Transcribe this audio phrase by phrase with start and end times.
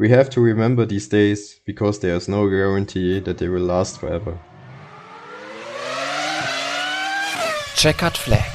[0.00, 3.98] We have to remember these days because there is no guarantee that they will last
[3.98, 4.38] forever.
[7.74, 8.48] Checkered Flag,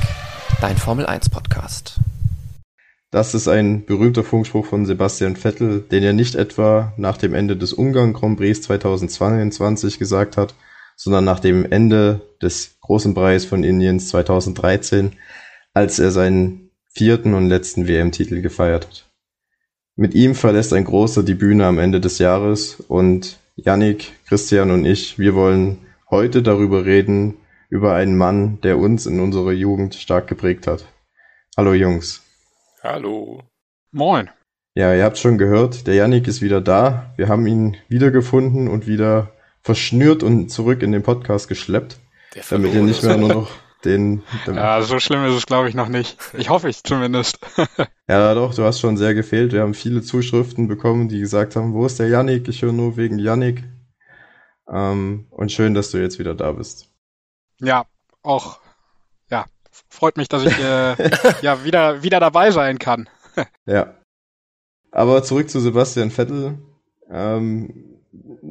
[0.62, 2.00] dein Formel 1 Podcast.
[3.12, 7.58] Das ist ein berühmter Funkspruch von Sebastian Vettel, den er nicht etwa nach dem Ende
[7.58, 10.56] des Ungarn Grand Prix 2022 gesagt hat,
[10.96, 15.18] sondern nach dem Ende des Großen Preis von Indiens 2013,
[15.74, 19.13] als er seinen vierten und letzten WM-Titel gefeiert hat.
[19.96, 24.86] Mit ihm verlässt ein Großer die Bühne am Ende des Jahres und Yannick, Christian und
[24.86, 25.78] ich, wir wollen
[26.10, 27.38] heute darüber reden,
[27.70, 30.86] über einen Mann, der uns in unserer Jugend stark geprägt hat.
[31.56, 32.24] Hallo Jungs.
[32.82, 33.44] Hallo.
[33.92, 34.32] Moin.
[34.74, 37.14] Ja, ihr habt schon gehört, der Yannick ist wieder da.
[37.16, 39.32] Wir haben ihn wiedergefunden und wieder
[39.62, 41.98] verschnürt und zurück in den Podcast geschleppt,
[42.50, 43.52] damit ihr nicht mehr nur noch
[43.86, 46.18] den, ja, so schlimm ist es, glaube ich, noch nicht.
[46.38, 47.40] Ich hoffe ich zumindest.
[48.08, 49.52] ja, doch, du hast schon sehr gefehlt.
[49.52, 52.48] Wir haben viele Zuschriften bekommen, die gesagt haben, wo ist der Yannick?
[52.48, 53.64] Ich höre nur wegen Yannick.
[54.70, 56.90] Ähm, und schön, dass du jetzt wieder da bist.
[57.60, 57.86] Ja,
[58.22, 58.60] auch,
[59.30, 59.46] ja,
[59.90, 60.96] freut mich, dass ich äh,
[61.42, 63.10] ja wieder, wieder dabei sein kann.
[63.66, 63.96] ja.
[64.92, 66.60] Aber zurück zu Sebastian Vettel.
[67.10, 67.93] Ähm,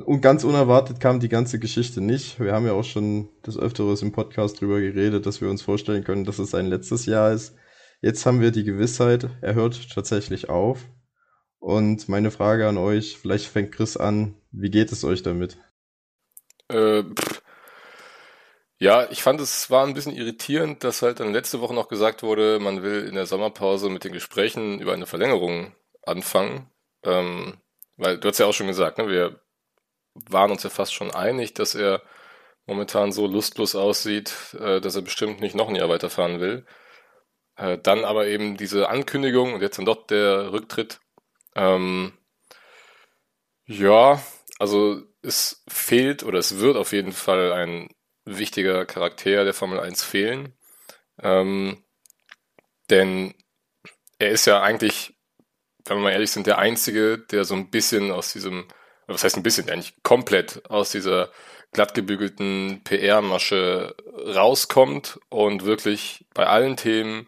[0.05, 2.41] und ganz unerwartet kam die ganze Geschichte nicht.
[2.41, 6.05] Wir haben ja auch schon des Öfteres im Podcast drüber geredet, dass wir uns vorstellen
[6.05, 7.55] können, dass es sein letztes Jahr ist.
[8.00, 10.80] Jetzt haben wir die Gewissheit, er hört tatsächlich auf.
[11.58, 15.58] Und meine Frage an euch, vielleicht fängt Chris an, wie geht es euch damit?
[16.69, 17.05] Äh,
[18.78, 22.25] ja, ich fand es war ein bisschen irritierend, dass halt dann letzte Woche noch gesagt
[22.25, 26.69] wurde, man will in der Sommerpause mit den Gesprächen über eine Verlängerung anfangen.
[27.05, 27.58] Ähm,
[27.97, 29.41] weil du hast ja auch schon gesagt, ne, wir
[30.14, 32.02] waren uns ja fast schon einig, dass er
[32.66, 36.66] momentan so lustlos aussieht, äh, dass er bestimmt nicht noch ein Jahr weiterfahren will.
[37.56, 41.00] Äh, dann aber eben diese Ankündigung und jetzt dann doch der Rücktritt.
[41.55, 42.12] Ähm,
[43.66, 44.22] ja,
[44.58, 47.88] also es fehlt oder es wird auf jeden Fall ein
[48.24, 50.56] wichtiger Charakter der Formel 1 fehlen.
[51.20, 51.84] Ähm,
[52.90, 53.34] denn
[54.18, 55.14] er ist ja eigentlich,
[55.86, 58.67] wenn wir mal ehrlich sind, der Einzige, der so ein bisschen aus diesem
[59.14, 61.30] was heißt ein bisschen, eigentlich komplett aus dieser
[61.73, 63.95] glattgebügelten PR-Masche
[64.34, 67.27] rauskommt und wirklich bei allen Themen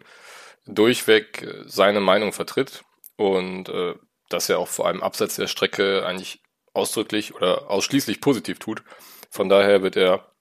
[0.67, 2.83] durchweg seine Meinung vertritt
[3.17, 3.95] und äh,
[4.29, 6.41] dass er auch vor allem abseits der Strecke eigentlich
[6.73, 8.83] ausdrücklich oder ausschließlich positiv tut.
[9.29, 10.31] Von daher wird er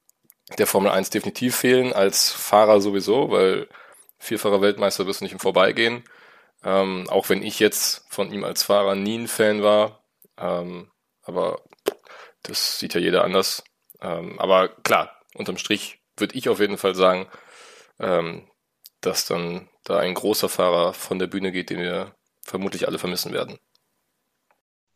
[0.58, 3.68] der Formel 1 definitiv fehlen, als Fahrer sowieso, weil
[4.18, 6.04] vierfacher Weltmeister wirst du nicht im Vorbeigehen.
[6.62, 10.02] Ähm, auch wenn ich jetzt von ihm als Fahrer nie ein Fan war,
[10.38, 10.90] ähm,
[11.24, 11.62] aber
[12.42, 13.64] das sieht ja jeder anders.
[14.00, 17.28] Ähm, aber klar, unterm Strich würde ich auf jeden Fall sagen,
[17.98, 18.48] ähm,
[19.00, 23.32] dass dann da ein großer Fahrer von der Bühne geht, den wir vermutlich alle vermissen
[23.32, 23.58] werden.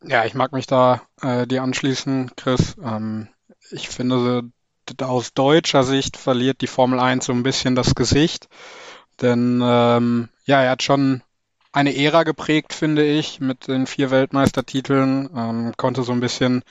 [0.03, 2.75] Ja, ich mag mich da äh, dir anschließen, Chris.
[2.81, 3.27] Ähm,
[3.71, 4.43] ich finde,
[5.01, 8.47] aus deutscher Sicht verliert die Formel 1 so ein bisschen das Gesicht.
[9.21, 11.21] Denn ähm, ja, er hat schon
[11.71, 15.29] eine Ära geprägt, finde ich, mit den vier Weltmeistertiteln.
[15.35, 16.63] Ähm, konnte so ein bisschen,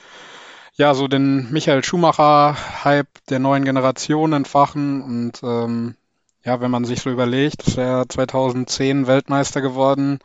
[0.73, 5.01] ja, so den Michael Schumacher-Hype der neuen Generation entfachen.
[5.01, 5.95] Und ähm,
[6.43, 10.19] ja, wenn man sich so überlegt, dass er 2010 Weltmeister geworden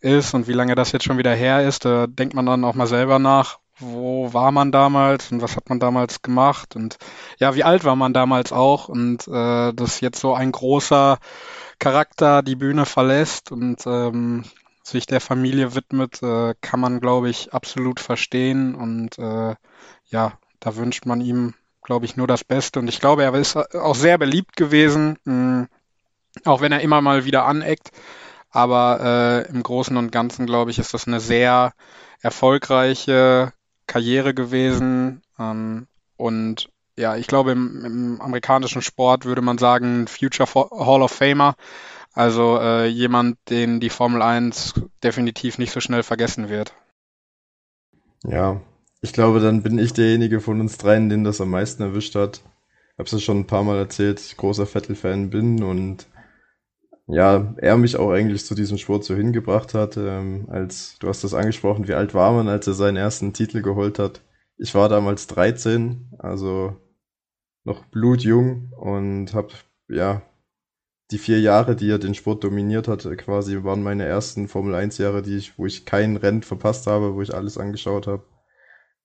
[0.00, 2.74] ist und wie lange das jetzt schon wieder her ist, da denkt man dann auch
[2.74, 6.98] mal selber nach, wo war man damals und was hat man damals gemacht und
[7.38, 11.18] ja, wie alt war man damals auch und äh, dass jetzt so ein großer
[11.78, 14.44] Charakter die Bühne verlässt und ähm,
[14.84, 18.74] sich der Familie widmet, äh, kann man, glaube ich, absolut verstehen.
[18.74, 19.54] Und äh,
[20.06, 22.78] ja, da wünscht man ihm, glaube ich, nur das Beste.
[22.78, 25.68] Und ich glaube, er ist auch sehr beliebt gewesen, mh,
[26.44, 27.90] auch wenn er immer mal wieder aneckt.
[28.50, 31.72] Aber äh, im Großen und Ganzen, glaube ich, ist das eine sehr
[32.20, 33.52] erfolgreiche
[33.92, 35.20] Karriere gewesen.
[35.38, 35.86] Ähm,
[36.16, 41.56] und ja, ich glaube, im, im, amerikanischen Sport würde man sagen, Future Hall of Famer.
[42.14, 46.74] Also äh, jemand, den die Formel 1 definitiv nicht so schnell vergessen wird.
[48.24, 48.60] Ja,
[49.02, 52.38] ich glaube, dann bin ich derjenige von uns dreien, den das am meisten erwischt hat.
[52.38, 56.06] Ich habe es ja schon ein paar Mal erzählt, ich großer Vettel-Fan bin und
[57.12, 59.96] ja, er mich auch eigentlich zu diesem Sport so hingebracht hat.
[59.98, 63.60] Ähm, als du hast das angesprochen, wie alt war man, als er seinen ersten Titel
[63.60, 64.22] geholt hat?
[64.56, 66.76] Ich war damals 13, also
[67.64, 69.48] noch blutjung und habe
[69.88, 70.22] ja
[71.10, 74.96] die vier Jahre, die er den Sport dominiert hat, quasi waren meine ersten Formel 1
[74.96, 78.24] Jahre, die ich, wo ich kein Rennen verpasst habe, wo ich alles angeschaut habe.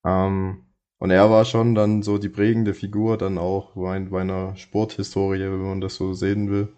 [0.06, 0.66] Ähm,
[1.00, 5.82] und er war schon dann so die prägende Figur dann auch meiner Sporthistorie, wenn man
[5.82, 6.77] das so sehen will.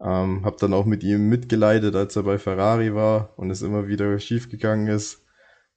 [0.00, 3.88] Ähm, hab dann auch mit ihm mitgeleitet, als er bei Ferrari war und es immer
[3.88, 5.24] wieder schief gegangen ist.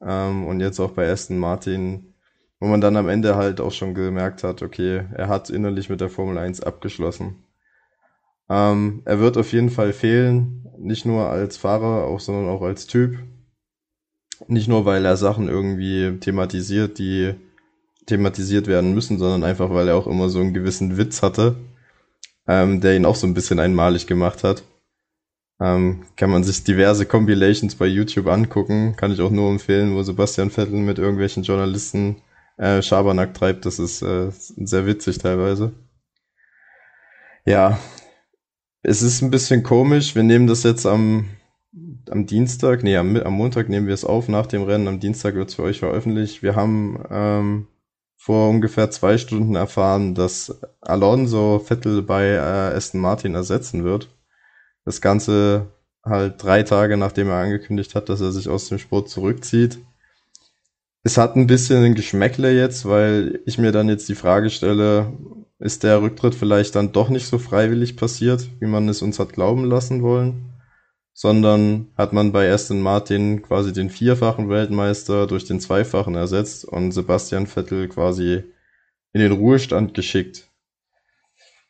[0.02, 2.14] ähm, und jetzt auch bei Aston Martin,
[2.60, 6.02] wo man dann am Ende halt auch schon gemerkt hat, okay, er hat innerlich mit
[6.02, 7.44] der Formel 1 abgeschlossen.
[8.50, 12.86] Ähm, er wird auf jeden Fall fehlen, nicht nur als Fahrer, auch, sondern auch als
[12.88, 13.18] Typ.
[14.48, 17.36] Nicht nur, weil er Sachen irgendwie thematisiert, die
[18.08, 21.56] thematisiert werden müssen, sondern einfach, weil er auch immer so einen gewissen Witz hatte,
[22.52, 24.64] ähm, der ihn auch so ein bisschen einmalig gemacht hat.
[25.62, 28.96] Ähm, kann man sich diverse Compilations bei YouTube angucken.
[28.98, 32.18] Kann ich auch nur empfehlen, wo Sebastian Vettel mit irgendwelchen Journalisten
[32.58, 33.66] äh, Schabernack treibt.
[33.66, 35.72] Das ist äh, sehr witzig teilweise.
[37.46, 37.80] Ja,
[38.84, 40.14] es ist ein bisschen komisch.
[40.16, 41.30] Wir nehmen das jetzt am,
[42.10, 44.90] am Dienstag, nee, am, am Montag nehmen wir es auf nach dem Rennen.
[44.90, 46.44] Am Dienstag wird es für euch veröffentlicht.
[46.44, 47.68] Wir haben ähm,
[48.22, 54.10] vor ungefähr zwei Stunden erfahren, dass Alonso Vettel bei äh, Aston Martin ersetzen wird.
[54.86, 55.72] Das Ganze
[56.06, 59.80] halt drei Tage nachdem er angekündigt hat, dass er sich aus dem Sport zurückzieht.
[61.02, 65.12] Es hat ein bisschen ein Geschmäckle jetzt, weil ich mir dann jetzt die Frage stelle,
[65.58, 69.34] ist der Rücktritt vielleicht dann doch nicht so freiwillig passiert, wie man es uns hat
[69.34, 70.51] glauben lassen wollen,
[71.14, 76.92] sondern hat man bei Aston Martin quasi den vierfachen Weltmeister durch den zweifachen ersetzt und
[76.92, 78.44] Sebastian Vettel quasi
[79.14, 80.48] in den Ruhestand geschickt.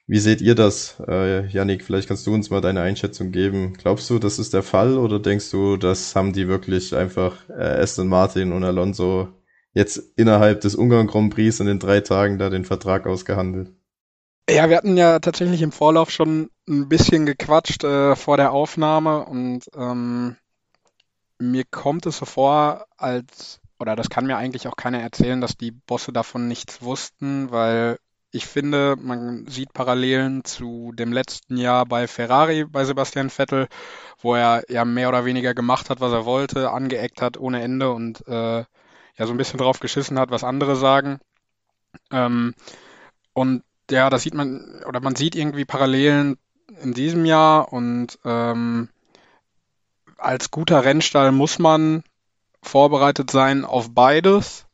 [0.08, 1.84] Wie seht ihr das, äh, Yannick?
[1.84, 3.74] Vielleicht kannst du uns mal deine Einschätzung geben.
[3.74, 7.82] Glaubst du, das ist der Fall oder denkst du, das haben die wirklich einfach äh,
[7.82, 9.30] Aston Martin und Alonso
[9.74, 13.72] jetzt innerhalb des Ungarn Grand Prix in den drei Tagen da den Vertrag ausgehandelt?
[14.50, 19.26] Ja, wir hatten ja tatsächlich im Vorlauf schon ein bisschen gequatscht äh, vor der Aufnahme
[19.26, 20.38] und ähm,
[21.38, 25.58] mir kommt es so vor, als, oder das kann mir eigentlich auch keiner erzählen, dass
[25.58, 28.00] die Bosse davon nichts wussten, weil
[28.32, 33.68] ich finde, man sieht Parallelen zu dem letzten Jahr bei Ferrari, bei Sebastian Vettel,
[34.20, 37.92] wo er ja mehr oder weniger gemacht hat, was er wollte, angeeckt hat ohne Ende
[37.92, 41.20] und äh, ja so ein bisschen drauf geschissen hat, was andere sagen.
[42.12, 42.54] Ähm,
[43.34, 46.38] und ja, da sieht man, oder man sieht irgendwie Parallelen
[46.82, 48.90] in diesem Jahr und ähm,
[50.18, 52.04] als guter Rennstall muss man
[52.62, 54.66] vorbereitet sein auf beides.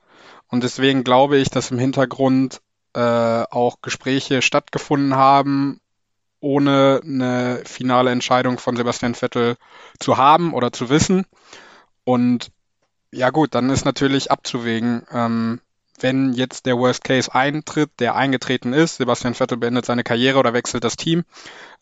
[0.47, 2.61] Und deswegen glaube ich, dass im Hintergrund
[2.93, 5.79] äh, auch Gespräche stattgefunden haben,
[6.39, 9.55] ohne eine finale Entscheidung von Sebastian Vettel
[9.99, 11.25] zu haben oder zu wissen.
[12.03, 12.51] Und
[13.11, 15.61] ja gut, dann ist natürlich abzuwägen, ähm,
[15.99, 20.53] wenn jetzt der Worst Case eintritt, der eingetreten ist, Sebastian Vettel beendet seine Karriere oder
[20.53, 21.23] wechselt das Team,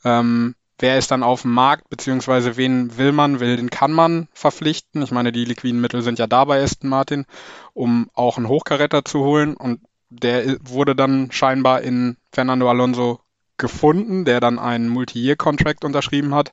[0.03, 4.27] ähm, wer ist dann auf dem Markt, beziehungsweise wen will man, will, den kann man
[4.33, 5.01] verpflichten.
[5.01, 7.25] Ich meine, die liquiden Mittel sind ja da bei Aston Martin,
[7.73, 13.19] um auch einen Hochkaräter zu holen und der wurde dann scheinbar in Fernando Alonso
[13.57, 16.51] gefunden, der dann einen Multi-Year-Contract unterschrieben hat.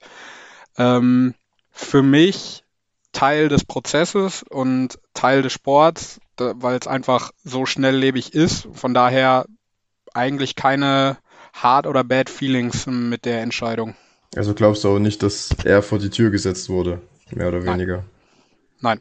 [0.79, 1.35] Ähm,
[1.71, 2.65] für mich
[3.13, 8.69] Teil des Prozesses und Teil des Sports, weil es einfach so schnelllebig ist.
[8.73, 9.47] Von daher
[10.15, 11.19] eigentlich keine
[11.53, 13.95] Hard- oder Bad Feelings mit der Entscheidung.
[14.35, 18.05] Also glaubst du auch nicht, dass er vor die Tür gesetzt wurde, mehr oder weniger?
[18.81, 19.01] Nein.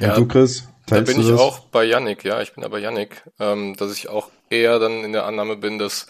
[0.00, 0.68] Ja, Und du, Chris?
[0.86, 1.40] Da bin ich das?
[1.40, 5.12] auch bei Yannick, ja, ich bin aber Yannick, ähm, dass ich auch eher dann in
[5.12, 6.06] der Annahme bin, dass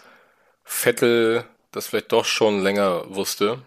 [0.63, 3.59] Vettel das vielleicht doch schon länger wusste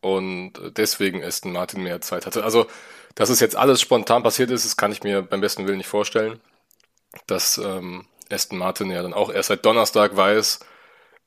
[0.00, 2.44] und deswegen Aston Martin mehr Zeit hatte.
[2.44, 2.66] Also,
[3.14, 5.88] dass es jetzt alles spontan passiert ist, das kann ich mir beim besten Willen nicht
[5.88, 6.40] vorstellen.
[7.26, 10.60] Dass ähm, Aston Martin ja dann auch erst seit Donnerstag weiß,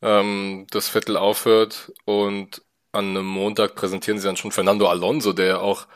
[0.02, 5.62] ähm, dass Vettel aufhört und an einem Montag präsentieren sie dann schon Fernando Alonso, der
[5.62, 5.88] auch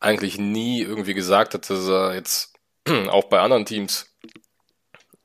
[0.00, 2.54] eigentlich nie irgendwie gesagt hat, dass er jetzt
[3.08, 4.16] auch bei anderen Teams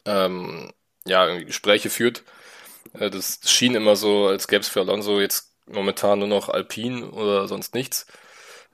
[0.05, 0.71] ähm,
[1.05, 2.23] ja, Gespräche führt.
[2.93, 7.11] Äh, das schien immer so, als gäbe es für Alonso jetzt momentan nur noch Alpine
[7.11, 8.05] oder sonst nichts.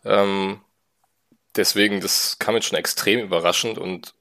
[0.03, 0.61] Ähm,
[1.57, 4.13] deswegen, das kam jetzt schon extrem überraschend und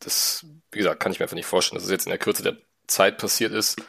[0.00, 2.42] das, wie gesagt, kann ich mir einfach nicht vorstellen, dass es jetzt in der Kürze
[2.42, 2.56] der
[2.86, 3.82] Zeit passiert ist.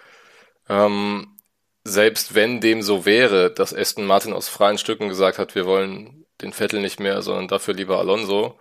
[0.67, 1.37] Ähm,
[1.83, 6.25] selbst wenn dem so wäre, dass Aston Martin aus freien Stücken gesagt hat, wir wollen
[6.41, 8.59] den Vettel nicht mehr, sondern dafür lieber Alonso,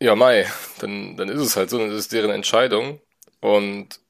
[0.00, 0.46] ja, Mai,
[0.78, 3.00] dann, dann ist es halt so, dann ist es deren Entscheidung.
[3.40, 4.00] Und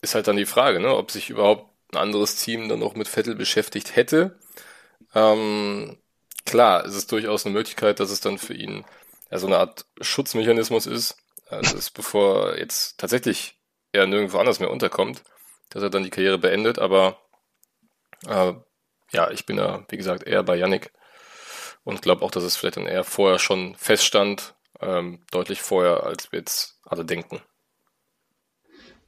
[0.00, 3.08] ist halt dann die Frage, ne, ob sich überhaupt ein anderes Team dann noch mit
[3.08, 4.38] Vettel beschäftigt hätte.
[5.14, 5.98] Ähm,
[6.44, 8.84] klar, es ist durchaus eine Möglichkeit, dass es dann für ihn
[9.30, 11.16] ja, so eine Art Schutzmechanismus ist,
[11.50, 13.58] dass bevor jetzt tatsächlich
[13.92, 15.22] er nirgendwo anders mehr unterkommt,
[15.70, 16.78] dass er dann die Karriere beendet.
[16.78, 17.18] Aber
[18.26, 18.54] äh,
[19.12, 20.92] ja, ich bin da, wie gesagt, eher bei Yannick
[21.84, 26.32] und glaube auch, dass es vielleicht dann eher vorher schon feststand, ähm, deutlich vorher, als
[26.32, 27.40] wir jetzt alle denken.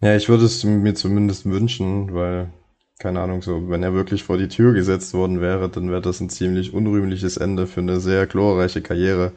[0.01, 2.53] Ja, ich würde es mir zumindest wünschen, weil
[3.05, 6.21] keine Ahnung, so, wenn er wirklich vor die Tür gesetzt worden wäre, dann wäre das
[6.21, 9.33] ein ziemlich unrühmliches Ende für eine sehr glorreiche Karriere.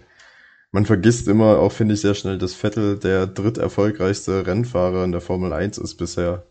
[0.71, 5.19] Man vergisst immer, auch finde ich sehr schnell, dass Vettel der dritterfolgreichste Rennfahrer in der
[5.19, 6.45] Formel 1 ist bisher.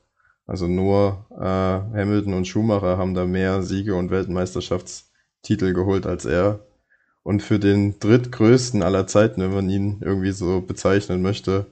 [0.47, 6.67] Also nur äh, Hamilton und Schumacher haben da mehr Siege und Weltmeisterschaftstitel geholt als er.
[7.23, 11.65] Und für den drittgrößten aller Zeiten, wenn man ihn irgendwie so bezeichnen möchte,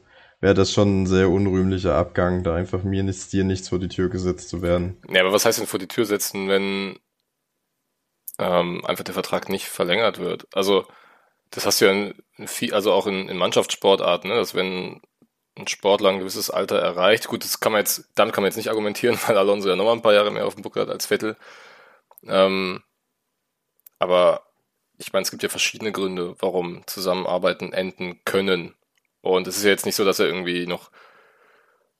[0.44, 3.88] wäre das schon ein sehr unrühmlicher Abgang, da einfach mir nichts, dir nichts vor die
[3.88, 5.00] Tür gesetzt zu werden.
[5.08, 6.98] Ja, aber was heißt denn vor die Tür setzen, wenn
[8.38, 10.46] ähm, einfach der Vertrag nicht verlängert wird?
[10.52, 10.84] Also
[11.48, 12.14] das hast du ja in,
[12.72, 14.36] also auch in, in Mannschaftssportarten, ne?
[14.36, 15.00] dass wenn
[15.56, 18.58] ein Sportler ein gewisses Alter erreicht, gut, das kann man jetzt, damit kann man jetzt
[18.58, 21.06] nicht argumentieren, weil Alonso ja nochmal ein paar Jahre mehr auf dem Buckel hat als
[21.06, 21.38] Vettel.
[22.26, 22.82] Ähm,
[23.98, 24.42] aber
[24.98, 28.74] ich meine, es gibt ja verschiedene Gründe, warum Zusammenarbeiten enden können.
[29.24, 30.90] Und es ist ja jetzt nicht so, dass er irgendwie noch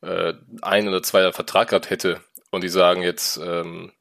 [0.03, 3.93] äh, ein oder zwei Vertrag gehabt hätte und die sagen jetzt, ähm,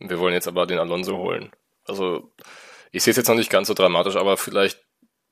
[0.00, 1.52] wir wollen jetzt aber den Alonso holen.
[1.84, 2.32] Also
[2.90, 4.84] ich sehe es jetzt noch nicht ganz so dramatisch, aber vielleicht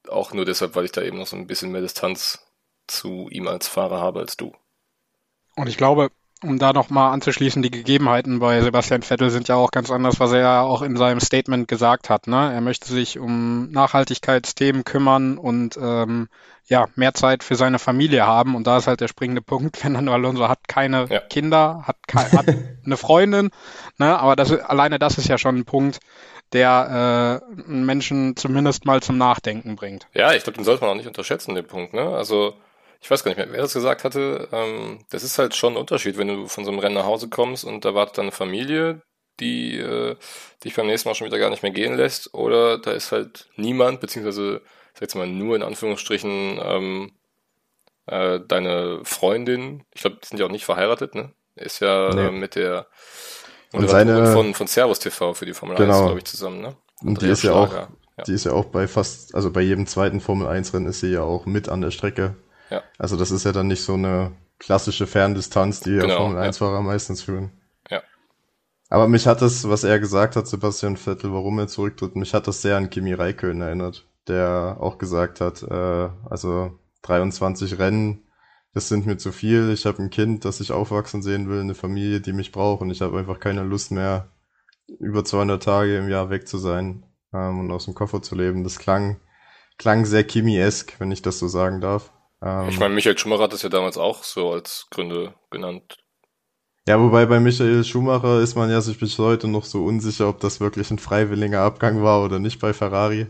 [0.09, 2.47] auch nur deshalb, weil ich da eben noch so ein bisschen mehr Distanz
[2.87, 4.55] zu ihm als Fahrer habe als du.
[5.57, 6.11] Und ich glaube,
[6.41, 10.31] um da nochmal anzuschließen, die Gegebenheiten bei Sebastian Vettel sind ja auch ganz anders, was
[10.31, 12.29] er ja auch in seinem Statement gesagt hat.
[12.29, 12.53] Ne?
[12.53, 16.29] Er möchte sich um Nachhaltigkeitsthemen kümmern und ähm,
[16.67, 18.55] ja, mehr Zeit für seine Familie haben.
[18.55, 21.21] Und da ist halt der springende Punkt, Fernando Alonso hat keine ja.
[21.21, 22.47] Kinder, hat, ke hat
[22.85, 23.51] eine Freundin,
[23.99, 24.19] ne?
[24.19, 26.01] aber das, alleine das ist ja schon ein Punkt,
[26.53, 30.07] der äh, Menschen zumindest mal zum Nachdenken bringt.
[30.15, 31.95] Ja, ich glaube, den sollte man auch nicht unterschätzen, den Punkt.
[31.95, 32.09] Ne?
[32.09, 32.55] Also
[33.05, 34.49] ich weiß gar nicht mehr, wer das gesagt hatte.
[34.51, 37.29] Ähm, das ist halt schon ein Unterschied, wenn du von so einem Rennen nach Hause
[37.29, 39.03] kommst und da wartet deine Familie,
[39.41, 40.17] die äh,
[40.65, 43.51] dich beim nächsten Mal schon wieder gar nicht mehr gehen lässt, oder da ist halt
[43.57, 44.63] niemand, beziehungsweise,
[44.95, 47.13] sag jetzt mal, nur in Anführungsstrichen ähm,
[48.07, 51.33] äh, deine Freundin, ich glaube, die sind ja auch nicht verheiratet, ne?
[51.57, 52.27] Ist ja nee.
[52.27, 52.87] äh, mit der
[53.73, 55.95] und seine von, von Servus TV für die Formel genau.
[55.95, 56.77] 1, glaube ich, zusammen, ne?
[57.03, 57.89] Und die ist ja auch, ja.
[58.27, 61.11] die ist ja auch bei fast, also bei jedem zweiten Formel 1 Rennen ist sie
[61.11, 62.37] ja auch mit an der Strecke.
[62.71, 62.83] Ja.
[62.99, 66.59] Also das ist ja dann nicht so eine klassische Ferndistanz, die genau, ja Formel 1
[66.59, 67.51] Fahrer meistens führen.
[67.91, 68.03] Ja.
[68.91, 72.47] Aber mich hat das, was er gesagt hat, Sebastian Vettel, warum er zurücktritt, mich hat
[72.47, 78.25] das sehr an Kimi Räikkönen erinnert, der auch gesagt hat, äh, also 23 Rennen,
[78.73, 79.71] das sind mir zu viel.
[79.71, 82.91] Ich habe ein Kind, das ich aufwachsen sehen will, eine Familie, die mich braucht und
[82.91, 84.29] ich habe einfach keine Lust mehr,
[84.99, 88.65] über 200 Tage im Jahr weg zu sein ähm, und aus dem Koffer zu leben.
[88.65, 89.21] Das klang,
[89.79, 92.13] klang sehr Kimi-esk, wenn ich das so sagen darf.
[92.43, 95.99] Ähm, ich meine, Michael Schumacher hat das ja damals auch so als Gründe genannt.
[96.87, 100.41] Ja, wobei bei Michael Schumacher ist man ja sich bis heute noch so unsicher, ob
[100.41, 103.29] das wirklich ein freiwilliger Abgang war oder nicht bei Ferrari.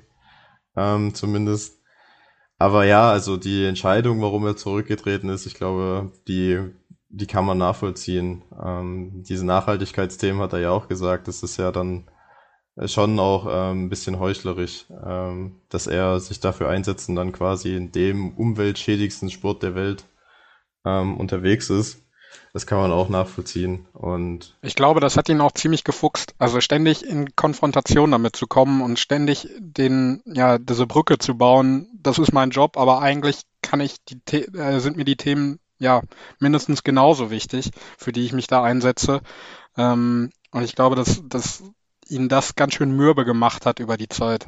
[0.76, 1.80] Ähm, zumindest.
[2.58, 6.60] Aber ja, also die Entscheidung, warum er zurückgetreten ist, ich glaube, die,
[7.08, 8.42] die kann man nachvollziehen.
[8.62, 11.28] Ähm, diese Nachhaltigkeitsthemen hat er ja auch gesagt.
[11.28, 12.08] Das ist ja dann
[12.86, 17.76] schon auch ähm, ein bisschen heuchlerisch, ähm, dass er sich dafür einsetzt und dann quasi
[17.76, 20.04] in dem umweltschädigsten Sport der Welt
[20.84, 22.03] ähm, unterwegs ist.
[22.52, 23.86] Das kann man auch nachvollziehen.
[23.92, 26.34] Und ich glaube, das hat ihn auch ziemlich gefuchst.
[26.38, 31.88] Also ständig in Konfrontation damit zu kommen und ständig den, ja, diese Brücke zu bauen,
[32.00, 36.02] das ist mein Job, aber eigentlich kann ich die, äh, sind mir die Themen ja
[36.38, 39.20] mindestens genauso wichtig, für die ich mich da einsetze.
[39.76, 41.62] Ähm, und ich glaube, dass, dass
[42.08, 44.46] ihn das ganz schön mürbe gemacht hat über die Zeit.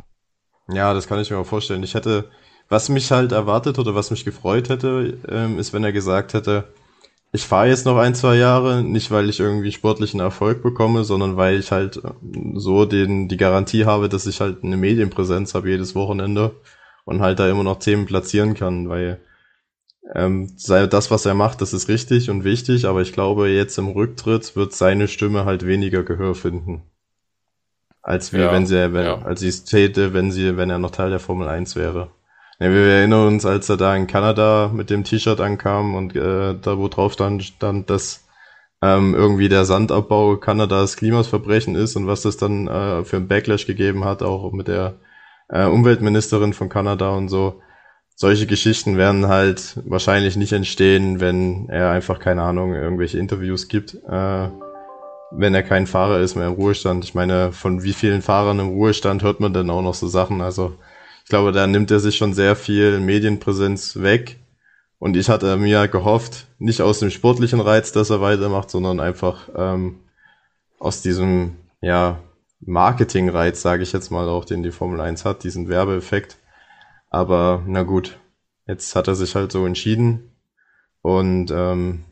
[0.68, 1.82] Ja, das kann ich mir auch vorstellen.
[1.82, 2.30] Ich hätte,
[2.68, 6.68] was mich halt erwartet oder was mich gefreut hätte, ähm, ist, wenn er gesagt hätte,
[7.36, 11.36] ich fahre jetzt noch ein, zwei Jahre, nicht weil ich irgendwie sportlichen Erfolg bekomme, sondern
[11.36, 12.10] weil ich halt äh,
[12.54, 16.56] so den, die Garantie habe, dass ich halt eine Medienpräsenz habe jedes Wochenende
[17.04, 19.20] und halt da immer noch Themen platzieren kann, weil
[20.14, 23.78] ähm, sei das, was er macht, das ist richtig und wichtig, aber ich glaube, jetzt
[23.78, 26.82] im Rücktritt wird seine Stimme halt weniger Gehör finden
[28.06, 29.22] als wie ja, wenn sie, wenn, ja.
[29.22, 32.12] als sie es täte, wenn sie, wenn er noch Teil der Formel 1 wäre.
[32.58, 36.54] Ja, wir erinnern uns, als er da in Kanada mit dem T-Shirt ankam und äh,
[36.58, 38.26] da wo drauf stand, stand, dass
[38.82, 43.66] ähm, irgendwie der Sandabbau Kanadas Klimasverbrechen ist und was das dann äh, für ein Backlash
[43.66, 44.94] gegeben hat, auch mit der
[45.48, 47.60] äh, Umweltministerin von Kanada und so.
[48.14, 53.94] Solche Geschichten werden halt wahrscheinlich nicht entstehen, wenn er einfach, keine Ahnung, irgendwelche Interviews gibt.
[54.08, 54.48] Äh,
[55.30, 57.04] wenn er kein Fahrer ist mehr im Ruhestand.
[57.04, 60.40] Ich meine, von wie vielen Fahrern im Ruhestand hört man denn auch noch so Sachen?
[60.40, 60.72] Also
[61.26, 64.38] ich glaube, da nimmt er sich schon sehr viel Medienpräsenz weg.
[65.00, 69.48] Und ich hatte mir gehofft, nicht aus dem sportlichen Reiz, dass er weitermacht, sondern einfach
[69.56, 69.96] ähm,
[70.78, 72.20] aus diesem ja,
[72.60, 76.36] Marketingreiz, sage ich jetzt mal auch, den die Formel 1 hat, diesen Werbeeffekt.
[77.10, 78.20] Aber na gut,
[78.68, 80.30] jetzt hat er sich halt so entschieden.
[81.02, 82.04] Und ähm,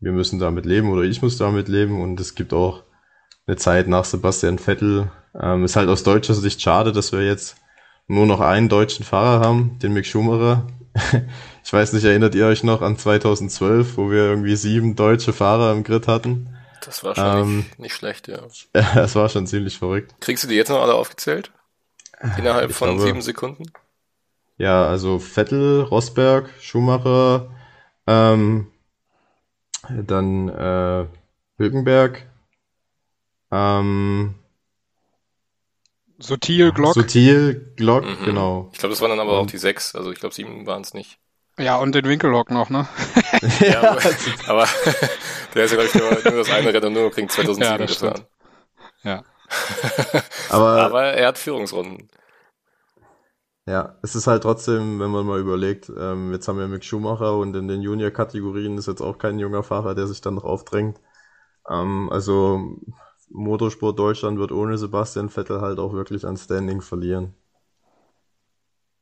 [0.00, 2.84] wir müssen damit leben oder ich muss damit leben und es gibt auch
[3.46, 5.12] eine Zeit nach Sebastian Vettel.
[5.38, 7.58] Ähm, ist halt aus deutscher Sicht schade, dass wir jetzt
[8.06, 10.66] nur noch einen deutschen Fahrer haben, den Mick Schumacher.
[11.64, 15.72] ich weiß nicht, erinnert ihr euch noch an 2012, wo wir irgendwie sieben deutsche Fahrer
[15.72, 16.56] im Grid hatten?
[16.84, 18.40] Das war schon ähm, nicht, nicht, schlecht, ja.
[18.74, 20.14] Ja, das war schon ziemlich verrückt.
[20.20, 21.52] Kriegst du die jetzt noch alle aufgezählt?
[22.38, 23.64] Innerhalb ich von glaube, sieben Sekunden?
[24.58, 27.50] Ja, also Vettel, Rosberg, Schumacher,
[28.06, 28.68] ähm,
[29.88, 31.06] dann äh,
[31.58, 32.26] Hülkenberg,
[33.50, 34.34] ähm,
[36.22, 36.94] Sutil, Glock.
[36.94, 38.24] Sutil, Glock, mhm.
[38.24, 38.70] genau.
[38.72, 40.94] Ich glaube, das waren dann aber auch die sechs, also ich glaube, sieben waren es
[40.94, 41.18] nicht.
[41.58, 42.86] Ja, und den Winkelhock noch, ne?
[43.60, 44.00] ja, aber,
[44.46, 44.68] aber
[45.54, 48.24] der ist ja, glaube ich, nur, nur das eine Rennen nur Nürburgring 2007 ja, gefahren.
[49.02, 49.22] Ja.
[50.48, 52.08] aber, aber er hat Führungsrunden.
[53.66, 57.36] Ja, es ist halt trotzdem, wenn man mal überlegt, ähm, jetzt haben wir Mick Schumacher
[57.36, 61.00] und in den Junior-Kategorien ist jetzt auch kein junger Fahrer, der sich dann noch aufdrängt.
[61.68, 62.76] Ähm, also
[63.32, 67.34] Motorsport Deutschland wird ohne Sebastian Vettel halt auch wirklich an Standing verlieren.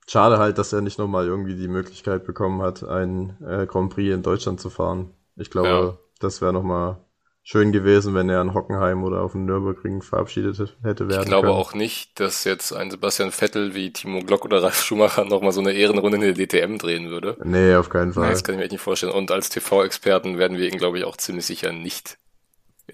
[0.07, 4.13] Schade halt, dass er nicht nochmal irgendwie die Möglichkeit bekommen hat, ein äh, Grand Prix
[4.13, 5.11] in Deutschland zu fahren.
[5.37, 5.99] Ich glaube, ja.
[6.19, 6.99] das wäre nochmal
[7.43, 11.49] schön gewesen, wenn er in Hockenheim oder auf dem Nürburgring verabschiedet hätte werden Ich glaube
[11.49, 11.59] können.
[11.59, 15.61] auch nicht, dass jetzt ein Sebastian Vettel wie Timo Glock oder Ralf Schumacher nochmal so
[15.61, 17.37] eine Ehrenrunde in der DTM drehen würde.
[17.45, 18.25] Nee, auf keinen Fall.
[18.25, 19.13] Nee, das kann ich mir echt nicht vorstellen.
[19.13, 22.19] Und als TV-Experten werden wir ihn, glaube ich, auch ziemlich sicher nicht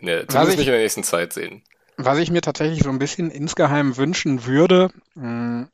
[0.00, 1.62] in der, zumindest ich, nicht in der nächsten Zeit sehen.
[1.96, 5.68] Was ich mir tatsächlich so ein bisschen insgeheim wünschen würde, hm,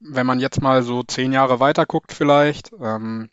[0.00, 3.30] wenn man jetzt mal so zehn Jahre weiter guckt vielleicht, ähm,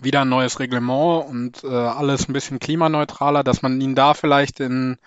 [0.00, 4.60] wieder ein neues Reglement und äh, alles ein bisschen klimaneutraler, dass man ihn da vielleicht
[4.60, 4.98] in,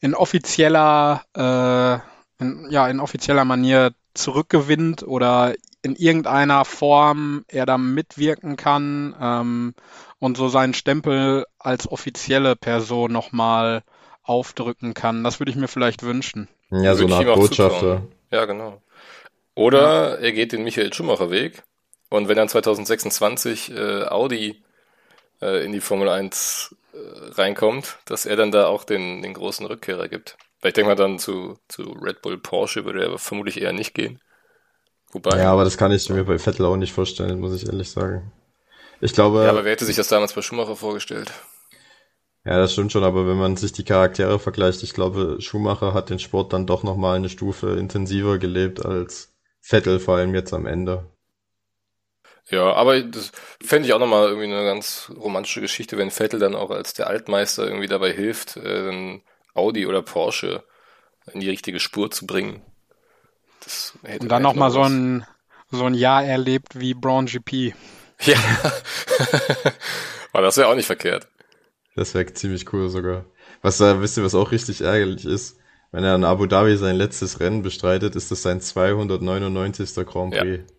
[0.00, 7.78] in offizieller, äh, in, ja, in offizieller Manier zurückgewinnt oder in irgendeiner Form er da
[7.78, 9.74] mitwirken kann ähm,
[10.18, 13.82] und so seinen Stempel als offizielle Person nochmal
[14.22, 15.24] aufdrücken kann.
[15.24, 16.48] Das würde ich mir vielleicht wünschen.
[16.70, 18.02] Ja, so eine Art Botschafter.
[18.30, 18.82] Ja, genau.
[19.54, 21.62] Oder er geht den Michael Schumacher Weg
[22.10, 24.62] und wenn dann 2026 äh, Audi
[25.40, 26.96] äh, in die Formel 1 äh,
[27.32, 30.36] reinkommt, dass er dann da auch den, den großen Rückkehrer gibt.
[30.60, 33.94] Weil ich denke mal dann zu, zu Red Bull Porsche würde er vermutlich eher nicht
[33.94, 34.20] gehen.
[35.12, 35.38] Wobei.
[35.38, 38.32] Ja, aber das kann ich mir bei Vettel auch nicht vorstellen, muss ich ehrlich sagen.
[39.00, 39.42] Ich glaube.
[39.44, 41.32] Ja, aber wer hätte sich das damals bei Schumacher vorgestellt?
[42.44, 46.08] Ja, das stimmt schon, aber wenn man sich die Charaktere vergleicht, ich glaube, Schumacher hat
[46.08, 50.66] den Sport dann doch nochmal eine Stufe intensiver gelebt als Vettel, vor allem jetzt am
[50.66, 51.04] Ende.
[52.48, 53.30] Ja, aber das
[53.62, 57.06] fände ich auch nochmal irgendwie eine ganz romantische Geschichte, wenn Vettel dann auch als der
[57.06, 59.20] Altmeister irgendwie dabei hilft, äh,
[59.54, 60.64] Audi oder Porsche
[61.32, 62.62] in die richtige Spur zu bringen.
[63.70, 65.24] Das hätte Und dann nochmal so ein,
[65.70, 67.74] so ein Jahr erlebt wie Braun GP.
[68.22, 68.36] Ja.
[70.32, 71.28] Aber das wäre auch nicht verkehrt.
[71.96, 73.24] Das wäre ziemlich cool sogar.
[73.62, 75.58] Was da, wisst ihr, was auch richtig ärgerlich ist?
[75.92, 79.94] Wenn er in Abu Dhabi sein letztes Rennen bestreitet, ist das sein 299.
[80.06, 80.58] Grand Prix.
[80.58, 80.74] Ja.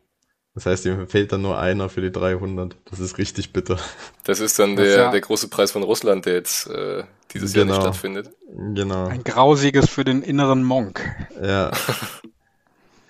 [0.54, 2.76] Das heißt, ihm fehlt dann nur einer für die 300.
[2.90, 3.78] Das ist richtig bitter.
[4.26, 7.58] Das ist dann der, ja der große Preis von Russland, der jetzt äh, dieses genau.
[7.58, 7.82] Jahr nicht genau.
[7.82, 8.30] stattfindet.
[8.76, 9.06] Genau.
[9.08, 11.02] Ein grausiges für den inneren Monk.
[11.42, 11.72] Ja.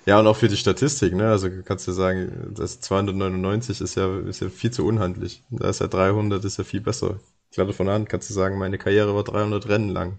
[0.06, 1.30] Ja, und auch für die Statistik, ne?
[1.30, 5.44] Also kannst du sagen, das 299 ist ja, ist ja viel zu unhandlich.
[5.52, 7.20] Da ist ja 300, ist ja viel besser.
[7.54, 10.18] Gerade von Hand kannst du sagen, meine Karriere war 300 Rennen lang.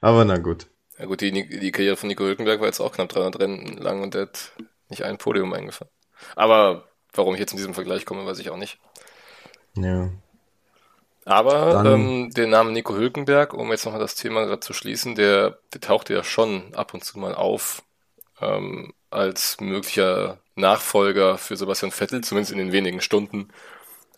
[0.00, 0.66] Aber na gut.
[0.98, 4.02] Ja gut, die, die Karriere von Nico Hülkenberg war jetzt auch knapp 300 Rennen lang
[4.02, 4.52] und der hat
[4.88, 5.90] nicht ein Podium eingefahren.
[6.36, 8.78] Aber warum ich jetzt in diesem Vergleich komme, weiß ich auch nicht.
[9.74, 10.10] Ja.
[11.24, 15.58] Aber ähm, der Name Nico Hülkenberg, um jetzt nochmal das Thema gerade zu schließen, der,
[15.72, 17.82] der tauchte ja schon ab und zu mal auf
[18.42, 23.48] ähm, als möglicher Nachfolger für Sebastian Vettel, zumindest in den wenigen Stunden,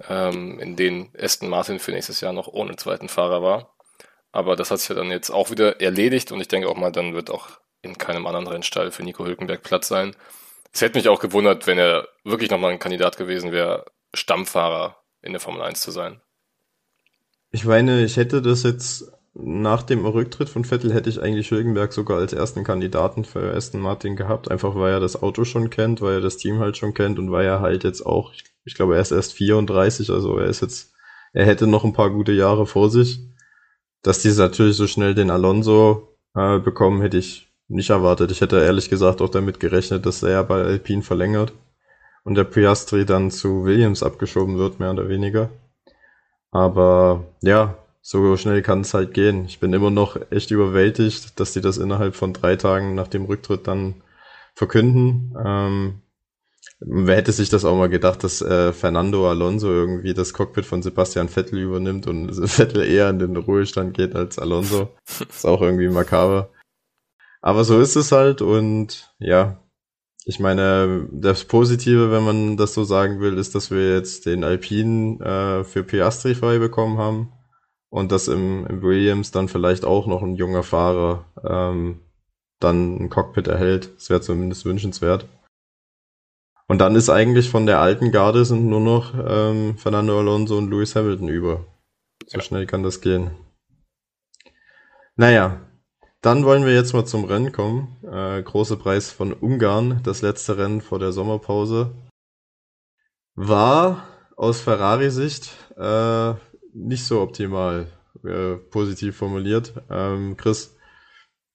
[0.09, 3.75] ähm, in denen Aston Martin für nächstes Jahr noch ohne zweiten Fahrer war.
[4.33, 6.91] Aber das hat sich ja dann jetzt auch wieder erledigt und ich denke auch mal,
[6.91, 7.51] dann wird auch
[7.83, 10.17] in keinem anderen Rennstall für Nico Hülkenberg Platz sein.
[10.73, 15.33] Es hätte mich auch gewundert, wenn er wirklich nochmal ein Kandidat gewesen wäre, Stammfahrer in
[15.33, 16.21] der Formel 1 zu sein.
[17.53, 21.93] Ich meine, ich hätte das jetzt nach dem Rücktritt von Vettel hätte ich eigentlich Hülkenberg
[21.93, 26.01] sogar als ersten Kandidaten für Aston Martin gehabt, einfach weil er das Auto schon kennt,
[26.01, 28.75] weil er das Team halt schon kennt und weil er halt jetzt auch, ich, ich
[28.75, 30.95] glaube, er ist erst 34, also er ist jetzt,
[31.33, 33.21] er hätte noch ein paar gute Jahre vor sich.
[34.03, 38.31] Dass die natürlich so schnell den Alonso äh, bekommen, hätte ich nicht erwartet.
[38.31, 41.53] Ich hätte ehrlich gesagt auch damit gerechnet, dass er bei Alpine verlängert
[42.23, 45.51] und der Piastri dann zu Williams abgeschoben wird, mehr oder weniger.
[46.51, 49.47] Aber ja, so schnell kann es halt gehen.
[49.47, 53.25] Ich bin immer noch echt überwältigt, dass die das innerhalb von drei Tagen nach dem
[53.25, 54.03] Rücktritt dann
[54.55, 55.35] verkünden.
[55.43, 56.03] Ähm,
[56.81, 60.83] Wer hätte sich das auch mal gedacht, dass äh, Fernando Alonso irgendwie das Cockpit von
[60.83, 64.91] Sebastian Vettel übernimmt und Vettel eher in den Ruhestand geht als Alonso.
[65.29, 66.51] ist auch irgendwie makaber.
[67.41, 69.63] Aber so ist es halt und ja,
[70.27, 74.45] ich meine, das Positive, wenn man das so sagen will, ist, dass wir jetzt den
[74.45, 77.33] Alpine äh, für Piastri frei bekommen haben
[77.95, 82.01] und dass im, im Williams dann vielleicht auch noch ein junger Fahrer ähm,
[82.59, 83.95] dann ein Cockpit erhält.
[83.95, 85.29] Das wäre zumindest wünschenswert.
[86.67, 90.71] Und dann ist eigentlich von der alten Garde sind nur noch ähm, Fernando Alonso und
[90.71, 91.67] Lewis Hamilton über.
[92.27, 93.31] So schnell kann das gehen.
[95.15, 95.61] Naja,
[96.21, 97.97] dann wollen wir jetzt mal zum Rennen kommen.
[98.03, 101.95] Äh, große Preis von Ungarn, das letzte Rennen vor der Sommerpause.
[103.37, 104.03] War
[104.35, 106.35] aus Ferrari-Sicht äh,
[106.75, 107.87] nicht so optimal,
[108.25, 109.73] äh, positiv formuliert.
[109.91, 110.77] Ähm, Chris,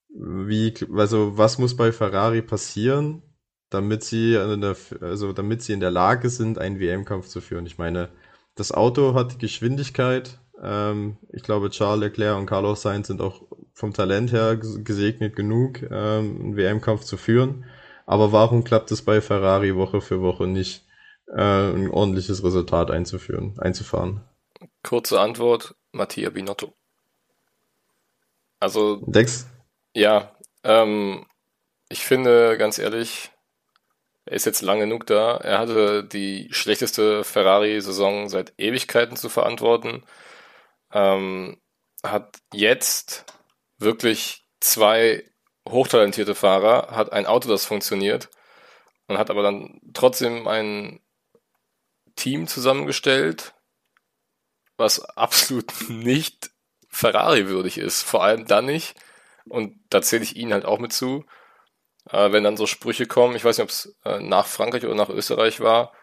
[0.10, 3.22] wie, also was muss bei Ferrari passieren,
[3.70, 7.66] damit sie, der, also damit sie in der Lage sind, einen WM-Kampf zu führen?
[7.66, 8.10] Ich meine,
[8.56, 10.40] das Auto hat die Geschwindigkeit.
[10.62, 15.82] Ähm, ich glaube, Charles Leclerc und Carlos Sainz sind auch vom Talent her gesegnet genug,
[15.84, 17.66] ähm, einen WM-Kampf zu führen.
[18.06, 20.86] Aber warum klappt es bei Ferrari Woche für Woche nicht,
[21.28, 24.22] äh, ein ordentliches Resultat einzuführen, einzufahren?
[24.84, 26.74] Kurze Antwort, Mattia Binotto.
[28.60, 28.98] Also.
[29.08, 29.48] Dex?
[29.94, 31.26] Ja, ähm,
[31.90, 33.32] ich finde, ganz ehrlich,
[34.26, 35.38] er ist jetzt lang genug da.
[35.38, 40.04] Er hatte die schlechteste Ferrari-Saison seit Ewigkeiten zu verantworten.
[40.94, 41.60] Ähm,
[42.04, 43.26] hat jetzt
[43.78, 45.24] wirklich zwei
[45.68, 48.30] hochtalentierte Fahrer, hat ein Auto, das funktioniert
[49.08, 51.00] und hat aber dann trotzdem ein
[52.16, 53.56] Team zusammengestellt,
[54.80, 56.52] was absolut nicht
[56.90, 58.02] Ferrari-würdig ist.
[58.02, 58.96] Vor allem dann nicht,
[59.48, 61.26] und da zähle ich ihn halt auch mit zu,
[62.10, 64.96] äh, wenn dann so Sprüche kommen, ich weiß nicht, ob es äh, nach Frankreich oder
[64.96, 65.94] nach Österreich war,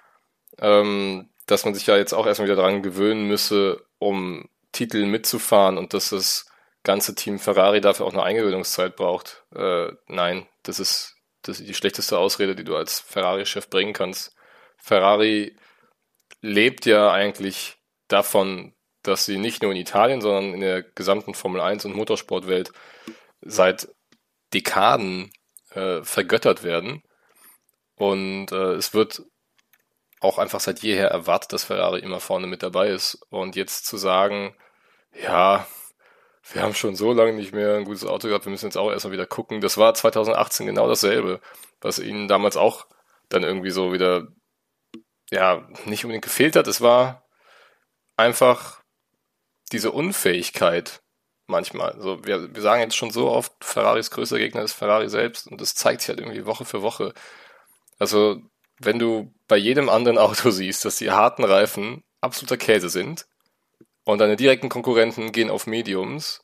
[0.58, 5.78] ähm, dass man sich ja jetzt auch erstmal wieder daran gewöhnen müsse, um Titel mitzufahren
[5.78, 6.46] und dass es
[6.82, 9.44] ganze Team Ferrari dafür auch eine Eingewöhnungszeit braucht.
[9.54, 14.34] Äh, nein, das ist, das ist die schlechteste Ausrede, die du als Ferrari-Chef bringen kannst.
[14.76, 15.56] Ferrari
[16.40, 17.75] lebt ja eigentlich
[18.08, 22.72] davon, dass sie nicht nur in Italien, sondern in der gesamten Formel 1 und Motorsportwelt
[23.40, 23.88] seit
[24.52, 25.30] Dekaden
[25.70, 27.02] äh, vergöttert werden.
[27.96, 29.22] Und äh, es wird
[30.20, 33.18] auch einfach seit jeher erwartet, dass Ferrari immer vorne mit dabei ist.
[33.30, 34.56] Und jetzt zu sagen,
[35.12, 35.66] ja,
[36.52, 38.90] wir haben schon so lange nicht mehr ein gutes Auto gehabt, wir müssen jetzt auch
[38.90, 39.60] erstmal wieder gucken.
[39.60, 41.40] Das war 2018 genau dasselbe,
[41.80, 42.86] was ihnen damals auch
[43.28, 44.28] dann irgendwie so wieder,
[45.30, 46.66] ja, nicht unbedingt gefehlt hat.
[46.66, 47.25] Es war
[48.16, 48.82] einfach
[49.72, 51.02] diese Unfähigkeit
[51.46, 51.92] manchmal.
[51.92, 55.60] Also wir, wir sagen jetzt schon so oft, Ferraris größter Gegner ist Ferrari selbst und
[55.60, 57.14] das zeigt sich halt irgendwie Woche für Woche.
[57.98, 58.40] Also
[58.78, 63.26] wenn du bei jedem anderen Auto siehst, dass die harten Reifen absoluter Käse sind
[64.04, 66.42] und deine direkten Konkurrenten gehen auf Mediums,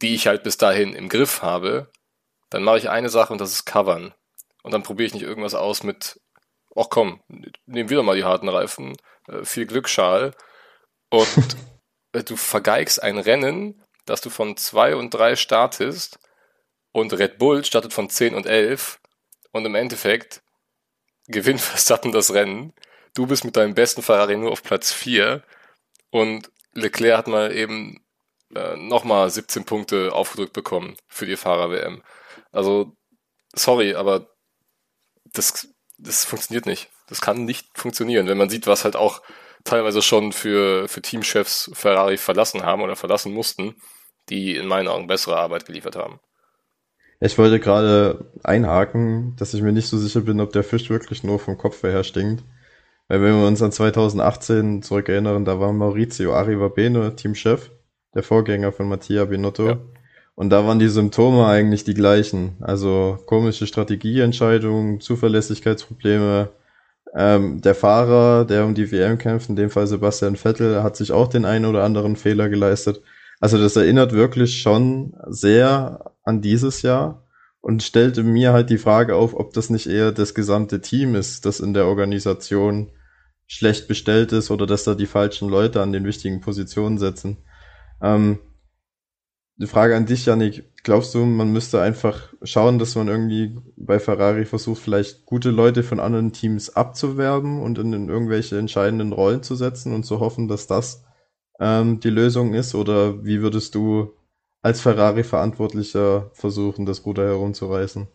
[0.00, 1.90] die ich halt bis dahin im Griff habe,
[2.50, 4.14] dann mache ich eine Sache und das ist Covern.
[4.62, 6.20] Und dann probiere ich nicht irgendwas aus mit,
[6.76, 7.22] ach komm,
[7.66, 8.96] nehmen wir doch mal die harten Reifen,
[9.28, 10.34] äh, viel Glück, Schal.
[11.10, 11.56] Und
[12.12, 16.18] äh, du vergeigst ein Rennen, dass du von zwei und drei startest
[16.92, 19.00] und Red Bull startet von zehn und elf
[19.52, 20.42] und im Endeffekt
[21.26, 22.72] gewinnt Verstappen das Rennen.
[23.14, 25.42] Du bist mit deinem besten Ferrari nur auf Platz vier
[26.10, 28.02] und Leclerc hat mal eben
[28.54, 32.02] äh, nochmal 17 Punkte aufgedrückt bekommen für die Fahrer-WM.
[32.50, 32.96] Also,
[33.54, 34.28] sorry, aber
[35.32, 35.68] das,
[36.02, 36.90] das funktioniert nicht.
[37.08, 39.22] Das kann nicht funktionieren, wenn man sieht, was halt auch
[39.64, 43.74] teilweise schon für, für Teamchefs Ferrari verlassen haben oder verlassen mussten,
[44.28, 46.20] die in meinen Augen bessere Arbeit geliefert haben.
[47.20, 51.22] Ich wollte gerade einhaken, dass ich mir nicht so sicher bin, ob der Fisch wirklich
[51.22, 52.42] nur vom Kopf her stinkt.
[53.06, 57.70] Weil wenn wir uns an 2018 zurückerinnern, da war Maurizio Arrivabene Teamchef,
[58.14, 59.68] der Vorgänger von Mattia Binotto.
[59.68, 59.78] Ja.
[60.42, 62.56] Und da waren die Symptome eigentlich die gleichen.
[62.58, 66.48] Also komische Strategieentscheidungen, Zuverlässigkeitsprobleme.
[67.14, 71.12] Ähm, der Fahrer, der um die WM kämpft, in dem Fall Sebastian Vettel, hat sich
[71.12, 73.02] auch den einen oder anderen Fehler geleistet.
[73.38, 77.22] Also das erinnert wirklich schon sehr an dieses Jahr
[77.60, 81.46] und stellte mir halt die Frage auf, ob das nicht eher das gesamte Team ist,
[81.46, 82.90] das in der Organisation
[83.46, 87.36] schlecht bestellt ist oder dass da die falschen Leute an den wichtigen Positionen sitzen.
[88.02, 88.40] Ähm,
[89.56, 93.98] die Frage an dich, Janik, glaubst du, man müsste einfach schauen, dass man irgendwie bei
[93.98, 99.42] Ferrari versucht, vielleicht gute Leute von anderen Teams abzuwerben und in, in irgendwelche entscheidenden Rollen
[99.42, 101.04] zu setzen und zu hoffen, dass das
[101.60, 102.74] ähm, die Lösung ist?
[102.74, 104.12] Oder wie würdest du
[104.62, 108.08] als Ferrari-Verantwortlicher versuchen, das Ruder herumzureißen?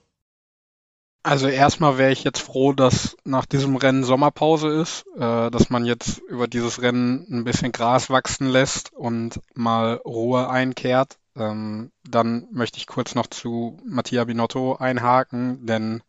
[1.23, 5.85] Also erstmal wäre ich jetzt froh, dass nach diesem Rennen Sommerpause ist, äh, dass man
[5.85, 11.17] jetzt über dieses Rennen ein bisschen Gras wachsen lässt und mal Ruhe einkehrt.
[11.37, 16.01] Ähm, dann möchte ich kurz noch zu Mattia Binotto einhaken, denn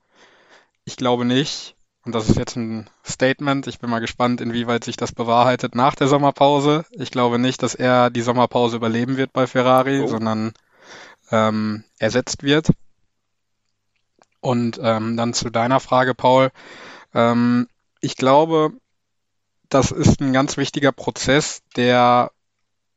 [0.84, 4.96] ich glaube nicht, und das ist jetzt ein Statement, ich bin mal gespannt, inwieweit sich
[4.96, 6.86] das bewahrheitet nach der Sommerpause.
[6.92, 10.06] Ich glaube nicht, dass er die Sommerpause überleben wird bei Ferrari, oh.
[10.06, 10.54] sondern
[11.30, 12.70] ähm, ersetzt wird.
[14.40, 16.50] Und ähm, dann zu deiner Frage, Paul.
[17.12, 17.68] Ähm,
[18.00, 18.72] ich glaube,
[19.68, 22.30] das ist ein ganz wichtiger Prozess, der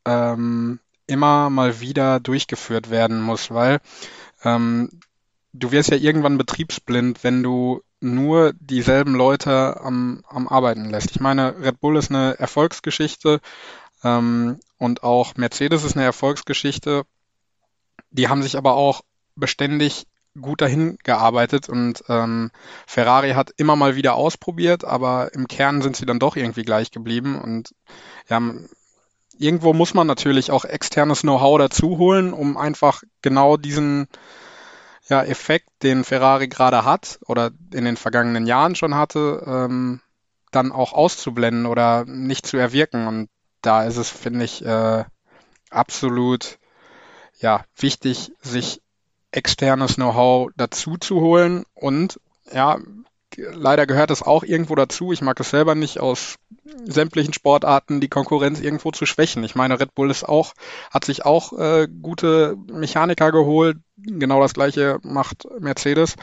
[0.05, 0.79] ähm,
[1.11, 3.79] immer mal wieder durchgeführt werden muss, weil
[4.43, 4.89] ähm,
[5.53, 11.11] du wirst ja irgendwann betriebsblind, wenn du nur dieselben Leute am, am Arbeiten lässt.
[11.11, 13.41] Ich meine, Red Bull ist eine Erfolgsgeschichte
[14.03, 17.03] ähm, und auch Mercedes ist eine Erfolgsgeschichte.
[18.09, 19.01] Die haben sich aber auch
[19.35, 20.07] beständig
[20.39, 22.51] gut dahin gearbeitet und ähm,
[22.87, 26.91] Ferrari hat immer mal wieder ausprobiert, aber im Kern sind sie dann doch irgendwie gleich
[26.91, 27.75] geblieben und
[28.29, 28.41] ja,
[29.41, 34.07] irgendwo muss man natürlich auch externes Know-how dazu holen, um einfach genau diesen
[35.07, 39.99] ja, Effekt, den Ferrari gerade hat oder in den vergangenen Jahren schon hatte, ähm,
[40.51, 43.07] dann auch auszublenden oder nicht zu erwirken.
[43.07, 43.29] Und
[43.61, 45.03] da ist es, finde ich, äh,
[45.69, 46.59] absolut
[47.39, 48.81] ja, wichtig, sich
[49.31, 52.19] externes Know-how dazu zu holen und
[52.53, 52.77] ja,
[53.37, 55.11] leider gehört es auch irgendwo dazu.
[55.11, 56.35] Ich mag es selber nicht aus
[56.85, 59.43] sämtlichen Sportarten die Konkurrenz irgendwo zu schwächen.
[59.43, 60.53] Ich meine, Red Bull ist auch,
[60.89, 63.77] hat sich auch äh, gute Mechaniker geholt.
[63.97, 66.15] Genau das gleiche macht Mercedes.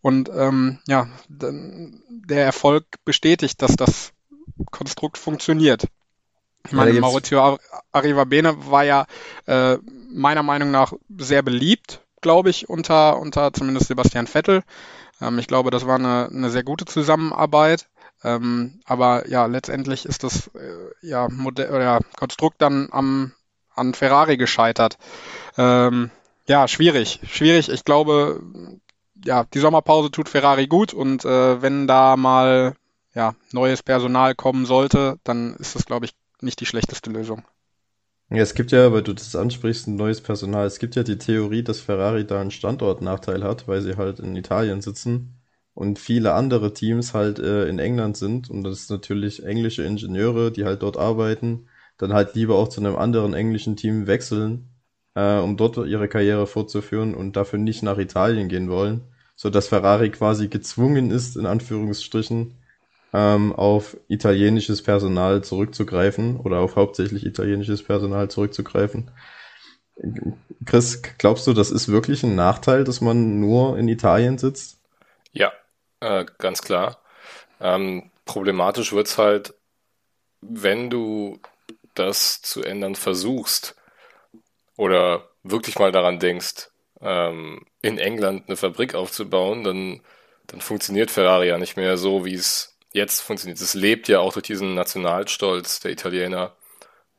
[0.00, 4.12] Und ähm, ja, der Erfolg bestätigt, dass das
[4.70, 5.86] Konstrukt funktioniert.
[6.66, 7.58] Ich meine, ja, Maurizio
[7.92, 9.06] Arrivabene war ja
[9.46, 9.78] äh,
[10.10, 14.64] meiner Meinung nach sehr beliebt glaube ich, unter, unter zumindest Sebastian Vettel.
[15.20, 17.88] Ähm, ich glaube, das war eine, eine sehr gute Zusammenarbeit.
[18.24, 23.32] Ähm, aber ja, letztendlich ist das äh, ja, Modell, oder Konstrukt dann am,
[23.74, 24.98] an Ferrari gescheitert.
[25.58, 26.10] Ähm,
[26.48, 27.68] ja, schwierig, schwierig.
[27.68, 28.42] Ich glaube,
[29.24, 32.74] ja, die Sommerpause tut Ferrari gut und äh, wenn da mal
[33.14, 37.44] ja, neues Personal kommen sollte, dann ist das, glaube ich, nicht die schlechteste Lösung.
[38.30, 40.66] Ja, es gibt ja, weil du das ansprichst, ein neues Personal.
[40.66, 44.34] Es gibt ja die Theorie, dass Ferrari da einen Standortnachteil hat, weil sie halt in
[44.34, 45.38] Italien sitzen
[45.74, 48.50] und viele andere Teams halt äh, in England sind.
[48.50, 52.80] Und das ist natürlich englische Ingenieure, die halt dort arbeiten, dann halt lieber auch zu
[52.80, 54.70] einem anderen englischen Team wechseln,
[55.14, 59.02] äh, um dort ihre Karriere fortzuführen und dafür nicht nach Italien gehen wollen,
[59.36, 62.54] so dass Ferrari quasi gezwungen ist, in Anführungsstrichen,
[63.16, 69.10] ähm, auf italienisches Personal zurückzugreifen oder auf hauptsächlich italienisches Personal zurückzugreifen.
[70.66, 74.80] Chris, glaubst du, das ist wirklich ein Nachteil, dass man nur in Italien sitzt?
[75.32, 75.50] Ja,
[76.00, 76.98] äh, ganz klar.
[77.58, 79.54] Ähm, problematisch wird's halt,
[80.42, 81.40] wenn du
[81.94, 83.76] das zu ändern versuchst
[84.76, 86.68] oder wirklich mal daran denkst,
[87.00, 90.02] ähm, in England eine Fabrik aufzubauen, dann,
[90.48, 93.60] dann funktioniert Ferrari ja nicht mehr so, wie es jetzt funktioniert.
[93.60, 96.56] Es lebt ja auch durch diesen Nationalstolz der Italiener.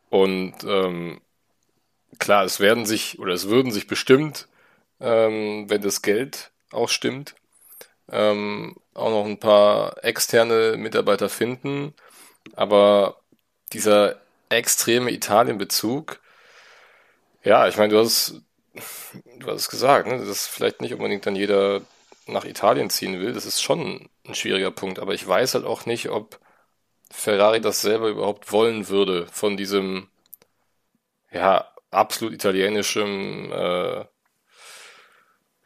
[0.09, 1.21] Und ähm,
[2.19, 4.47] klar, es werden sich oder es würden sich bestimmt,
[4.99, 7.35] ähm, wenn das Geld auch stimmt,
[8.09, 11.93] ähm, auch noch ein paar externe Mitarbeiter finden.
[12.55, 13.21] Aber
[13.73, 16.19] dieser extreme Italien-Bezug,
[17.43, 18.41] ja, ich meine, du hast,
[19.39, 21.81] du hast es gesagt, ne, dass vielleicht nicht unbedingt dann jeder
[22.27, 23.33] nach Italien ziehen will.
[23.33, 24.99] Das ist schon ein schwieriger Punkt.
[24.99, 26.39] Aber ich weiß halt auch nicht, ob
[27.11, 30.09] Ferrari das selber überhaupt wollen würde von diesem,
[31.31, 34.05] ja, absolut italienischem, äh,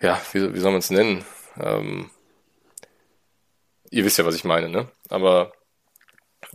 [0.02, 1.26] ja, wie, wie soll man es nennen?
[1.60, 2.10] Ähm,
[3.90, 4.88] ihr wisst ja, was ich meine, ne?
[5.10, 5.52] Aber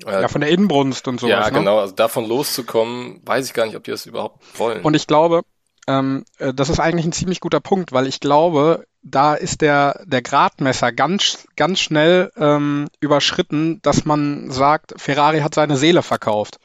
[0.05, 1.31] äh, ja, von der Innenbrunst und sowas.
[1.31, 1.59] Ja, ne?
[1.59, 1.79] genau.
[1.79, 4.83] Also davon loszukommen, weiß ich gar nicht, ob die das überhaupt wollen.
[4.83, 5.43] Und ich glaube,
[5.87, 10.03] ähm, äh, das ist eigentlich ein ziemlich guter Punkt, weil ich glaube, da ist der,
[10.05, 16.59] der Gradmesser ganz, ganz schnell ähm, überschritten, dass man sagt, Ferrari hat seine Seele verkauft.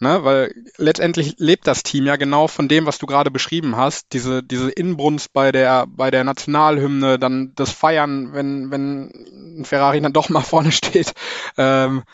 [0.00, 0.24] Ne?
[0.24, 4.12] Weil letztendlich lebt das Team ja genau von dem, was du gerade beschrieben hast.
[4.14, 10.14] Diese, diese Inbrunst bei der, bei der Nationalhymne, dann das Feiern, wenn, wenn Ferrari dann
[10.14, 11.12] doch mal vorne steht.
[11.58, 12.04] Ähm,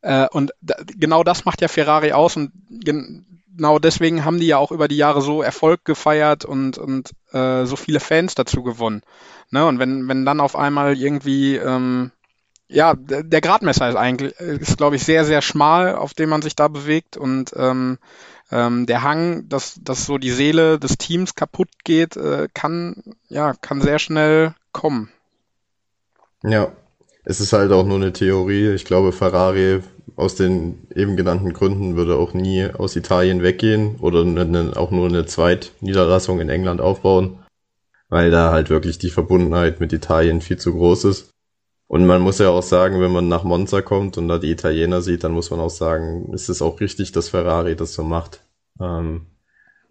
[0.00, 2.52] äh, und da, genau das macht ja Ferrari aus und
[3.56, 7.64] genau deswegen haben die ja auch über die Jahre so Erfolg gefeiert und, und äh,
[7.64, 9.02] so viele Fans dazu gewonnen.
[9.50, 9.66] Ne?
[9.66, 12.12] Und wenn, wenn dann auf einmal irgendwie, ähm,
[12.68, 16.54] ja, der Gradmesser ist eigentlich, ist glaube ich sehr, sehr schmal, auf dem man sich
[16.54, 17.98] da bewegt und ähm,
[18.52, 23.54] ähm, der Hang, dass, dass so die Seele des Teams kaputt geht, äh, kann, ja,
[23.54, 25.10] kann sehr schnell kommen.
[26.42, 26.72] Ja,
[27.24, 28.72] es ist halt auch nur eine Theorie.
[28.72, 29.82] Ich glaube, Ferrari
[30.20, 35.08] aus den eben genannten Gründen würde auch nie aus Italien weggehen oder eine, auch nur
[35.08, 37.38] eine Zweitniederlassung in England aufbauen,
[38.08, 41.30] weil da halt wirklich die Verbundenheit mit Italien viel zu groß ist.
[41.88, 45.02] Und man muss ja auch sagen, wenn man nach Monza kommt und da die Italiener
[45.02, 48.44] sieht, dann muss man auch sagen, ist es auch richtig, dass Ferrari das so macht.
[48.80, 49.26] Ähm,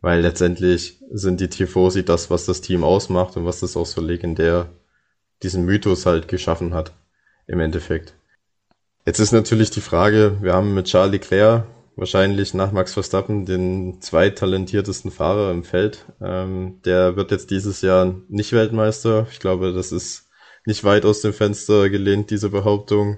[0.01, 3.99] weil letztendlich sind die Tifosi das, was das Team ausmacht und was das auch so
[3.99, 4.69] legendär
[5.43, 6.93] diesen Mythos halt geschaffen hat,
[7.47, 8.13] im Endeffekt.
[9.09, 13.99] Jetzt ist natürlich die Frage, wir haben mit Charles Leclerc wahrscheinlich nach Max Verstappen den
[14.03, 16.05] zweittalentiertesten Fahrer im Feld.
[16.21, 19.25] Ähm, der wird jetzt dieses Jahr nicht Weltmeister.
[19.31, 20.29] Ich glaube, das ist
[20.63, 23.17] nicht weit aus dem Fenster gelehnt, diese Behauptung.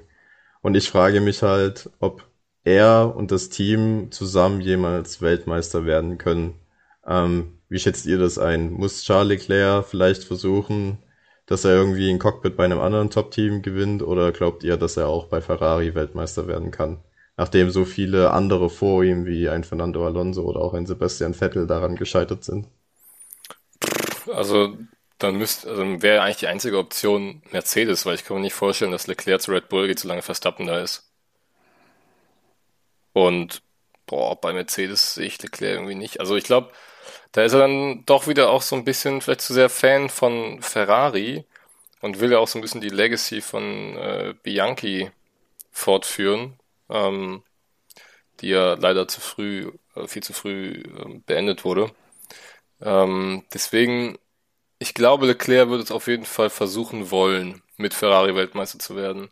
[0.61, 2.25] Und ich frage mich halt, ob
[2.63, 6.53] er und das Team zusammen jemals Weltmeister werden können.
[7.05, 8.71] Ähm, wie schätzt ihr das ein?
[8.71, 10.99] Muss Charles Leclerc vielleicht versuchen,
[11.51, 15.09] dass er irgendwie ein Cockpit bei einem anderen Top-Team gewinnt oder glaubt ihr, dass er
[15.09, 17.03] auch bei Ferrari Weltmeister werden kann?
[17.35, 21.67] Nachdem so viele andere vor ihm wie ein Fernando Alonso oder auch ein Sebastian Vettel
[21.67, 22.67] daran gescheitert sind.
[24.33, 24.77] Also
[25.17, 28.93] dann müsste, also wäre eigentlich die einzige Option Mercedes, weil ich kann mir nicht vorstellen,
[28.93, 31.11] dass Leclerc zu Red Bull geht, solange Verstappen da ist.
[33.11, 33.61] Und
[34.05, 36.21] boah, bei Mercedes sehe ich Leclerc irgendwie nicht.
[36.21, 36.71] Also ich glaube,
[37.31, 40.61] da ist er dann doch wieder auch so ein bisschen vielleicht zu sehr Fan von
[40.61, 41.45] Ferrari
[42.01, 45.11] und will ja auch so ein bisschen die Legacy von äh, Bianchi
[45.71, 47.43] fortführen, ähm,
[48.41, 51.91] die ja leider zu früh, äh, viel zu früh äh, beendet wurde.
[52.81, 54.17] Ähm, deswegen,
[54.79, 59.29] ich glaube, Leclerc wird es auf jeden Fall versuchen wollen, mit Ferrari Weltmeister zu werden.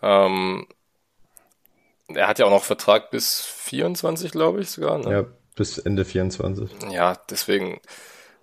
[0.00, 0.66] Ähm,
[2.08, 4.98] er hat ja auch noch Vertrag bis 24, glaube ich sogar.
[4.98, 5.12] Ne?
[5.12, 6.70] Ja, bis Ende 24.
[6.90, 7.80] Ja, deswegen,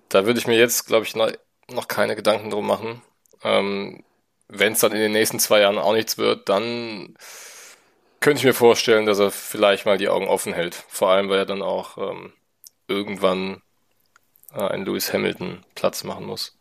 [0.10, 1.32] da würde ich mir jetzt, glaube ich, noch,
[1.72, 3.02] noch keine Gedanken drum machen.
[3.43, 4.04] Ähm,
[4.48, 7.15] Wenn es dann in den nächsten zwei Jahren auch nichts wird, dann
[8.19, 10.76] könnte ich mir vorstellen, dass er vielleicht mal die Augen offen hält.
[10.76, 12.34] Vor allem, weil er dann auch ähm,
[12.88, 13.62] irgendwann
[14.54, 16.58] äh, ein Lewis Hamilton Platz machen muss.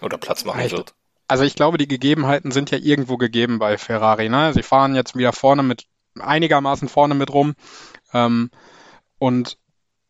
[0.00, 0.94] Oder Platz machen ich, wird.
[1.28, 4.28] Also ich glaube, die Gegebenheiten sind ja irgendwo gegeben bei Ferrari.
[4.28, 4.52] Ne?
[4.54, 5.86] Sie fahren jetzt wieder vorne mit,
[6.18, 7.54] einigermaßen vorne mit rum.
[8.12, 8.50] Ähm,
[9.18, 9.58] und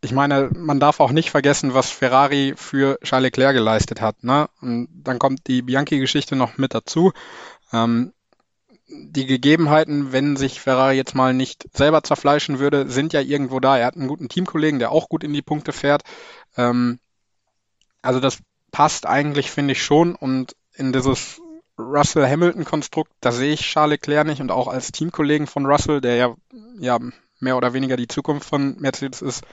[0.02, 4.22] ich meine, man darf auch nicht vergessen, was Ferrari für Charles Leclerc geleistet hat.
[4.22, 4.48] Ne?
[4.60, 7.12] Und dann kommt die Bianchi-Geschichte noch mit dazu.
[7.72, 8.12] Ähm,
[8.88, 13.78] die Gegebenheiten, wenn sich Ferrari jetzt mal nicht selber zerfleischen würde, sind ja irgendwo da.
[13.78, 16.02] Er hat einen guten Teamkollegen, der auch gut in die Punkte fährt.
[16.56, 17.00] Ähm,
[18.02, 18.38] also das
[18.70, 20.14] passt eigentlich, finde ich schon.
[20.14, 21.40] Und in dieses
[21.78, 26.34] Russell-Hamilton-Konstrukt, da sehe ich Charles Leclerc nicht und auch als Teamkollegen von Russell, der ja,
[26.78, 26.98] ja
[27.40, 29.44] mehr oder weniger die Zukunft von Mercedes ist.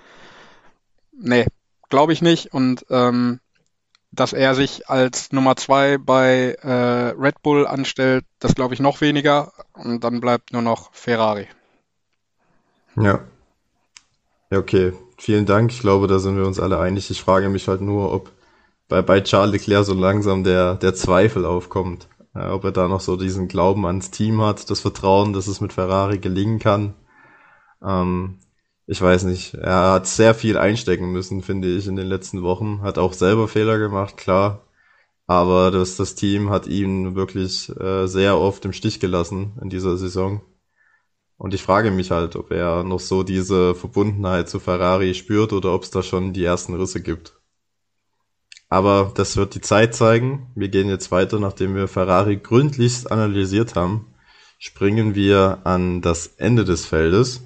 [1.11, 1.45] Nee,
[1.89, 2.53] glaube ich nicht.
[2.53, 3.39] Und ähm,
[4.11, 9.01] dass er sich als Nummer zwei bei äh, Red Bull anstellt, das glaube ich noch
[9.01, 9.53] weniger.
[9.73, 11.47] Und dann bleibt nur noch Ferrari.
[12.95, 13.19] Ja.
[14.51, 14.93] Ja, okay.
[15.17, 15.71] Vielen Dank.
[15.71, 17.09] Ich glaube, da sind wir uns alle einig.
[17.09, 18.31] Ich frage mich halt nur, ob
[18.87, 22.07] bei, bei Charles Leclerc so langsam der, der Zweifel aufkommt.
[22.35, 25.61] Äh, ob er da noch so diesen Glauben ans Team hat, das Vertrauen, dass es
[25.61, 26.93] mit Ferrari gelingen kann.
[27.83, 28.39] Ähm,
[28.85, 29.53] ich weiß nicht.
[29.55, 32.81] Er hat sehr viel einstecken müssen, finde ich, in den letzten Wochen.
[32.81, 34.65] Hat auch selber Fehler gemacht, klar.
[35.27, 39.97] Aber das, das Team hat ihn wirklich äh, sehr oft im Stich gelassen in dieser
[39.97, 40.41] Saison.
[41.37, 45.73] Und ich frage mich halt, ob er noch so diese Verbundenheit zu Ferrari spürt oder
[45.73, 47.33] ob es da schon die ersten Risse gibt.
[48.69, 50.47] Aber das wird die Zeit zeigen.
[50.55, 54.13] Wir gehen jetzt weiter, nachdem wir Ferrari gründlichst analysiert haben,
[54.57, 57.41] springen wir an das Ende des Feldes.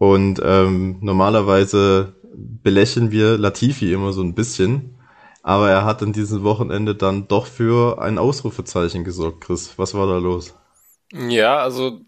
[0.00, 4.98] Und ähm, normalerweise belächeln wir Latifi immer so ein bisschen.
[5.42, 9.74] Aber er hat an diesem Wochenende dann doch für ein Ausrufezeichen gesorgt, Chris.
[9.76, 10.54] Was war da los?
[11.12, 12.00] Ja, also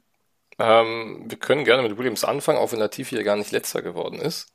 [0.59, 4.21] ähm, wir können gerne mit Williams anfangen, auch wenn Latifi ja gar nicht letzter geworden
[4.21, 4.47] ist.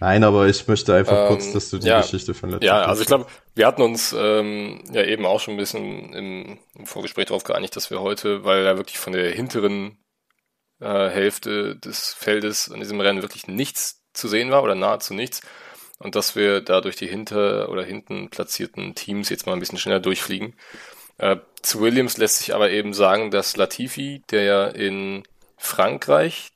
[0.00, 2.84] Nein, aber ich möchte einfach ähm, kurz, dass du die ja, Geschichte von Latifi Ja,
[2.84, 6.86] also ich glaube, wir hatten uns ähm, ja eben auch schon ein bisschen im, im
[6.86, 9.98] Vorgespräch darauf geeinigt, dass wir heute, weil er wirklich von der hinteren
[10.80, 15.40] äh, Hälfte des Feldes in diesem Rennen wirklich nichts zu sehen war oder nahezu nichts.
[15.98, 19.78] Und dass wir da durch die hinter oder hinten platzierten Teams jetzt mal ein bisschen
[19.78, 20.54] schneller durchfliegen.
[21.18, 25.24] Äh, zu Williams lässt sich aber eben sagen, dass Latifi, der ja in
[25.56, 26.52] Frankreich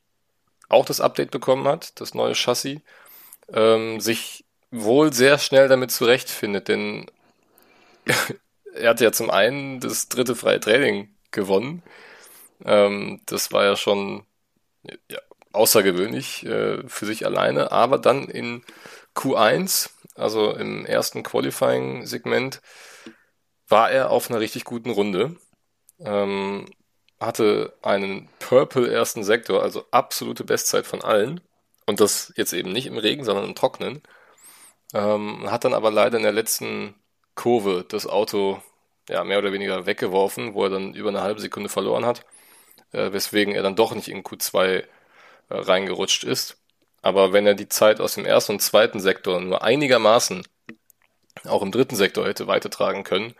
[0.68, 2.80] auch das Update bekommen hat, das neue Chassis,
[3.52, 7.06] ähm, sich wohl sehr schnell damit zurechtfindet, denn
[8.74, 11.82] er hat ja zum einen das dritte freie Training gewonnen
[12.64, 14.24] ähm, das war ja schon
[15.08, 15.18] ja,
[15.52, 18.62] außergewöhnlich äh, für sich alleine, aber dann in
[19.14, 22.60] Q1, also im ersten Qualifying-Segment,
[23.68, 25.36] war er auf einer richtig guten Runde.
[26.00, 26.66] Ähm,
[27.20, 31.40] hatte einen Purple ersten Sektor, also absolute Bestzeit von allen.
[31.86, 34.02] Und das jetzt eben nicht im Regen, sondern im Trocknen.
[34.94, 36.94] Ähm, hat dann aber leider in der letzten
[37.34, 38.62] Kurve das Auto
[39.08, 42.24] ja, mehr oder weniger weggeworfen, wo er dann über eine halbe Sekunde verloren hat,
[42.92, 44.84] äh, weswegen er dann doch nicht in Q2 äh,
[45.50, 46.58] reingerutscht ist.
[47.02, 50.44] Aber wenn er die Zeit aus dem ersten und zweiten Sektor nur einigermaßen
[51.46, 53.34] auch im dritten Sektor hätte weitertragen können,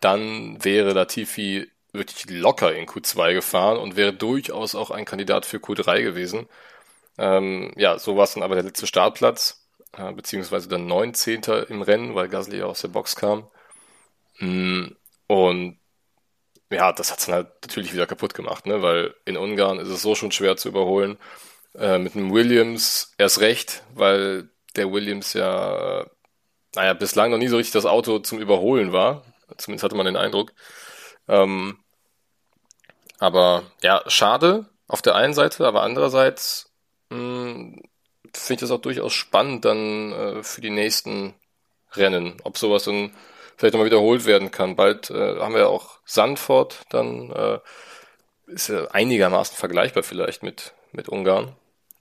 [0.00, 5.58] dann wäre Latifi wirklich locker in Q2 gefahren und wäre durchaus auch ein Kandidat für
[5.58, 6.48] Q3 gewesen.
[7.18, 9.66] Ähm, ja, so war es dann aber der letzte Startplatz,
[9.96, 11.42] äh, beziehungsweise dann 19.
[11.68, 13.46] im Rennen, weil Gasly aus der Box kam.
[14.38, 14.88] Mm,
[15.26, 15.78] und
[16.72, 18.82] ja, das hat es dann halt natürlich wieder kaputt gemacht, ne?
[18.82, 21.18] weil in Ungarn ist es so schon schwer zu überholen.
[21.74, 26.06] Äh, mit einem Williams erst recht, weil der Williams ja,
[26.74, 29.24] naja, bislang noch nie so richtig das Auto zum Überholen war.
[29.56, 30.52] Zumindest hatte man den Eindruck.
[31.28, 31.78] Ähm,
[33.18, 36.72] aber ja, schade auf der einen Seite, aber andererseits
[37.10, 37.82] hm,
[38.34, 41.34] finde ich das auch durchaus spannend dann äh, für die nächsten
[41.92, 43.14] Rennen, ob sowas dann
[43.56, 44.76] vielleicht nochmal wiederholt werden kann.
[44.76, 47.58] Bald äh, haben wir auch Sandford, dann äh,
[48.46, 51.56] ist ja einigermaßen vergleichbar vielleicht mit, mit Ungarn.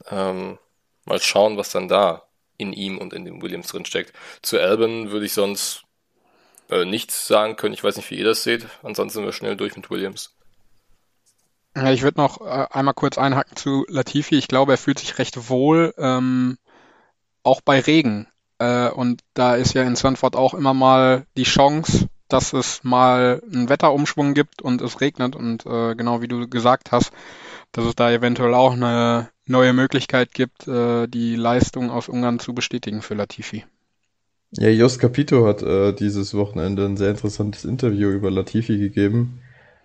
[0.09, 0.57] Ähm,
[1.05, 2.23] mal schauen, was dann da
[2.57, 4.13] in ihm und in dem Williams drin steckt.
[4.41, 5.83] Zu Albon würde ich sonst
[6.69, 7.73] äh, nichts sagen können.
[7.73, 8.67] Ich weiß nicht, wie ihr das seht.
[8.83, 10.35] Ansonsten sind wir schnell durch mit Williams.
[11.75, 14.37] Ja, ich würde noch äh, einmal kurz einhaken zu Latifi.
[14.37, 16.57] Ich glaube, er fühlt sich recht wohl, ähm,
[17.43, 18.27] auch bei Regen.
[18.61, 23.41] Äh, und da ist ja in Sanford auch immer mal die Chance, dass es mal
[23.51, 25.35] einen Wetterumschwung gibt und es regnet.
[25.35, 27.11] Und äh, genau wie du gesagt hast,
[27.71, 32.53] dass es da eventuell auch eine neue Möglichkeit gibt, äh, die Leistung aus Ungarn zu
[32.53, 33.65] bestätigen für Latifi.
[34.51, 39.41] Ja, Jos Capito hat äh, dieses Wochenende ein sehr interessantes Interview über Latifi gegeben.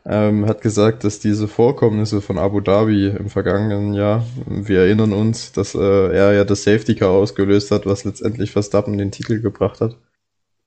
[0.09, 5.51] Ähm, hat gesagt, dass diese Vorkommnisse von Abu Dhabi im vergangenen Jahr, wir erinnern uns,
[5.51, 9.81] dass äh, er ja das Safety Car ausgelöst hat, was letztendlich Verstappen den Titel gebracht
[9.81, 9.97] hat.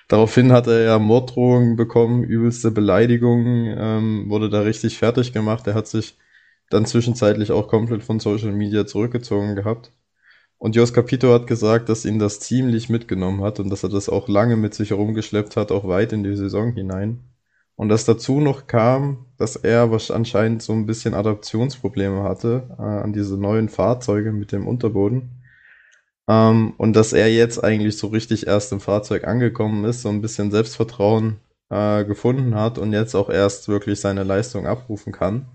[0.09, 5.67] Daraufhin hat er ja Morddrohungen bekommen, übelste Beleidigungen, ähm, wurde da richtig fertig gemacht.
[5.67, 6.17] Er hat sich
[6.69, 9.93] dann zwischenzeitlich auch komplett von Social Media zurückgezogen gehabt.
[10.57, 14.09] Und Jos Capito hat gesagt, dass ihn das ziemlich mitgenommen hat und dass er das
[14.09, 17.23] auch lange mit sich herumgeschleppt hat, auch weit in die Saison hinein.
[17.79, 23.13] Und dass dazu noch kam, dass er anscheinend so ein bisschen Adaptionsprobleme hatte äh, an
[23.13, 25.41] diese neuen Fahrzeuge mit dem Unterboden.
[26.27, 30.19] Ähm, und dass er jetzt eigentlich so richtig erst im Fahrzeug angekommen ist, so ein
[30.21, 31.37] bisschen Selbstvertrauen
[31.69, 35.45] äh, gefunden hat und jetzt auch erst wirklich seine Leistung abrufen kann.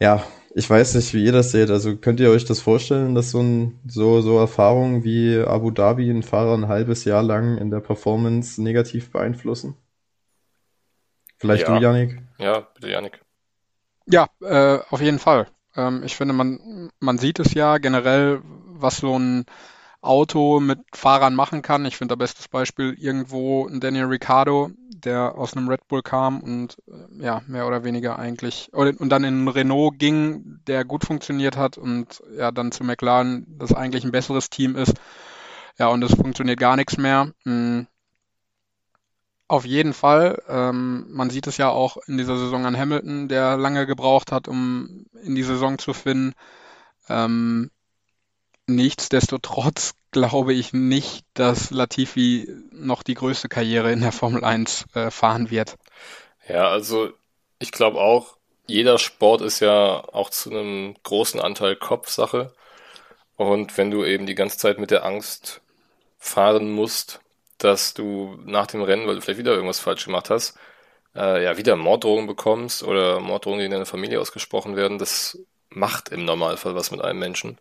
[0.00, 0.22] Ja,
[0.54, 1.70] ich weiß nicht, wie ihr das seht.
[1.70, 6.08] Also könnt ihr euch das vorstellen, dass so, ein, so, so Erfahrungen wie Abu Dhabi
[6.08, 9.74] einen Fahrer ein halbes Jahr lang in der Performance negativ beeinflussen?
[11.38, 11.78] Vielleicht Ja.
[11.78, 12.22] du, Yannick?
[12.38, 13.20] Ja, bitte Janik.
[14.06, 15.48] Ja, äh, auf jeden Fall.
[15.76, 19.44] Ähm, ich finde, man, man sieht es ja generell, was so ein
[20.00, 21.84] Auto mit Fahrern machen kann.
[21.84, 26.40] Ich finde, das bestes Beispiel irgendwo ein Daniel Ricciardo, der aus einem Red Bull kam
[26.40, 30.84] und äh, ja, mehr oder weniger eigentlich, oder, und dann in einen Renault ging, der
[30.84, 34.94] gut funktioniert hat und ja, dann zu McLaren, das eigentlich ein besseres Team ist.
[35.78, 37.32] Ja, und es funktioniert gar nichts mehr.
[37.44, 37.82] Mm.
[39.48, 40.42] Auf jeden Fall.
[40.46, 44.46] Ähm, man sieht es ja auch in dieser Saison an Hamilton, der lange gebraucht hat,
[44.46, 46.34] um in die Saison zu finden.
[47.08, 47.70] Ähm,
[48.66, 55.10] nichtsdestotrotz glaube ich nicht, dass Latifi noch die größte Karriere in der Formel 1 äh,
[55.10, 55.76] fahren wird.
[56.46, 57.10] Ja, also
[57.58, 58.36] ich glaube auch,
[58.66, 62.52] jeder Sport ist ja auch zu einem großen Anteil Kopfsache.
[63.36, 65.62] Und wenn du eben die ganze Zeit mit der Angst
[66.18, 67.20] fahren musst,
[67.58, 70.56] dass du nach dem Rennen, weil du vielleicht wieder irgendwas falsch gemacht hast,
[71.14, 75.38] äh, ja, wieder Morddrohungen bekommst oder Morddrohungen, die in deiner Familie ausgesprochen werden, das
[75.70, 77.58] macht im Normalfall was mit einem Menschen.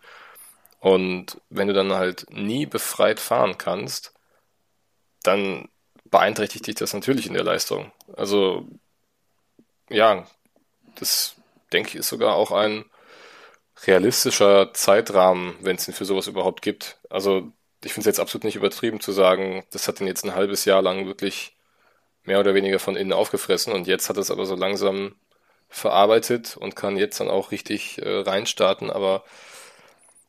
[0.80, 4.14] Und wenn du dann halt nie befreit fahren kannst,
[5.24, 5.70] dann
[6.06, 7.92] beeinträchtigt dich das natürlich in der Leistung.
[8.16, 8.68] Also,
[9.90, 10.28] ja,
[10.96, 11.36] das
[11.74, 12.86] denke ich ist sogar auch ein
[13.86, 17.00] realistischer Zeitrahmen, wenn es ihn für sowas überhaupt gibt.
[17.10, 17.52] Also,
[17.84, 20.66] ich finde es jetzt absolut nicht übertrieben zu sagen, das hat ihn jetzt ein halbes
[20.66, 21.56] Jahr lang wirklich
[22.24, 25.16] mehr oder weniger von innen aufgefressen und jetzt hat es aber so langsam
[25.70, 28.90] verarbeitet und kann jetzt dann auch richtig äh, reinstarten.
[28.90, 29.24] Aber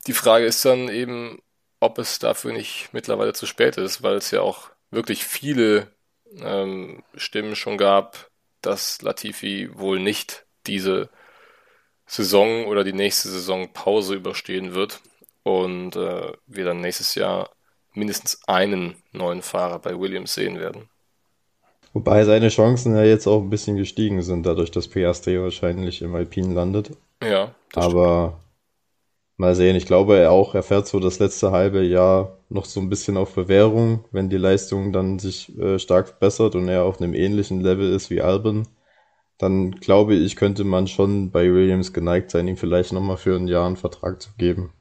[0.07, 1.41] die Frage ist dann eben,
[1.81, 5.93] ob es dafür nicht mittlerweile zu spät ist, weil es ja auch wirklich viele
[6.41, 8.31] ähm, Stimmen schon gab,
[8.63, 11.09] dass Latifi wohl nicht diese
[12.07, 15.01] Saison oder die nächste Saison Pause überstehen wird
[15.49, 17.51] und äh, wir dann nächstes Jahr
[17.95, 20.91] mindestens einen neuen Fahrer bei Williams sehen werden.
[21.93, 26.15] Wobei seine Chancen ja jetzt auch ein bisschen gestiegen sind, dadurch, dass Piastri wahrscheinlich im
[26.15, 26.93] Alpin landet.
[27.23, 28.49] Ja, Aber stimmt.
[29.39, 32.81] mal sehen, ich glaube er auch, er fährt so das letzte halbe Jahr noch so
[32.81, 37.01] ein bisschen auf Bewährung, wenn die Leistung dann sich äh, stark verbessert und er auf
[37.01, 38.69] einem ähnlichen Level ist wie Albon,
[39.39, 43.49] dann glaube ich, könnte man schon bei Williams geneigt sein, ihm vielleicht nochmal für ein
[43.49, 44.73] Jahr einen Vertrag zu geben.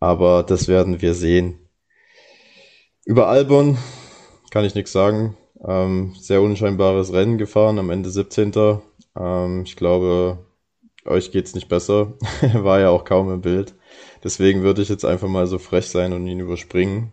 [0.00, 1.58] Aber das werden wir sehen.
[3.04, 3.78] Über Albon
[4.50, 5.36] kann ich nichts sagen.
[5.66, 8.80] Ähm, sehr unscheinbares Rennen gefahren, am Ende 17.
[9.16, 10.38] Ähm, ich glaube,
[11.04, 12.14] euch geht's nicht besser.
[12.54, 13.74] War ja auch kaum im Bild.
[14.24, 17.12] Deswegen würde ich jetzt einfach mal so frech sein und ihn überspringen.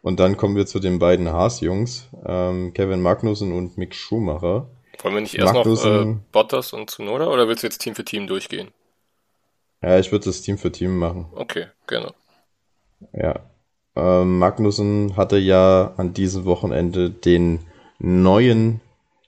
[0.00, 4.70] Und dann kommen wir zu den beiden Haas-Jungs, ähm, Kevin Magnussen und Mick Schumacher.
[5.02, 7.94] Wollen wir nicht erst Magnussen, noch äh, Bottas und Tsunoda oder willst du jetzt Team
[7.94, 8.68] für Team durchgehen?
[9.82, 11.26] Ja, ich würde das Team für Team machen.
[11.34, 12.12] Okay, gerne.
[13.12, 13.40] Ja,
[13.94, 17.60] ähm, Magnussen hatte ja an diesem Wochenende den
[17.98, 18.80] neuen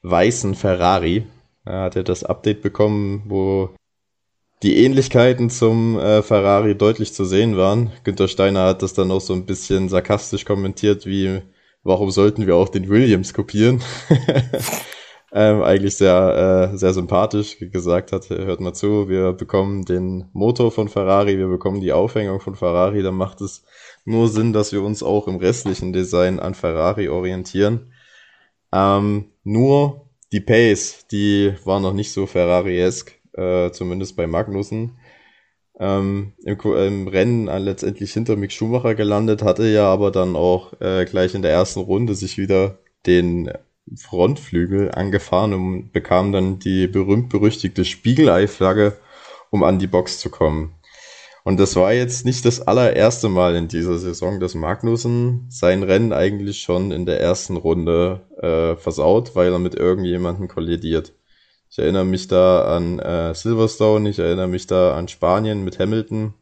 [0.02, 1.26] weißen Ferrari.
[1.64, 3.70] Er hat ja das Update bekommen, wo
[4.62, 7.92] die Ähnlichkeiten zum äh, Ferrari deutlich zu sehen waren.
[8.04, 11.42] Günter Steiner hat das dann auch so ein bisschen sarkastisch kommentiert, wie
[11.82, 13.82] warum sollten wir auch den Williams kopieren?
[15.32, 20.72] ähm, eigentlich sehr, äh, sehr sympathisch gesagt hat, hört mal zu, wir bekommen den Motor
[20.72, 23.64] von Ferrari, wir bekommen die Aufhängung von Ferrari, dann macht es
[24.04, 27.92] nur Sinn, dass wir uns auch im restlichen Design an Ferrari orientieren.
[28.72, 34.98] Ähm, nur die Pace, die war noch nicht so Ferrari-esque, äh, zumindest bei Magnussen.
[35.78, 41.04] Ähm, im, im, Rennen letztendlich hinter Mick Schumacher gelandet, hatte ja aber dann auch äh,
[41.06, 43.50] gleich in der ersten Runde sich wieder den
[43.96, 48.96] Frontflügel angefahren und bekam dann die berühmt-berüchtigte Spiegelei-Flagge,
[49.50, 50.74] um an die Box zu kommen.
[51.42, 56.12] Und das war jetzt nicht das allererste Mal in dieser Saison, dass Magnussen sein Rennen
[56.12, 61.14] eigentlich schon in der ersten Runde äh, versaut, weil er mit irgendjemandem kollidiert.
[61.70, 66.34] Ich erinnere mich da an äh, Silverstone, ich erinnere mich da an Spanien mit Hamilton.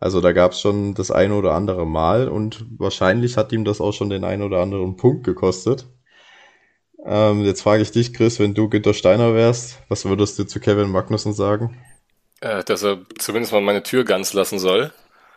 [0.00, 3.80] Also da gab es schon das eine oder andere Mal und wahrscheinlich hat ihm das
[3.80, 5.86] auch schon den einen oder anderen Punkt gekostet.
[7.04, 10.58] Ähm, jetzt frage ich dich, Chris, wenn du Günter Steiner wärst, was würdest du zu
[10.58, 11.78] Kevin Magnussen sagen?
[12.40, 14.92] Äh, dass er zumindest mal meine Tür ganz lassen soll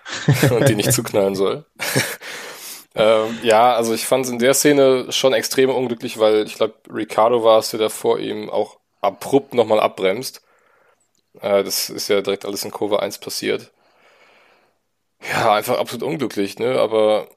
[0.49, 1.65] und die nicht zuknallen soll.
[2.95, 6.76] ähm, ja, also ich fand es in der Szene schon extrem unglücklich, weil ich glaube,
[6.93, 10.41] Ricardo war es, der da vor ihm auch abrupt nochmal abbremst.
[11.41, 13.72] Äh, das ist ja direkt alles in Kurve 1 passiert.
[15.32, 16.80] Ja, einfach absolut unglücklich, ne?
[16.80, 17.28] Aber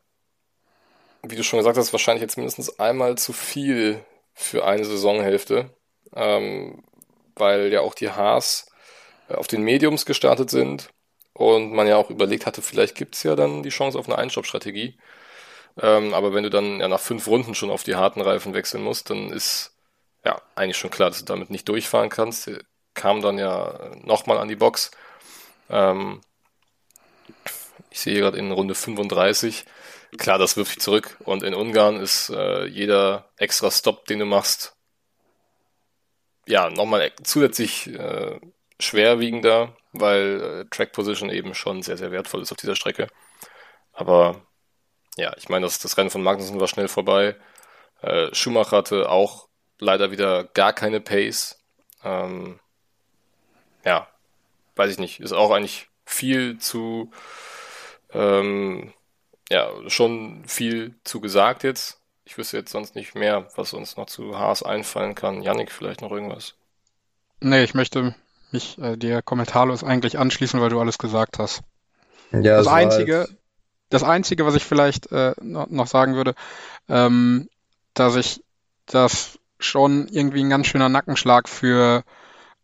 [1.23, 4.05] wie du schon gesagt hast, wahrscheinlich jetzt mindestens einmal zu viel
[4.35, 5.71] für eine Saisonhälfte.
[6.15, 6.83] Ähm,
[7.41, 8.67] weil ja auch die Haas
[9.29, 10.91] auf den Mediums gestartet sind
[11.33, 14.19] und man ja auch überlegt hatte, vielleicht gibt es ja dann die Chance auf eine
[14.19, 14.99] Einstopp-Strategie.
[15.81, 18.83] Ähm, aber wenn du dann ja nach fünf Runden schon auf die harten Reifen wechseln
[18.83, 19.73] musst, dann ist
[20.25, 22.49] ja eigentlich schon klar, dass du damit nicht durchfahren kannst.
[22.49, 22.61] Der
[22.95, 24.91] kam dann ja nochmal an die Box.
[25.71, 26.21] Ähm,
[27.91, 29.65] ich sehe gerade in Runde 35.
[30.19, 31.17] Klar, das wirft dich zurück.
[31.21, 34.77] Und in Ungarn ist äh, jeder extra Stop, den du machst,
[36.47, 38.41] ja, nochmal zusätzlich äh,
[38.81, 43.09] schwerwiegender, weil äh, Track Position eben schon sehr, sehr wertvoll ist auf dieser Strecke.
[43.93, 44.43] Aber
[45.17, 47.37] ja, ich meine, das, das Rennen von Magnussen war schnell vorbei.
[48.03, 49.49] Äh, Schumacher hatte auch
[49.79, 51.63] leider wieder gar keine Pace.
[52.03, 52.59] Ähm,
[53.85, 54.09] ja,
[54.77, 55.21] weiß ich nicht.
[55.21, 57.11] Ist auch eigentlich viel zu,
[58.13, 58.93] ähm,
[59.51, 62.01] ja, schon viel zu gesagt jetzt.
[62.25, 65.43] Ich wüsste jetzt sonst nicht mehr, was uns noch zu Haas einfallen kann.
[65.43, 66.55] Yannick, vielleicht noch irgendwas?
[67.41, 68.15] Nee, ich möchte
[68.53, 71.63] mich äh, dir kommentarlos eigentlich anschließen, weil du alles gesagt hast.
[72.31, 73.37] Ja, das Einzige, halt...
[73.89, 76.35] das Einzige, was ich vielleicht äh, noch sagen würde,
[76.89, 77.49] ähm,
[77.95, 78.45] dass ich
[78.87, 82.05] das schon irgendwie ein ganz schöner Nackenschlag für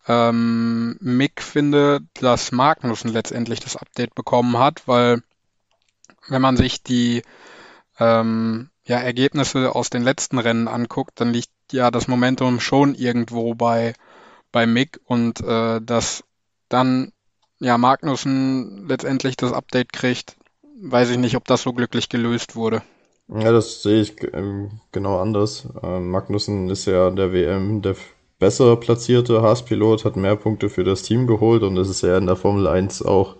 [0.07, 5.22] ähm, Mick finde, dass Magnussen letztendlich das Update bekommen hat, weil
[6.29, 7.22] wenn man sich die
[7.99, 13.55] ähm, ja, Ergebnisse aus den letzten Rennen anguckt, dann liegt ja das Momentum schon irgendwo
[13.55, 13.95] bei
[14.53, 16.24] bei Mick und äh, dass
[16.68, 17.12] dann
[17.59, 20.37] ja Magnussen letztendlich das Update kriegt,
[20.81, 22.83] weiß ich nicht, ob das so glücklich gelöst wurde.
[23.29, 25.68] Ja, das sehe ich ähm, genau anders.
[25.83, 27.97] Ähm, Magnussen ist ja der WM der
[28.39, 32.27] besser platzierte Haas-Pilot, hat mehr Punkte für das Team geholt und es ist ja in
[32.27, 33.37] der Formel 1 auch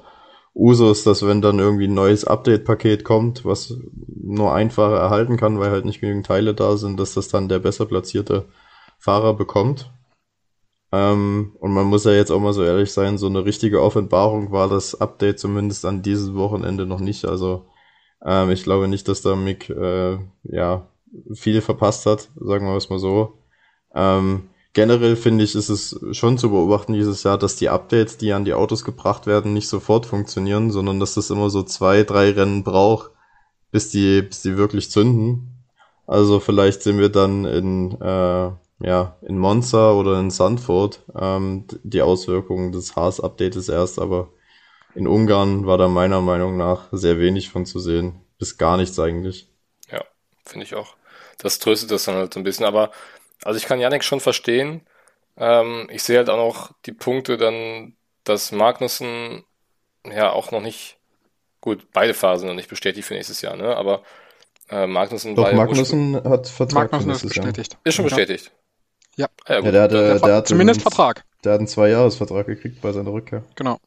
[0.57, 3.75] Usus, dass wenn dann irgendwie ein neues Update-Paket kommt, was
[4.07, 7.59] nur einfacher erhalten kann, weil halt nicht genügend Teile da sind, dass das dann der
[7.59, 8.47] besser platzierte
[8.99, 9.91] Fahrer bekommt.
[10.93, 14.51] Ähm, und man muss ja jetzt auch mal so ehrlich sein, so eine richtige Offenbarung
[14.51, 17.27] war das Update zumindest an diesem Wochenende noch nicht.
[17.27, 17.67] Also
[18.25, 20.89] ähm, ich glaube nicht, dass da Mick äh, ja
[21.35, 23.43] viel verpasst hat, sagen wir es mal so.
[23.95, 28.35] Ähm, generell finde ich, ist es schon zu beobachten dieses Jahr, dass die Updates, die
[28.35, 32.31] an die Autos gebracht werden, nicht sofort funktionieren, sondern dass das immer so zwei, drei
[32.33, 33.11] Rennen braucht,
[33.71, 35.65] bis die, bis die wirklich zünden.
[36.07, 38.51] Also vielleicht sehen wir dann in, äh,
[38.81, 44.29] ja, in Monza oder in Sandford ähm, die Auswirkungen des Haas-Updates erst, aber
[44.95, 48.21] in Ungarn war da meiner Meinung nach sehr wenig von zu sehen.
[48.39, 49.49] Bis gar nichts eigentlich.
[49.91, 50.05] Ja,
[50.45, 50.97] finde ich auch.
[51.39, 52.67] Das tröstet das dann halt so ein bisschen.
[52.67, 52.91] Aber,
[53.47, 54.83] also ich kann Janik schon verstehen.
[55.37, 57.95] Ähm, ich sehe halt auch noch die Punkte dann,
[58.25, 59.45] dass Magnussen
[60.05, 60.99] ja auch noch nicht,
[61.61, 63.77] gut, beide Phasen noch nicht bestätigt für nächstes Jahr, ne?
[63.77, 64.03] Aber
[64.71, 67.73] äh, Magnussen Doch, Magnussen hat Vertrag Magnussen ist bestätigt.
[67.75, 67.81] Jahr.
[67.85, 68.53] Ist schon bestätigt.
[69.17, 69.29] Ja.
[69.49, 71.25] Ja, ja der, hatte, der, der hat zumindest einen, Vertrag.
[71.45, 73.45] Der hat einen Zweijahresvertrag gekriegt bei seiner Rückkehr.
[73.55, 73.79] Genau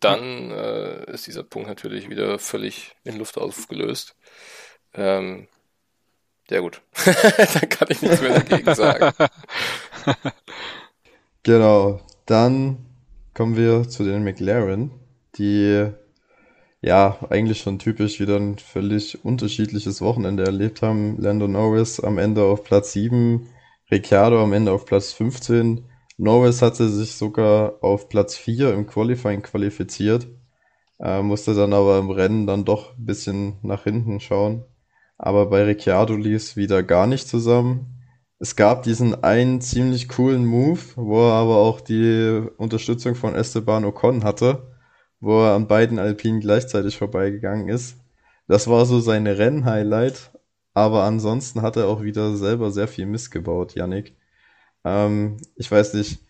[0.00, 4.14] dann äh, ist dieser Punkt natürlich wieder völlig in Luft aufgelöst.
[4.94, 5.48] Ähm,
[6.50, 9.12] ja gut, da kann ich nichts mehr dagegen sagen.
[11.44, 12.84] Genau, dann
[13.32, 14.90] kommen wir zu den McLaren,
[15.36, 15.86] die
[16.82, 21.16] ja eigentlich schon typisch wieder ein völlig unterschiedliches Wochenende erlebt haben.
[21.18, 23.48] Lando Norris am Ende auf Platz 7,
[23.90, 25.88] Ricciardo am Ende auf Platz 15
[26.20, 30.26] Norris hatte sich sogar auf Platz 4 im Qualifying qualifiziert,
[30.98, 34.64] äh, musste dann aber im Rennen dann doch ein bisschen nach hinten schauen.
[35.18, 37.98] Aber bei Ricciardo lief wieder gar nicht zusammen.
[38.38, 43.84] Es gab diesen einen ziemlich coolen Move, wo er aber auch die Unterstützung von Esteban
[43.84, 44.72] Ocon hatte,
[45.20, 47.96] wo er an beiden Alpinen gleichzeitig vorbeigegangen ist.
[48.46, 50.30] Das war so sein Rennhighlight,
[50.72, 54.16] aber ansonsten hat er auch wieder selber sehr viel missgebaut, Yannick.
[54.84, 56.20] Ähm, ich weiß nicht.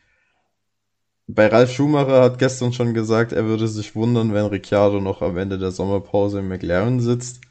[1.26, 5.36] Bei Ralf Schumacher hat gestern schon gesagt, er würde sich wundern, wenn Ricciardo noch am
[5.36, 7.42] Ende der Sommerpause im McLaren sitzt.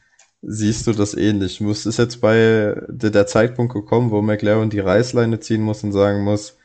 [0.50, 1.60] Siehst du das ähnlich?
[1.60, 6.24] Muss ist jetzt bei der, Zeitpunkt gekommen, wo McLaren die Reißleine ziehen muss und sagen
[6.24, 6.56] muss,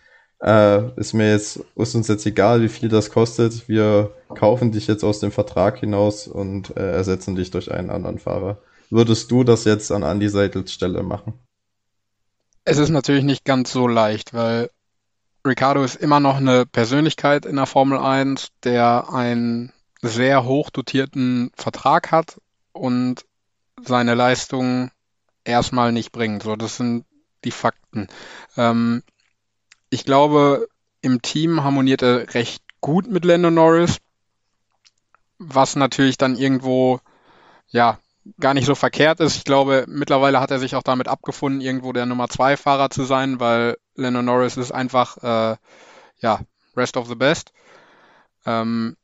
[0.41, 3.68] äh, ist mir jetzt, ist uns jetzt egal, wie viel das kostet.
[3.68, 8.20] Wir kaufen dich jetzt aus dem Vertrag hinaus und äh, ersetzen dich durch einen anderen
[8.20, 8.59] Fahrer.
[8.89, 11.35] Würdest du das jetzt an Andy Seidels Stelle machen?
[12.64, 14.70] Es ist natürlich nicht ganz so leicht, weil
[15.45, 19.72] Ricardo ist immer noch eine Persönlichkeit in der Formel 1, der einen
[20.03, 22.41] sehr hoch dotierten Vertrag hat
[22.72, 23.24] und
[23.81, 24.91] seine Leistung
[25.45, 26.43] erstmal nicht bringt.
[26.43, 27.05] So, das sind
[27.45, 28.09] die Fakten.
[28.57, 29.03] Ähm,
[29.91, 30.68] ich glaube,
[31.01, 33.99] im Team harmoniert er recht gut mit Lando Norris,
[35.39, 37.01] was natürlich dann irgendwo
[37.68, 37.99] ja
[38.39, 39.37] gar nicht so verkehrt ist.
[39.37, 43.05] Ich glaube, mittlerweile hat er sich auch damit abgefunden, irgendwo der Nummer zwei Fahrer zu
[43.05, 45.57] sein, weil Lennon Norris ist einfach, äh,
[46.20, 46.41] ja,
[46.77, 47.53] Rest of the Best.
[48.47, 48.97] Ähm,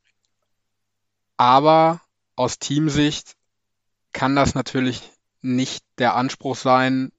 [1.37, 2.01] aber
[2.37, 3.37] aus Teamsicht
[4.13, 5.03] kann das natürlich
[5.43, 7.13] nicht der Anspruch sein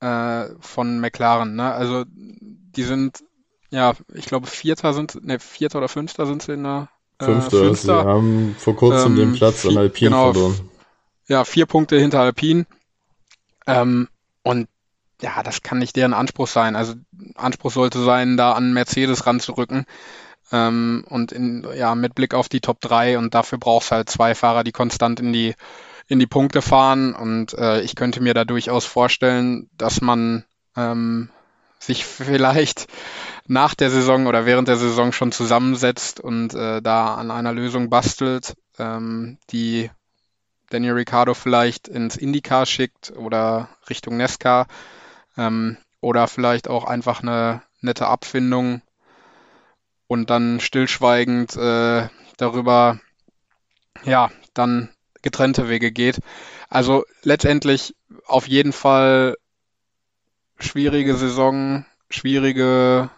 [0.00, 1.56] äh, von McLaren.
[1.56, 1.72] Ne?
[1.72, 3.24] Also die sind,
[3.70, 6.88] ja, ich glaube Vierter sind, ne, Vierter oder Fünfter sind sie in der
[7.18, 7.58] äh, Fünfter.
[7.58, 8.02] Fünfter.
[8.02, 10.70] Sie haben vor kurzem ähm, den Platz an Alpine genau, verloren.
[11.26, 12.66] Ja, vier Punkte hinter Alpine.
[13.66, 14.08] Ähm,
[14.42, 14.68] und
[15.22, 16.76] ja, das kann nicht deren Anspruch sein.
[16.76, 16.94] Also
[17.34, 19.86] Anspruch sollte sein, da an Mercedes ranzurücken.
[20.52, 24.34] Ähm, und in, ja, mit Blick auf die Top 3 und dafür brauchst halt zwei
[24.34, 25.54] Fahrer, die konstant in die,
[26.08, 27.14] in die Punkte fahren.
[27.14, 30.44] Und äh, ich könnte mir da durchaus vorstellen, dass man
[30.76, 31.30] ähm,
[31.78, 32.86] sich vielleicht
[33.46, 37.90] nach der Saison oder während der Saison schon zusammensetzt und äh, da an einer Lösung
[37.90, 39.90] bastelt, ähm, die
[40.70, 44.66] Daniel Ricciardo vielleicht ins IndyCar schickt oder Richtung Nesca
[45.36, 48.80] ähm, oder vielleicht auch einfach eine nette Abfindung
[50.06, 52.98] und dann stillschweigend äh, darüber
[54.04, 54.88] ja dann
[55.24, 56.20] getrennte Wege geht.
[56.68, 57.96] Also letztendlich
[58.26, 59.36] auf jeden Fall
[60.60, 63.10] schwierige Saison, schwierige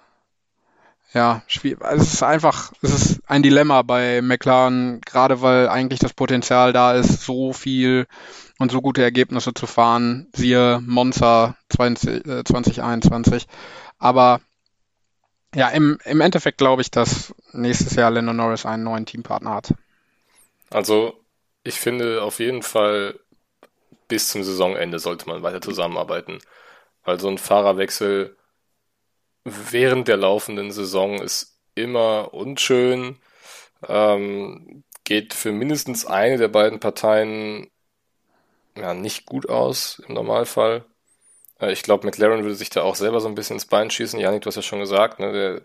[1.12, 1.42] ja,
[1.80, 6.74] also es ist einfach, es ist ein Dilemma bei McLaren, gerade weil eigentlich das Potenzial
[6.74, 8.06] da ist, so viel
[8.58, 13.46] und so gute Ergebnisse zu fahren, siehe Monza 20, äh, 2021.
[13.98, 14.40] Aber
[15.54, 19.74] ja, im, im Endeffekt glaube ich, dass nächstes Jahr Lando Norris einen neuen Teampartner hat.
[20.70, 21.18] Also,
[21.66, 23.18] ich finde auf jeden Fall,
[24.08, 26.38] bis zum Saisonende sollte man weiter zusammenarbeiten.
[27.04, 28.36] Weil so ein Fahrerwechsel
[29.44, 33.18] während der laufenden Saison ist immer unschön.
[33.88, 37.70] Ähm, geht für mindestens eine der beiden Parteien
[38.76, 40.84] ja, nicht gut aus im Normalfall.
[41.60, 44.20] Äh, ich glaube, McLaren würde sich da auch selber so ein bisschen ins Bein schießen.
[44.20, 45.62] Janik, du hast ja schon gesagt, ne, der,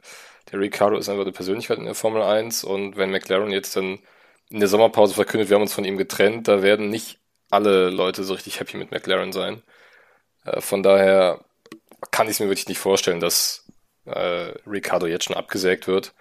[0.52, 4.00] der Ricardo ist einfach eine Persönlichkeit in der Formel 1 und wenn McLaren jetzt dann
[4.52, 8.24] in der Sommerpause verkündet, wir haben uns von ihm getrennt, da werden nicht alle Leute
[8.24, 9.64] so richtig happy mit McLaren sein.
[10.46, 11.44] Äh, von daher
[12.12, 13.66] kann ich es mir wirklich nicht vorstellen, dass
[14.06, 16.14] äh, Ricardo jetzt schon abgesägt wird.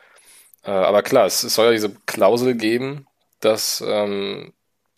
[0.64, 3.06] Äh, aber klar, es, es, soll ja diese Klausel geben,
[3.40, 4.52] dass ähm,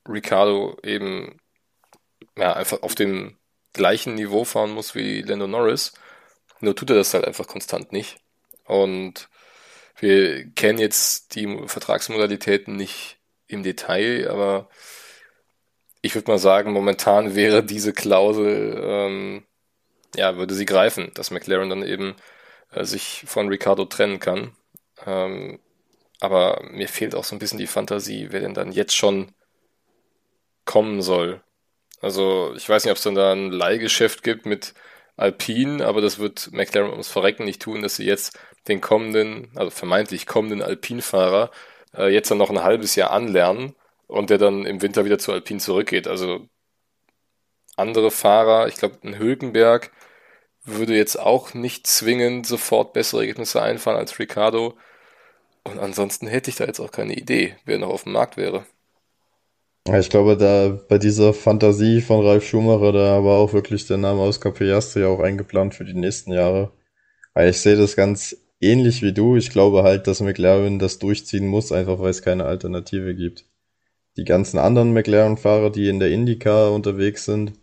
[0.08, 1.38] Ricardo eben
[2.36, 3.38] ja, einfach auf dem
[3.72, 5.94] gleichen Niveau fahren muss wie Lando Norris.
[6.60, 8.18] Nur tut er das halt einfach konstant nicht.
[8.64, 9.28] Und
[9.98, 13.18] wir kennen jetzt die Vertragsmodalitäten nicht
[13.52, 14.68] im Detail, aber
[16.02, 19.44] ich würde mal sagen, momentan wäre diese Klausel, ähm,
[20.16, 22.16] ja, würde sie greifen, dass McLaren dann eben
[22.72, 24.52] äh, sich von Ricardo trennen kann.
[25.06, 25.60] Ähm,
[26.20, 29.32] aber mir fehlt auch so ein bisschen die Fantasie, wer denn dann jetzt schon
[30.64, 31.40] kommen soll.
[32.00, 34.74] Also ich weiß nicht, ob es dann da ein Leihgeschäft gibt mit
[35.16, 38.38] Alpine, aber das wird McLaren ums Verrecken nicht tun, dass sie jetzt
[38.68, 41.50] den kommenden, also vermeintlich kommenden Alpine-Fahrer
[41.96, 43.74] äh, jetzt dann noch ein halbes Jahr anlernen
[44.06, 46.06] und der dann im Winter wieder zu Alpine zurückgeht.
[46.08, 46.46] Also
[47.76, 49.90] andere Fahrer, ich glaube, ein Hülkenberg
[50.64, 54.76] würde jetzt auch nicht zwingend sofort bessere Ergebnisse einfahren als Ricardo.
[55.64, 58.64] Und ansonsten hätte ich da jetzt auch keine Idee, wer noch auf dem Markt wäre.
[59.92, 64.20] Ich glaube, da bei dieser Fantasie von Ralf Schumacher, da war auch wirklich der Name
[64.20, 66.70] Oscar Piastri auch eingeplant für die nächsten Jahre.
[67.34, 69.36] Weil ich sehe das ganz ähnlich wie du.
[69.36, 73.44] Ich glaube halt, dass McLaren das durchziehen muss, einfach weil es keine Alternative gibt.
[74.16, 77.54] Die ganzen anderen McLaren-Fahrer, die in der IndyCar unterwegs sind,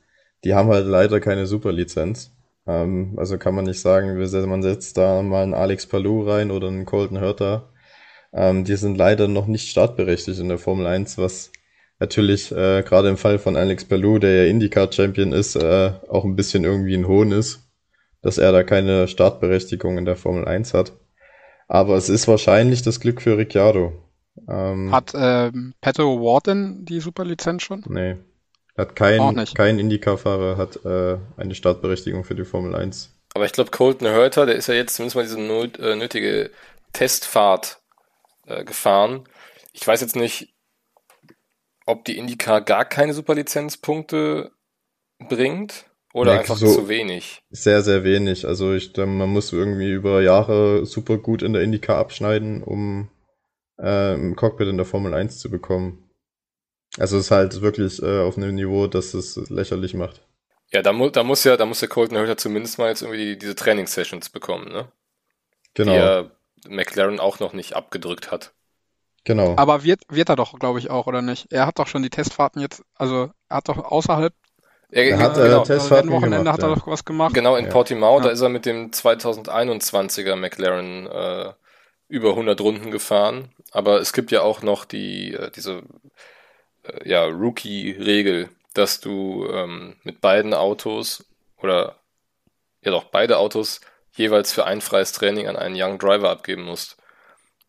[0.43, 2.31] die haben halt leider keine Superlizenz.
[2.67, 6.67] Ähm, also kann man nicht sagen, man setzt da mal einen Alex Palou rein oder
[6.67, 7.69] einen Colton Hurter.
[8.33, 11.51] Ähm, die sind leider noch nicht startberechtigt in der Formel 1, was
[11.99, 16.35] natürlich äh, gerade im Fall von Alex Palou, der ja IndyCar-Champion ist, äh, auch ein
[16.35, 17.68] bisschen irgendwie ein Hohn ist,
[18.21, 20.93] dass er da keine Startberechtigung in der Formel 1 hat.
[21.67, 23.93] Aber es ist wahrscheinlich das Glück für Ricciardo.
[24.47, 25.51] Ähm, hat äh,
[25.81, 27.83] Pato Warden die Superlizenz schon?
[27.87, 28.17] Nee.
[28.77, 33.13] Hat kein, kein Indycar-Fahrer hat äh, eine Startberechtigung für die Formel 1.
[33.33, 36.49] Aber ich glaube, Colton Hurter, der ist ja jetzt zumindest mal diese not, äh, nötige
[36.93, 37.81] Testfahrt
[38.47, 39.25] äh, gefahren.
[39.73, 40.53] Ich weiß jetzt nicht,
[41.85, 44.51] ob die IndyCar gar keine Superlizenzpunkte
[45.27, 47.41] bringt oder einfach so zu wenig.
[47.49, 48.47] Sehr, sehr wenig.
[48.47, 53.09] Also ich, man muss irgendwie über Jahre super gut in der IndyCar abschneiden, um
[53.79, 56.09] äh, im Cockpit in der Formel 1 zu bekommen.
[56.97, 60.21] Also es ist halt wirklich äh, auf einem Niveau, das es lächerlich macht.
[60.71, 63.25] Ja, da, mu da muss ja, da muss der Colton Hurter zumindest mal jetzt irgendwie
[63.25, 64.91] die, diese Trainingssessions bekommen, ne?
[65.73, 65.91] Genau.
[65.91, 66.31] Die er
[66.67, 68.53] McLaren auch noch nicht abgedrückt hat.
[69.23, 69.55] Genau.
[69.57, 71.51] Aber wird, wird er doch, glaube ich, auch, oder nicht?
[71.51, 74.33] Er hat doch schon die Testfahrten jetzt, also er hat doch außerhalb
[74.91, 76.75] er, er hat äh, genau, Testfahrten Wochenende gemacht, hat er ja.
[76.75, 77.33] doch was gemacht.
[77.33, 77.71] Genau, in ja.
[77.71, 78.23] Portimao, ja.
[78.25, 81.53] da ist er mit dem 2021er McLaren äh,
[82.07, 83.49] über 100 Runden gefahren.
[83.71, 85.83] Aber es gibt ja auch noch die, äh, diese
[86.83, 91.25] äh, ja, Rookie-Regel, dass du ähm, mit beiden Autos
[91.57, 91.95] oder
[92.83, 93.81] ja doch beide Autos
[94.13, 96.97] jeweils für ein freies Training an einen Young Driver abgeben musst.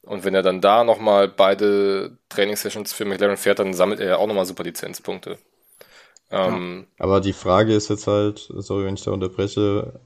[0.02, 4.16] Und wenn er dann da nochmal beide Trainingssessions für McLaren fährt, dann sammelt er ja
[4.16, 5.38] auch nochmal super Lizenzpunkte.
[6.30, 7.04] Ähm, ja.
[7.04, 10.00] Aber die Frage ist jetzt halt, sorry, wenn ich da unterbreche,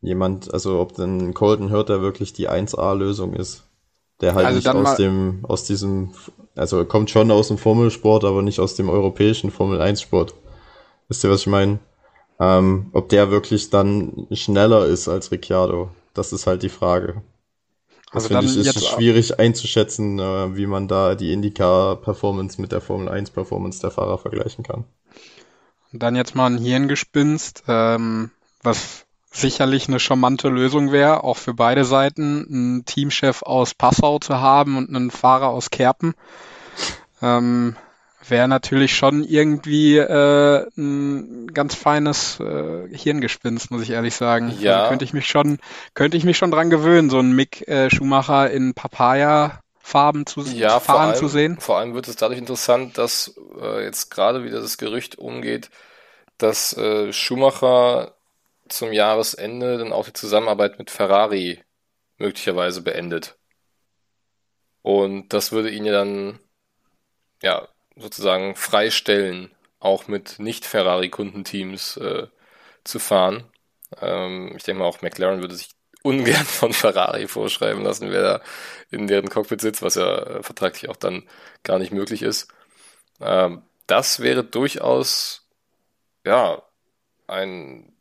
[0.00, 3.64] jemand, also ob denn Colton hört, der wirklich die 1A-Lösung ist.
[4.20, 6.10] Der halt also nicht aus dem, aus diesem,
[6.54, 10.34] also kommt schon aus dem Formelsport, aber nicht aus dem europäischen Formel 1-Sport.
[11.08, 11.80] Wisst ihr, was ich meine?
[12.38, 17.22] Ähm, ob der wirklich dann schneller ist als Ricciardo, das ist halt die Frage.
[18.12, 22.82] Das also finde ich ist schwierig einzuschätzen, äh, wie man da die IndyCar-Performance mit der
[22.82, 24.84] Formel 1-Performance der Fahrer vergleichen kann.
[25.92, 28.30] Dann jetzt mal ein Hirngespinst, ähm,
[28.62, 34.40] was sicherlich eine charmante Lösung wäre, auch für beide Seiten, einen Teamchef aus Passau zu
[34.40, 36.14] haben und einen Fahrer aus Kerpen.
[37.22, 37.76] Ähm,
[38.28, 44.54] wäre natürlich schon irgendwie äh, ein ganz feines äh, Hirngespinst, muss ich ehrlich sagen.
[44.60, 44.78] Ja.
[44.78, 45.58] Also könnte ich mich schon,
[45.94, 50.42] könnte ich mich schon dran gewöhnen, so einen Mick äh, Schumacher in Papaya Farben zu
[50.42, 51.58] ja, fahren allem, zu sehen.
[51.58, 55.70] Vor allem wird es dadurch interessant, dass äh, jetzt gerade wieder das Gerücht umgeht,
[56.38, 58.14] dass äh, Schumacher
[58.68, 61.62] zum Jahresende dann auch die Zusammenarbeit mit Ferrari
[62.16, 63.36] möglicherweise beendet.
[64.82, 66.38] Und das würde ihn ja dann
[67.42, 72.26] ja sozusagen freistellen, auch mit Nicht-Ferrari-Kundenteams äh,
[72.84, 73.44] zu fahren.
[74.00, 75.70] Ähm, ich denke mal, auch McLaren würde sich
[76.02, 78.42] ungern von Ferrari vorschreiben lassen, wer da
[78.90, 81.28] in deren Cockpit sitzt, was ja äh, vertraglich auch dann
[81.62, 82.48] gar nicht möglich ist.
[83.20, 85.48] Ähm, das wäre durchaus
[86.24, 86.62] ja
[87.26, 87.92] ein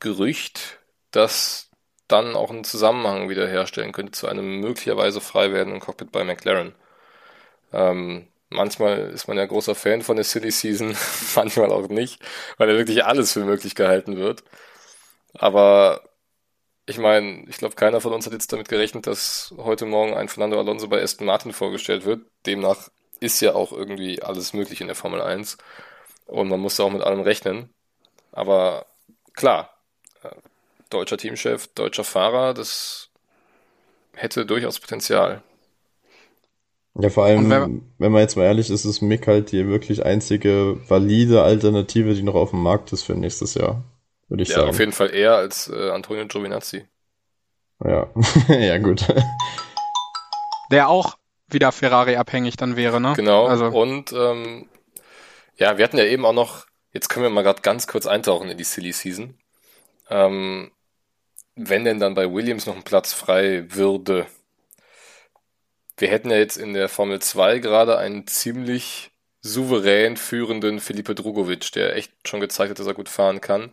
[0.00, 0.80] Gerücht,
[1.10, 1.70] das
[2.08, 6.74] dann auch einen Zusammenhang wiederherstellen könnte zu einem möglicherweise frei werdenden Cockpit bei McLaren.
[7.72, 10.96] Ähm, Manchmal ist man ja großer Fan von der Silly Season,
[11.36, 12.20] manchmal auch nicht,
[12.58, 14.42] weil er wirklich alles für möglich gehalten wird.
[15.34, 16.02] Aber
[16.86, 20.28] ich meine, ich glaube, keiner von uns hat jetzt damit gerechnet, dass heute Morgen ein
[20.28, 22.22] Fernando Alonso bei Aston Martin vorgestellt wird.
[22.46, 22.90] Demnach
[23.20, 25.58] ist ja auch irgendwie alles möglich in der Formel 1
[26.26, 27.72] und man muss da auch mit allem rechnen.
[28.32, 28.86] Aber
[29.34, 29.76] klar,
[30.22, 30.30] äh,
[30.90, 33.10] deutscher Teamchef, deutscher Fahrer, das
[34.14, 35.42] hätte durchaus Potenzial.
[36.98, 40.04] Ja, vor allem, wenn, wenn man jetzt mal ehrlich ist, ist Mick halt die wirklich
[40.04, 43.84] einzige valide Alternative, die noch auf dem Markt ist für nächstes Jahr,
[44.28, 44.70] würde ich ja, sagen.
[44.70, 46.86] auf jeden Fall eher als äh, Antonio Giovinazzi.
[47.84, 48.08] Ja,
[48.48, 49.06] ja gut.
[50.72, 51.16] Der auch
[51.48, 53.12] wieder Ferrari abhängig dann wäre, ne?
[53.16, 53.46] Genau.
[53.46, 54.68] Also, Und ähm,
[55.56, 58.50] ja, wir hatten ja eben auch noch, jetzt können wir mal gerade ganz kurz eintauchen
[58.50, 59.38] in die Silly Season.
[60.08, 60.72] Ähm,
[61.54, 64.26] wenn denn dann bei Williams noch ein Platz frei würde,
[66.00, 69.10] wir hätten ja jetzt in der Formel 2 gerade einen ziemlich
[69.42, 73.72] souverän führenden Felipe Drugovic, der echt schon gezeigt hat, dass er gut fahren kann.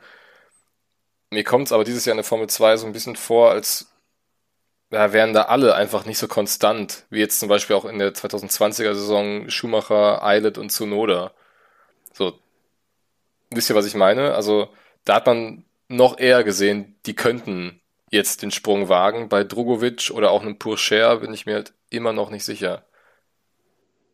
[1.30, 3.88] Mir kommt es aber dieses Jahr in der Formel 2 so ein bisschen vor, als
[4.91, 8.13] ja, wären da alle einfach nicht so konstant, wie jetzt zum Beispiel auch in der
[8.13, 11.34] 2020er Saison Schumacher, Eilert und Tsunoda.
[12.13, 12.39] So,
[13.51, 14.34] wisst ihr, was ich meine?
[14.34, 14.69] Also,
[15.05, 19.30] da hat man noch eher gesehen, die könnten jetzt den Sprung wagen.
[19.30, 22.85] Bei Drugovic oder auch einem Pourchaire bin ich mir halt immer noch nicht sicher.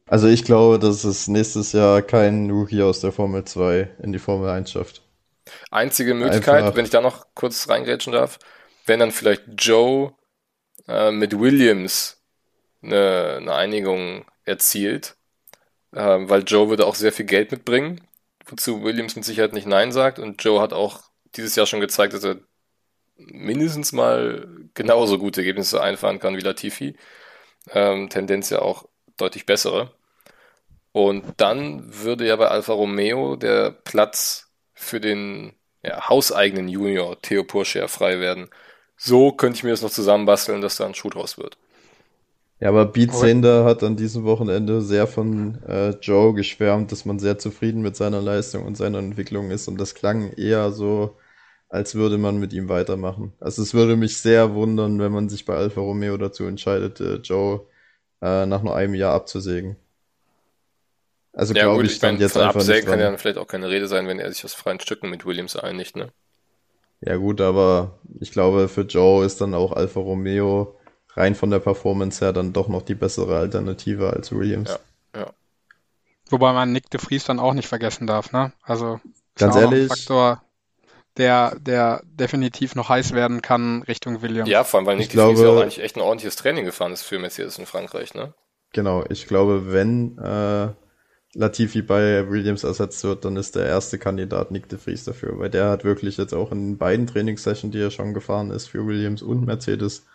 [0.05, 4.19] Also ich glaube, dass es nächstes Jahr kein Rookie aus der Formel 2 in die
[4.19, 5.01] Formel 1 schafft.
[5.71, 8.39] Einzige Möglichkeit, Einfach- wenn ich da noch kurz reingrätschen darf,
[8.86, 10.13] wenn dann vielleicht Joe
[10.88, 12.21] äh, mit Williams
[12.82, 15.15] eine, eine Einigung erzielt,
[15.95, 18.01] ähm, weil Joe würde auch sehr viel Geld mitbringen,
[18.45, 21.03] wozu Williams mit Sicherheit nicht Nein sagt und Joe hat auch
[21.36, 22.38] dieses Jahr schon gezeigt, dass er
[23.15, 26.95] mindestens mal genauso gute Ergebnisse einfahren kann wie Latifi.
[27.72, 28.86] Ähm, Tendenz ja auch
[29.18, 29.91] deutlich bessere.
[30.91, 35.53] Und dann würde ja bei Alfa Romeo der Platz für den
[35.84, 38.49] ja, hauseigenen Junior Theo Pourchaire frei werden.
[38.95, 41.57] So könnte ich mir das noch zusammenbasteln, dass da ein Schuh draus wird.
[42.59, 47.20] Ja, aber Beat Sander hat an diesem Wochenende sehr von äh, Joe geschwärmt, dass man
[47.20, 51.18] sehr zufrieden mit seiner Leistung und seiner Entwicklung ist und das klang eher so,
[51.74, 53.34] als würde man mit ihm weitermachen.
[53.39, 57.15] Also es würde mich sehr wundern, wenn man sich bei Alfa Romeo dazu entscheidet, äh,
[57.15, 57.61] Joe
[58.21, 59.76] äh, nach nur einem Jahr abzusägen.
[61.34, 63.17] Also Ja glaube gut, ich ich stand jetzt von einfach nicht Absägen kann ja dann
[63.17, 66.09] vielleicht auch keine Rede sein, wenn er sich aus freien Stücken mit Williams einigt, ne?
[67.01, 70.78] Ja gut, aber ich glaube, für Joe ist dann auch Alfa Romeo
[71.15, 74.78] rein von der Performance her dann doch noch die bessere Alternative als Williams.
[75.15, 75.34] Ja.
[76.30, 78.53] wobei man Nick de Vries dann auch nicht vergessen darf, ne?
[78.61, 78.99] Also
[79.36, 80.43] Ganz ehrlich- Faktor,
[81.18, 84.49] der, der definitiv noch heiß werden kann Richtung Williams.
[84.49, 86.36] Ja, vor allem, weil Nick Ich de Vries ja glaube- auch eigentlich echt ein ordentliches
[86.36, 88.34] Training gefahren ist für Mercedes in Frankreich, ne?
[88.74, 90.70] Genau, ich glaube, wenn äh,
[91.36, 95.49] Latifi bei Williams ersetzt wird, dann ist der erste Kandidat Nick de Vries dafür, weil
[95.49, 99.22] der hat wirklich jetzt auch in beiden Trainingssessions, die er schon gefahren ist, für Williams
[99.22, 100.05] und Mercedes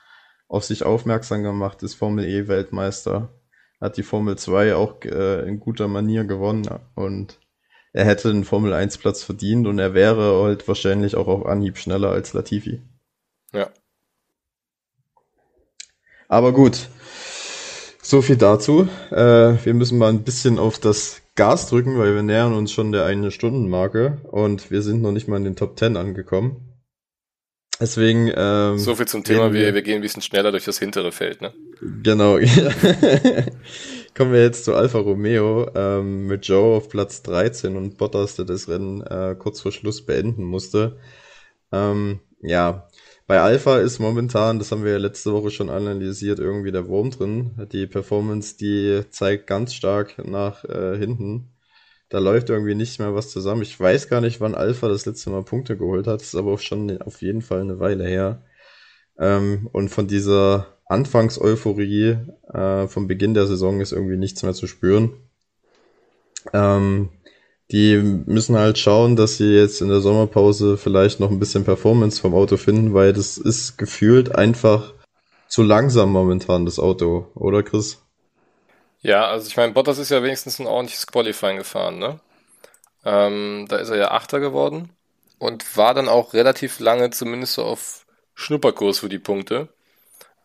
[0.49, 3.29] auf sich aufmerksam gemacht, ist Formel E Weltmeister,
[3.81, 7.39] hat die Formel 2 auch äh, in guter Manier gewonnen und
[7.93, 11.79] er hätte einen Formel 1 Platz verdient und er wäre halt wahrscheinlich auch auf Anhieb
[11.79, 12.83] schneller als Latifi.
[13.53, 13.71] Ja.
[16.29, 16.89] Aber gut.
[18.03, 18.89] So viel dazu.
[19.11, 22.93] Äh, wir müssen mal ein bisschen auf das Gas drücken, weil wir nähern uns schon
[22.93, 26.69] der eine Stundenmarke und wir sind noch nicht mal in den Top 10 angekommen.
[27.81, 31.13] Deswegen, ähm, So viel zum Thema, wir, wir gehen ein bisschen schneller durch das hintere
[31.13, 31.55] Feld, ne?
[32.03, 32.39] Genau.
[34.19, 38.47] Kommen wir jetzt zu Alfa Romeo ähm, mit Joe auf Platz 13 und Bottas, der
[38.47, 40.99] das Rennen äh, kurz vor Schluss beenden musste.
[41.71, 42.89] Ähm, ja,
[43.29, 47.13] bei Alfa ist momentan, das haben wir ja letzte Woche schon analysiert, irgendwie der Wurm
[47.13, 47.69] drin.
[47.71, 51.53] Die Performance, die zeigt ganz stark nach äh, hinten.
[52.09, 53.63] Da läuft irgendwie nicht mehr was zusammen.
[53.63, 56.23] Ich weiß gar nicht, wann Alfa das letzte Mal Punkte geholt hat.
[56.23, 58.43] Das ist aber auch schon auf jeden Fall eine Weile her.
[59.17, 62.19] Ähm, und von dieser Anfangseuphorie
[62.53, 65.13] äh, vom Beginn der Saison ist irgendwie nichts mehr zu spüren.
[66.53, 67.11] Ähm,
[67.71, 72.21] die müssen halt schauen, dass sie jetzt in der Sommerpause vielleicht noch ein bisschen Performance
[72.21, 74.95] vom Auto finden, weil das ist gefühlt einfach
[75.49, 78.03] zu langsam momentan, das Auto, oder Chris?
[79.01, 82.21] Ja, also ich meine, Bottas ist ja wenigstens ein ordentliches Qualifying gefahren, ne?
[83.05, 84.91] Ähm, da ist er ja Achter geworden
[85.39, 89.69] und war dann auch relativ lange zumindest so auf Schnupperkurs für die Punkte.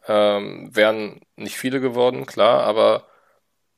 [0.07, 3.07] Ähm, wären nicht viele geworden, klar, aber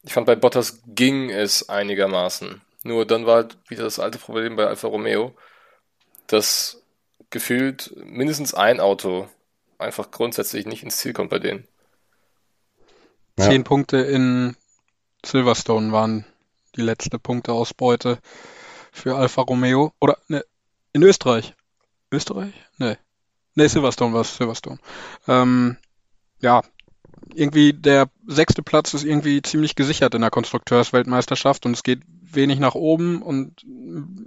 [0.04, 2.62] ich fand bei Bottas ging es einigermaßen.
[2.84, 5.36] Nur dann war halt wieder das alte Problem bei Alfa Romeo,
[6.28, 6.82] dass
[7.30, 9.28] gefühlt mindestens ein Auto
[9.78, 11.68] einfach grundsätzlich nicht ins Ziel kommt bei denen.
[13.38, 13.50] Ja.
[13.50, 14.56] Zehn Punkte in
[15.26, 16.26] Silverstone waren
[16.76, 18.20] die letzte Punkteausbeute
[18.92, 19.94] für Alfa Romeo.
[20.00, 20.46] Oder ne,
[20.94, 21.54] in Österreich.
[22.12, 22.54] Österreich?
[22.78, 22.98] Ne.
[23.56, 24.80] Ne, Silverstone war es, Silverstone.
[25.28, 25.78] Ähm,
[26.42, 26.62] ja,
[27.34, 32.60] irgendwie der sechste Platz ist irgendwie ziemlich gesichert in der Konstrukteursweltmeisterschaft und es geht wenig
[32.60, 33.66] nach oben und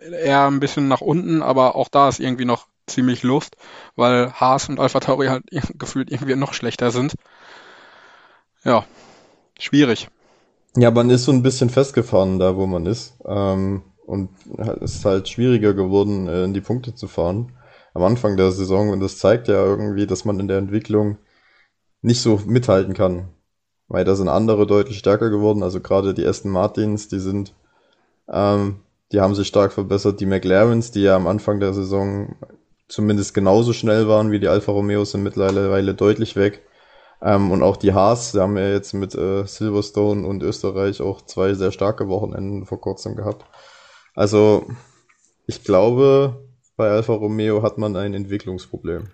[0.01, 3.57] eher ein bisschen nach unten, aber auch da ist irgendwie noch ziemlich Luft,
[3.97, 5.45] weil Haas und Alpha Tauri halt
[5.79, 7.15] gefühlt irgendwie noch schlechter sind.
[8.65, 8.85] Ja,
[9.59, 10.09] schwierig.
[10.77, 13.15] Ja, man ist so ein bisschen festgefahren da, wo man ist.
[13.25, 14.31] Ähm, und
[14.81, 17.53] es ist halt schwieriger geworden, äh, in die Punkte zu fahren
[17.95, 18.91] am Anfang der Saison.
[18.91, 21.19] Und das zeigt ja irgendwie, dass man in der Entwicklung
[22.03, 23.29] nicht so mithalten kann.
[23.89, 25.63] Weil da sind andere deutlich stärker geworden.
[25.63, 27.55] Also gerade die Aston Martins, die sind,
[28.29, 28.81] ähm,
[29.13, 30.21] die haben sich stark verbessert.
[30.21, 32.37] Die McLarens, die ja am Anfang der Saison
[32.89, 36.63] zumindest genauso schnell waren wie die Alfa Romeos, sind mittlerweile deutlich weg.
[37.23, 41.23] Ähm, und auch die Haas, die haben ja jetzt mit äh, Silverstone und Österreich auch
[41.23, 43.45] zwei sehr starke Wochenenden vor kurzem gehabt.
[44.15, 44.67] Also
[45.47, 46.47] ich glaube,
[46.77, 49.09] bei Alfa Romeo hat man ein Entwicklungsproblem.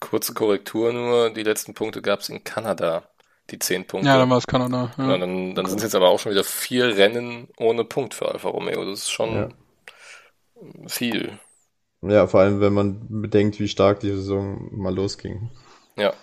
[0.00, 3.04] Kurze Korrektur nur, die letzten Punkte gab es in Kanada,
[3.50, 4.08] die zehn Punkte.
[4.08, 4.92] Ja, dann war es Kanada.
[4.96, 5.10] Ja.
[5.10, 8.28] ja dann dann sind es jetzt aber auch schon wieder vier Rennen ohne Punkt für
[8.28, 8.84] Alfa Romeo.
[8.84, 9.48] Das ist schon ja.
[10.86, 11.38] viel.
[12.02, 15.50] Ja, vor allem, wenn man bedenkt, wie stark die Saison mal losging.
[15.96, 16.14] Ja.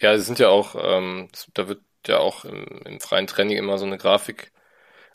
[0.00, 3.78] Ja, es sind ja auch, ähm, da wird ja auch im, im, freien Training immer
[3.78, 4.50] so eine Grafik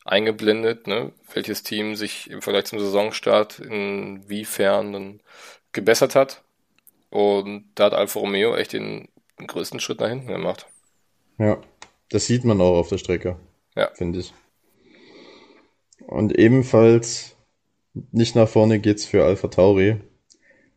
[0.05, 1.11] eingeblendet, ne?
[1.33, 5.21] welches Team sich im Vergleich zum Saisonstart inwiefern dann
[5.71, 6.44] gebessert hat.
[7.09, 10.67] Und da hat Alfa Romeo echt den, den größten Schritt nach hinten gemacht.
[11.37, 11.61] Ja,
[12.09, 13.37] das sieht man auch auf der Strecke.
[13.75, 13.91] Ja.
[13.93, 14.33] Finde ich.
[16.07, 17.35] Und ebenfalls
[18.11, 20.01] nicht nach vorne geht's für Alpha Tauri,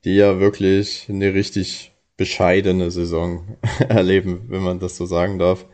[0.04, 3.56] die ja wirklich eine richtig bescheidene Saison
[3.88, 5.66] erleben, wenn man das so sagen darf.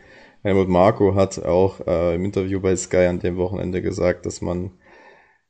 [0.42, 4.72] Helmut Marko hat auch äh, im Interview bei Sky an dem Wochenende gesagt, dass man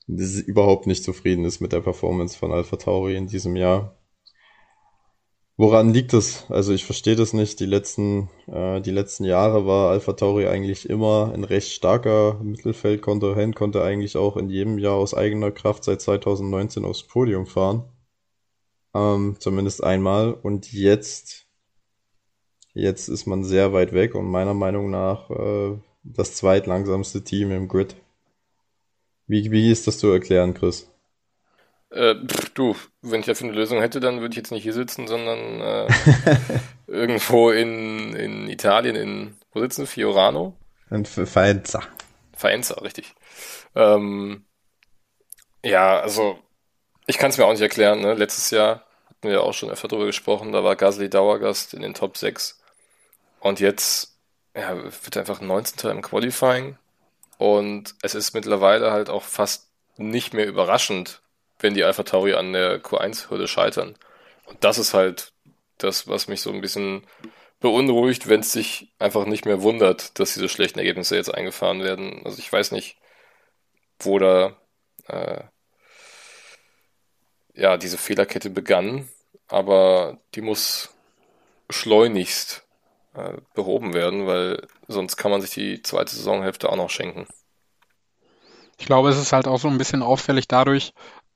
[0.07, 3.97] überhaupt nicht zufrieden ist mit der Performance von Alpha Tauri in diesem Jahr.
[5.57, 6.51] Woran liegt das?
[6.51, 7.61] Also ich verstehe das nicht.
[7.61, 13.55] Die letzten, äh, die letzten Jahre war Alpha Tauri eigentlich immer ein recht starker Mittelfeldkontrahent,
[13.55, 17.85] konnte eigentlich auch in jedem Jahr aus eigener Kraft seit 2019 aufs Podium fahren.
[18.95, 20.33] Ähm, zumindest einmal.
[20.33, 21.47] Und jetzt,
[22.73, 27.69] jetzt ist man sehr weit weg und meiner Meinung nach äh, das zweitlangsamste Team im
[27.69, 27.95] Grid.
[29.29, 30.91] Wie, wie ist das zu erklären, Chris?
[31.91, 32.17] Äh,
[32.55, 35.61] du, wenn ich dafür eine Lösung hätte, dann würde ich jetzt nicht hier sitzen, sondern
[35.61, 35.89] äh,
[36.87, 40.57] irgendwo in, in Italien, in, wo sitzen Fiorano?
[40.91, 41.83] In Faenza.
[42.37, 43.15] Faenza, richtig.
[43.75, 44.45] Ähm,
[45.63, 46.39] ja, also
[47.07, 48.01] ich kann es mir auch nicht erklären.
[48.01, 48.15] Ne?
[48.15, 51.95] Letztes Jahr hatten wir auch schon öfter drüber gesprochen, da war Gasly Dauergast in den
[51.95, 52.61] Top 6.
[53.41, 54.19] Und jetzt
[54.55, 55.91] ja, wird er einfach 19.
[55.91, 56.79] im Qualifying.
[57.39, 61.23] Und es ist mittlerweile halt auch fast nicht mehr überraschend,
[61.59, 63.97] wenn die Alpha Tauri an der Q1-Hürde scheitern.
[64.47, 65.33] Und das ist halt
[65.79, 67.07] das, was mich so ein bisschen
[67.61, 72.23] beunruhigt, wenn es sich einfach nicht mehr wundert, dass diese schlechten Ergebnisse jetzt eingefahren werden.
[72.25, 72.99] Also ich weiß nicht,
[74.01, 74.57] wo da
[75.09, 75.45] äh,
[77.55, 79.09] ja, diese Fehlerkette begann,
[79.49, 80.91] aber die muss
[81.71, 82.67] schleunigst
[83.15, 87.27] äh, behoben werden, weil sonst kann man sich die zweite Saisonhälfte auch noch schenken.
[88.79, 90.93] Ich glaube, es ist halt auch so ein bisschen auffällig dadurch,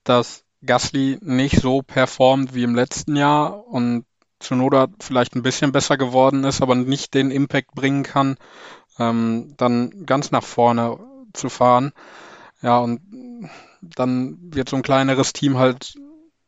[0.08, 4.04] dass Gasly nicht so performt wie im letzten Jahr und
[4.40, 8.36] Tsunoda vielleicht ein bisschen besser geworden ist, aber nicht den Impact bringen kann,
[8.98, 10.98] ähm, dann ganz nach vorne
[11.32, 11.92] zu fahren.
[12.62, 13.00] Ja, und
[13.82, 15.94] dann wird so ein kleineres Team halt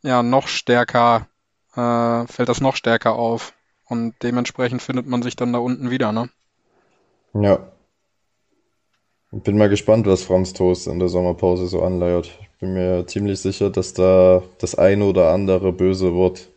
[0.01, 1.27] ja noch stärker,
[1.75, 3.53] äh, fällt das noch stärker auf.
[3.85, 6.29] Und dementsprechend findet man sich dann da unten wieder, ne?
[7.33, 7.71] Ja.
[9.31, 12.31] Bin mal gespannt, was Franz Toast in der Sommerpause so anleiert.
[12.61, 16.49] Bin mir ziemlich sicher, dass da das eine oder andere böse Wort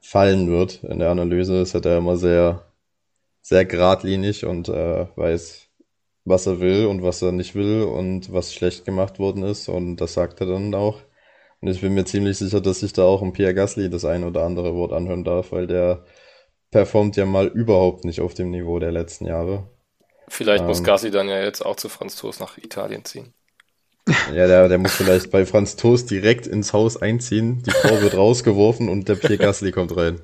[0.00, 0.84] fallen wird.
[0.84, 2.62] In der Analyse ist er da immer sehr,
[3.42, 5.68] sehr geradlinig und äh, weiß,
[6.24, 9.68] was er will und was er nicht will und was schlecht gemacht worden ist.
[9.68, 11.00] Und das sagt er dann auch.
[11.60, 14.24] Und ich bin mir ziemlich sicher, dass ich da auch ein Pierre Gasly das ein
[14.24, 16.04] oder andere Wort anhören darf, weil der
[16.70, 19.68] performt ja mal überhaupt nicht auf dem Niveau der letzten Jahre.
[20.28, 23.35] Vielleicht ähm, muss Gasly dann ja jetzt auch zu Franz Toast nach Italien ziehen.
[24.08, 27.62] Ja, der, der muss vielleicht bei Franz Toast direkt ins Haus einziehen.
[27.62, 30.20] Die Frau wird rausgeworfen und der Pierre Gasly kommt rein.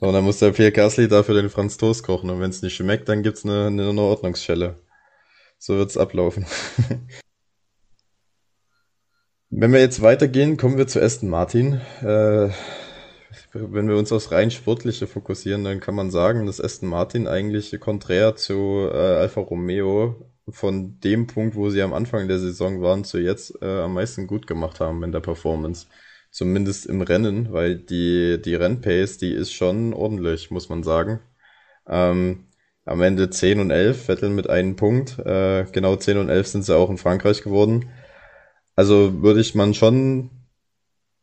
[0.00, 2.28] Und dann muss der Pierre Gasly dafür den Franz Toast kochen.
[2.30, 4.76] Und wenn es nicht schmeckt, dann gibt's eine, eine Ordnungsschelle.
[5.58, 6.46] So wird's ablaufen.
[9.52, 11.80] Wenn wir jetzt weitergehen, kommen wir zu Aston Martin.
[12.02, 12.50] Äh,
[13.52, 17.78] wenn wir uns aufs rein Sportliche fokussieren, dann kann man sagen, dass Aston Martin eigentlich
[17.80, 23.04] konträr zu äh, Alfa Romeo von dem Punkt, wo sie am Anfang der Saison waren,
[23.04, 25.86] zu jetzt äh, am meisten gut gemacht haben in der Performance.
[26.30, 31.20] Zumindest im Rennen, weil die, die Rennpace, die ist schon ordentlich, muss man sagen.
[31.88, 32.46] Ähm,
[32.84, 35.18] am Ende 10 und 11, Vettel mit einem Punkt.
[35.20, 37.90] Äh, genau 10 und 11 sind sie auch in Frankreich geworden.
[38.76, 40.30] Also würde ich man schon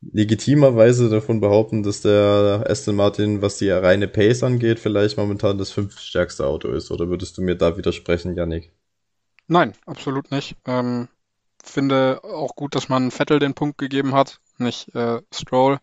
[0.01, 5.71] legitimerweise davon behaupten, dass der Aston Martin, was die reine Pace angeht, vielleicht momentan das
[5.71, 6.91] fünftstärkste Auto ist.
[6.91, 8.71] Oder würdest du mir da widersprechen, Yannick?
[9.47, 10.55] Nein, absolut nicht.
[10.65, 11.07] Ähm,
[11.63, 15.79] finde auch gut, dass man Vettel den Punkt gegeben hat, nicht äh, Stroll.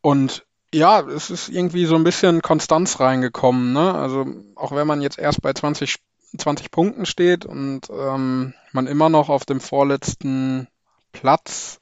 [0.00, 3.72] Und ja, es ist irgendwie so ein bisschen Konstanz reingekommen.
[3.72, 3.94] Ne?
[3.94, 5.96] Also auch wenn man jetzt erst bei 20,
[6.36, 10.68] 20 Punkten steht und ähm, man immer noch auf dem vorletzten
[11.12, 11.80] Platz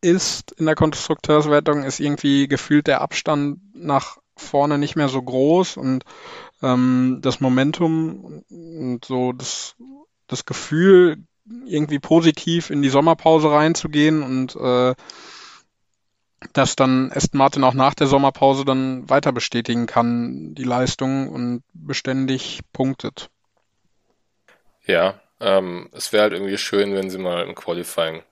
[0.00, 5.76] ist in der Konstrukteurswertung, ist irgendwie gefühlt der Abstand nach vorne nicht mehr so groß
[5.76, 6.04] und
[6.62, 9.76] ähm, das Momentum und so das,
[10.26, 11.18] das Gefühl,
[11.64, 14.94] irgendwie positiv in die Sommerpause reinzugehen und äh,
[16.52, 21.62] dass dann Aston Martin auch nach der Sommerpause dann weiter bestätigen kann, die Leistung und
[21.72, 23.30] beständig punktet.
[24.84, 28.22] Ja, ähm, es wäre halt irgendwie schön, wenn sie mal im Qualifying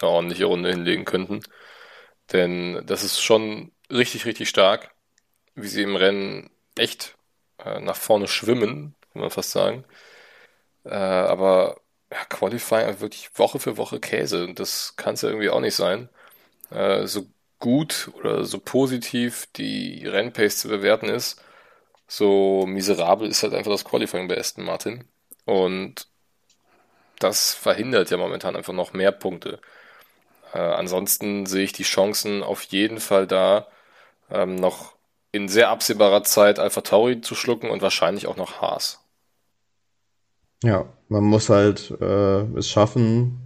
[0.00, 1.40] eine ordentliche Runde hinlegen könnten.
[2.32, 4.94] Denn das ist schon richtig, richtig stark,
[5.54, 7.16] wie sie im Rennen echt
[7.64, 9.84] äh, nach vorne schwimmen, kann man fast sagen.
[10.84, 11.80] Äh, aber
[12.12, 14.44] ja, Qualifying wirklich Woche für Woche Käse.
[14.44, 16.08] Und das kann es ja irgendwie auch nicht sein.
[16.70, 17.26] Äh, so
[17.60, 21.42] gut oder so positiv die Rennpace zu bewerten ist,
[22.08, 25.04] so miserabel ist halt einfach das Qualifying bei Aston Martin.
[25.46, 26.08] Und
[27.18, 29.60] das verhindert ja momentan einfach noch mehr Punkte.
[30.54, 33.68] Äh, ansonsten sehe ich die Chancen auf jeden Fall da,
[34.30, 34.94] ähm, noch
[35.32, 39.00] in sehr absehbarer Zeit Alpha Tauri zu schlucken und wahrscheinlich auch noch Haas.
[40.62, 43.40] Ja, man muss halt äh, es schaffen,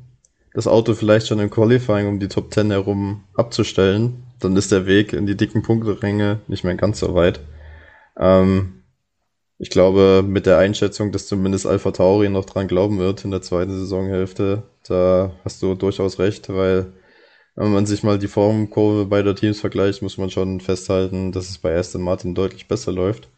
[0.54, 4.24] das Auto vielleicht schon im Qualifying um die Top 10 herum abzustellen.
[4.40, 7.40] Dann ist der Weg in die dicken Punkteränge nicht mehr ganz so weit.
[8.18, 8.84] Ähm,
[9.58, 13.42] ich glaube, mit der Einschätzung, dass zumindest Alpha Tauri noch dran glauben wird in der
[13.42, 16.92] zweiten Saisonhälfte, da hast du durchaus recht, weil
[17.56, 21.58] wenn man sich mal die Formkurve beider Teams vergleicht, muss man schon festhalten, dass es
[21.58, 23.28] bei Aston Martin deutlich besser läuft.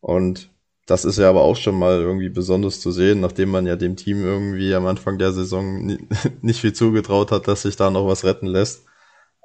[0.00, 0.50] Und
[0.86, 3.96] das ist ja aber auch schon mal irgendwie besonders zu sehen, nachdem man ja dem
[3.96, 5.86] Team irgendwie am Anfang der Saison
[6.42, 8.84] nicht viel zugetraut hat, dass sich da noch was retten lässt.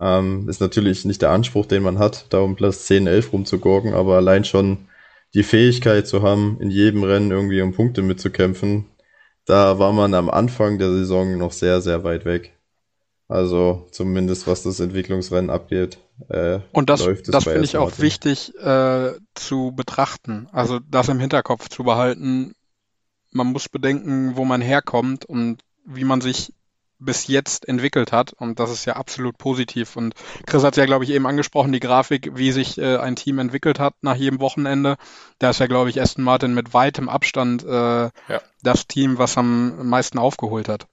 [0.01, 3.93] Ähm, ist natürlich nicht der Anspruch, den man hat, da um Platz 10, 11 rumzugurken,
[3.93, 4.88] aber allein schon
[5.34, 8.86] die Fähigkeit zu haben, in jedem Rennen irgendwie um Punkte mitzukämpfen,
[9.45, 12.59] da war man am Anfang der Saison noch sehr, sehr weit weg.
[13.30, 15.99] Also zumindest was das Entwicklungsrennen abgeht.
[16.30, 20.47] Äh, Und das, das finde ich auch wichtig äh, zu betrachten.
[20.51, 22.55] Also das im Hinterkopf zu behalten.
[23.32, 26.53] Man muss bedenken, wo man herkommt und wie man sich
[26.97, 28.34] bis jetzt entwickelt hat.
[28.34, 29.95] Und das ist ja absolut positiv.
[29.95, 30.15] Und
[30.47, 33.38] Chris hat es ja, glaube ich, eben angesprochen, die Grafik, wie sich äh, ein Team
[33.38, 34.97] entwickelt hat nach jedem Wochenende.
[35.38, 38.11] Da ist ja, glaube ich, Aston Martin mit weitem Abstand äh, ja.
[38.63, 40.88] das Team, was am meisten aufgeholt hat.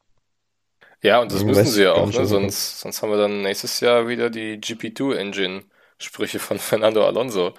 [1.03, 2.27] Ja, und das müssen sie ja auch, ne?
[2.27, 7.55] sonst, sonst haben wir dann nächstes Jahr wieder die GP2-Engine-Sprüche von Fernando Alonso.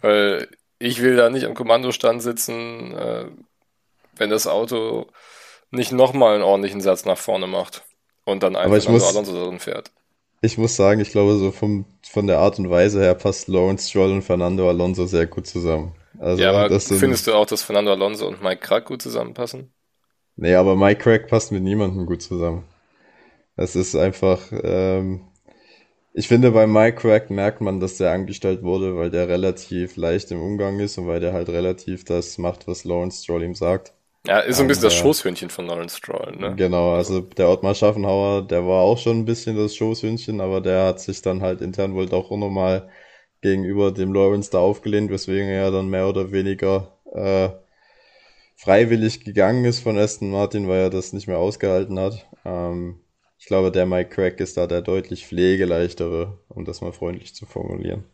[0.00, 3.26] Weil ich will da nicht am Kommandostand sitzen, äh,
[4.16, 5.06] wenn das Auto
[5.70, 7.82] nicht nochmal einen ordentlichen Satz nach vorne macht
[8.24, 9.90] und dann einfach Fernando Alonso drin fährt.
[10.40, 13.88] Ich muss sagen, ich glaube, so vom, von der Art und Weise her passt Lawrence
[13.88, 15.94] Stroll und Fernando Alonso sehr gut zusammen.
[16.18, 19.72] Also, ja, aber findest du auch, dass Fernando Alonso und Mike Krack gut zusammenpassen?
[20.36, 22.64] Nee, aber Mike Crack passt mit niemandem gut zusammen.
[23.56, 25.28] Es ist einfach, ähm,
[26.12, 30.30] ich finde, bei Mike Crack merkt man, dass der angestellt wurde, weil der relativ leicht
[30.30, 33.92] im Umgang ist und weil der halt relativ das macht, was Lawrence Stroll ihm sagt.
[34.26, 36.54] Ja, ist so ein bisschen das Schoßhündchen von Lawrence Stroll, ne?
[36.56, 40.86] Genau, also der Ottmar Schaffenhauer, der war auch schon ein bisschen das Schoßhündchen, aber der
[40.86, 42.88] hat sich dann halt intern wohl doch auch nochmal
[43.42, 47.50] gegenüber dem Lawrence da aufgelehnt, weswegen er dann mehr oder weniger äh,
[48.56, 52.26] freiwillig gegangen ist von Aston Martin, weil er das nicht mehr ausgehalten hat.
[52.46, 53.00] Ähm,
[53.44, 57.44] ich glaube, der Mike Crack ist da der deutlich pflegeleichtere, um das mal freundlich zu
[57.44, 58.04] formulieren.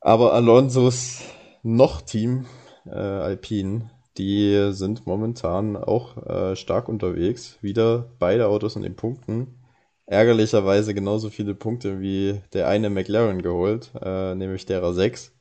[0.00, 1.20] Aber Alonsos
[1.62, 2.46] noch Team,
[2.86, 7.58] äh, Alpine, die sind momentan auch äh, stark unterwegs.
[7.60, 9.62] Wieder beide Autos in den Punkten.
[10.06, 15.34] Ärgerlicherweise genauso viele Punkte wie der eine McLaren geholt, äh, nämlich derer 6.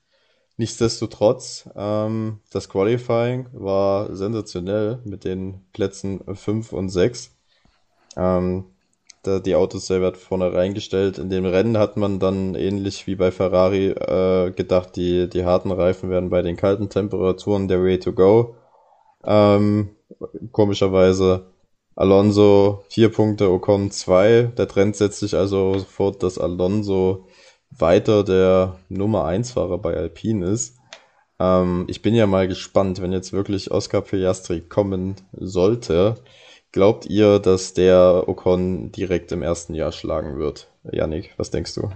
[0.57, 7.36] Nichtsdestotrotz, ähm, das Qualifying war sensationell mit den Plätzen 5 und 6.
[8.17, 8.65] Ähm,
[9.23, 11.17] da die Autos selber vorne reingestellt.
[11.17, 15.71] In dem Rennen hat man dann ähnlich wie bei Ferrari äh, gedacht, die, die harten
[15.71, 18.55] Reifen werden bei den kalten Temperaturen der Way to go.
[19.25, 19.89] Ähm,
[20.51, 21.47] komischerweise
[21.95, 24.51] Alonso vier Punkte, Ocon zwei.
[24.57, 27.27] Der Trend setzt sich also fort, dass Alonso
[27.71, 30.77] weiter der Nummer eins Fahrer bei Alpine ist.
[31.39, 36.15] Ähm, ich bin ja mal gespannt, wenn jetzt wirklich Oscar Piastri kommen sollte.
[36.77, 40.67] Glaubt ihr, dass der Ocon direkt im ersten Jahr schlagen wird?
[40.83, 41.89] Yannick, was denkst du?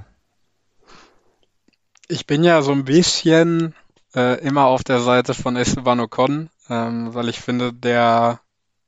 [2.07, 3.75] Ich bin ja so ein bisschen
[4.15, 8.39] äh, immer auf der Seite von Esteban Ocon, ähm, weil ich finde, der,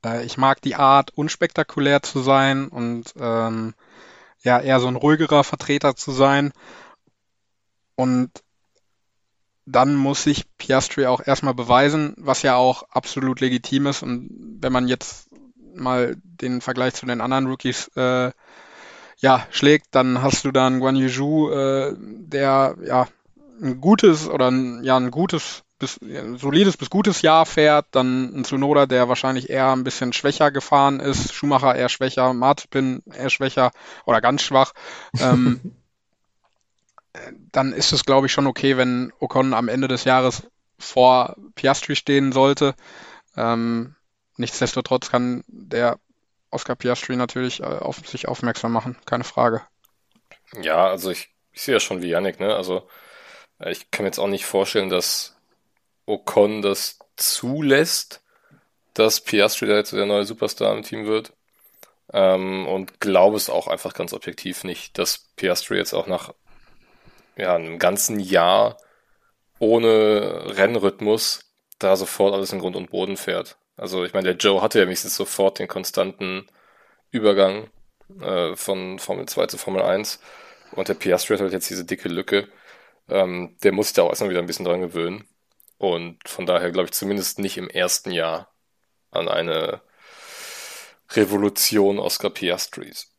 [0.03, 3.75] äh, ich mag die Art, unspektakulär zu sein und ähm,
[4.41, 6.53] ja, eher so ein ruhigerer Vertreter zu sein.
[7.93, 8.31] Und
[9.67, 14.01] dann muss sich Piastri auch erstmal beweisen, was ja auch absolut legitim ist.
[14.01, 15.29] Und wenn man jetzt
[15.75, 18.31] mal den Vergleich zu den anderen Rookies äh,
[19.17, 23.07] ja, schlägt, dann hast du dann Guan Yu äh, der ja
[23.61, 28.33] ein gutes oder ein, ja ein gutes bis ein solides bis gutes Jahr fährt, dann
[28.35, 33.29] ein Tsunoda, der wahrscheinlich eher ein bisschen schwächer gefahren ist, Schumacher eher schwächer, Martin eher
[33.29, 33.71] schwächer
[34.05, 34.73] oder ganz schwach.
[35.19, 35.59] Ähm,
[37.51, 40.43] dann ist es, glaube ich, schon okay, wenn Ocon am Ende des Jahres
[40.79, 42.75] vor Piastri stehen sollte.
[43.37, 43.95] Ähm,
[44.37, 45.99] nichtsdestotrotz kann der
[46.49, 49.61] Oscar Piastri natürlich äh, auf sich aufmerksam machen, keine Frage.
[50.61, 52.55] Ja, also ich, ich sehe ja schon wie Yannick, ne?
[52.55, 52.87] Also
[53.59, 55.35] äh, ich kann mir jetzt auch nicht vorstellen, dass
[56.05, 58.21] Ocon das zulässt,
[58.93, 61.33] dass Piastri da jetzt der neue Superstar im Team wird.
[62.11, 66.33] Ähm, und glaube es auch einfach ganz objektiv nicht, dass Piastri jetzt auch nach
[67.35, 68.77] ja, einem ganzen Jahr
[69.59, 73.57] ohne Rennrhythmus da sofort alles in Grund und Boden fährt.
[73.75, 76.47] Also ich meine, der Joe hatte ja wenigstens sofort den konstanten
[77.11, 77.69] Übergang
[78.21, 80.19] äh, von Formel 2 zu Formel 1
[80.71, 82.47] und der Piastri hat halt jetzt diese dicke Lücke.
[83.09, 85.25] Ähm, der muss sich da auch erstmal wieder ein bisschen dran gewöhnen.
[85.77, 88.53] Und von daher glaube ich zumindest nicht im ersten Jahr
[89.11, 89.81] an eine
[91.11, 93.09] Revolution Oscar Piastris.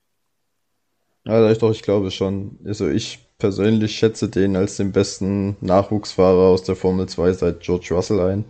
[1.24, 2.58] Ja, doch, ich glaube schon.
[2.64, 7.88] Also ich persönlich schätze den als den besten Nachwuchsfahrer aus der Formel 2 seit George
[7.90, 8.44] Russell ein.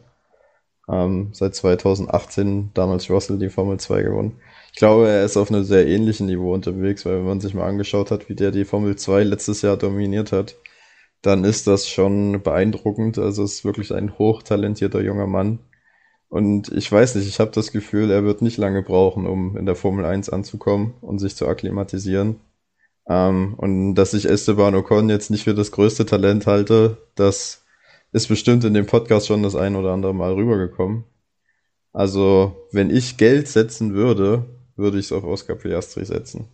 [0.90, 4.40] Ähm, seit 2018 damals Russell die Formel 2 gewonnen.
[4.72, 7.66] Ich glaube, er ist auf einem sehr ähnlichen Niveau unterwegs, weil wenn man sich mal
[7.66, 10.56] angeschaut hat, wie der die Formel 2 letztes Jahr dominiert hat,
[11.22, 13.18] dann ist das schon beeindruckend.
[13.18, 15.60] Also es ist wirklich ein hochtalentierter junger Mann.
[16.28, 19.66] Und ich weiß nicht, ich habe das Gefühl, er wird nicht lange brauchen, um in
[19.66, 22.40] der Formel 1 anzukommen und sich zu akklimatisieren.
[23.08, 27.63] Ähm, und dass ich Esteban Ocon jetzt nicht für das größte Talent halte, das
[28.14, 31.04] ist bestimmt in dem Podcast schon das ein oder andere Mal rübergekommen.
[31.92, 34.46] Also, wenn ich Geld setzen würde,
[34.76, 36.48] würde ich es auf Oscar Piastri setzen.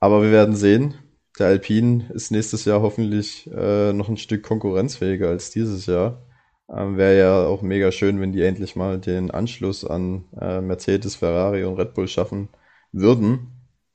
[0.00, 0.94] Aber wir werden sehen.
[1.38, 6.26] Der Alpine ist nächstes Jahr hoffentlich äh, noch ein Stück konkurrenzfähiger als dieses Jahr.
[6.68, 11.16] Ähm, Wäre ja auch mega schön, wenn die endlich mal den Anschluss an äh, Mercedes,
[11.16, 12.48] Ferrari und Red Bull schaffen
[12.92, 13.52] würden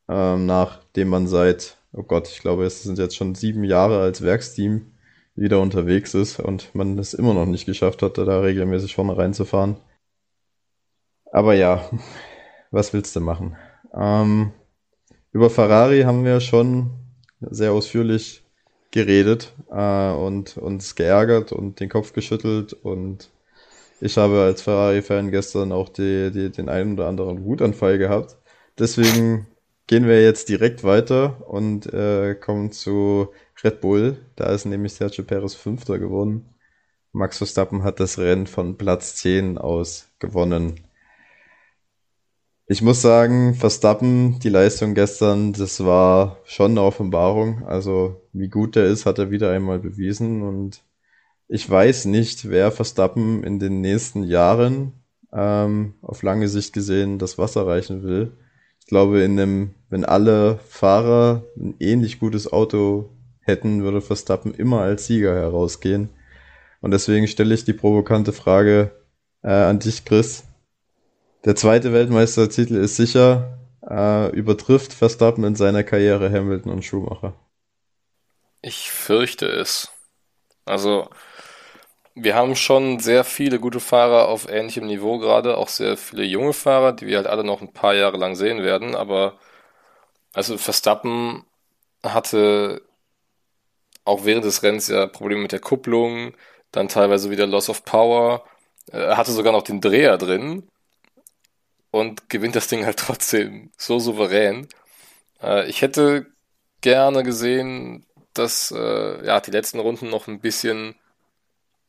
[0.10, 4.22] ähm, nachdem man seit, oh Gott, ich glaube, es sind jetzt schon sieben Jahre als
[4.22, 4.94] Werksteam
[5.38, 9.78] wieder unterwegs ist und man es immer noch nicht geschafft hat, da regelmäßig vorne reinzufahren.
[11.32, 11.90] Aber ja,
[12.72, 13.56] was willst du machen?
[13.94, 14.52] Ähm,
[15.32, 16.90] über Ferrari haben wir schon
[17.40, 18.44] sehr ausführlich
[18.92, 23.30] geredet äh, und uns geärgert und den Kopf geschüttelt und
[24.00, 28.38] ich habe als Ferrari-Fan gestern auch die, die, den einen oder anderen Wutanfall gehabt.
[28.78, 29.48] Deswegen
[29.88, 33.30] gehen wir jetzt direkt weiter und äh, kommen zu
[33.64, 34.18] Red Bull.
[34.36, 36.46] Da ist nämlich Sergio Perez Fünfter geworden.
[37.12, 40.82] Max Verstappen hat das Rennen von Platz 10 aus gewonnen.
[42.70, 47.66] Ich muss sagen, Verstappen, die Leistung gestern, das war schon eine Offenbarung.
[47.66, 50.44] Also wie gut er ist, hat er wieder einmal bewiesen.
[50.44, 50.84] Und
[51.48, 54.94] ich weiß nicht, wer Verstappen in den nächsten Jahren
[55.32, 58.34] ähm, auf lange Sicht gesehen das Wasser reichen will.
[58.82, 63.17] Ich glaube, in einem, wenn alle Fahrer ein ähnlich gutes Auto
[63.48, 66.10] hätten, würde Verstappen immer als Sieger herausgehen.
[66.82, 68.92] Und deswegen stelle ich die provokante Frage
[69.44, 70.44] äh, an dich, Chris.
[71.46, 73.58] Der zweite Weltmeistertitel ist sicher,
[73.90, 77.34] äh, übertrifft Verstappen in seiner Karriere Hamilton und Schumacher.
[78.62, 79.90] Ich fürchte es.
[80.66, 81.10] Also,
[82.16, 86.54] wir haben schon sehr viele gute Fahrer auf ähnlichem Niveau gerade, auch sehr viele junge
[86.54, 89.38] Fahrer, die wir halt alle noch ein paar Jahre lang sehen werden, aber
[90.34, 91.46] also Verstappen
[92.04, 92.82] hatte
[94.08, 96.34] auch während des Rennens ja Probleme mit der Kupplung,
[96.72, 98.46] dann teilweise wieder Loss of Power,
[98.92, 100.70] er hatte sogar noch den Dreher drin
[101.92, 104.68] und gewinnt das Ding halt trotzdem so souverän.
[105.42, 106.28] Äh, ich hätte
[106.82, 110.96] gerne gesehen, dass äh, ja, die letzten Runden noch ein bisschen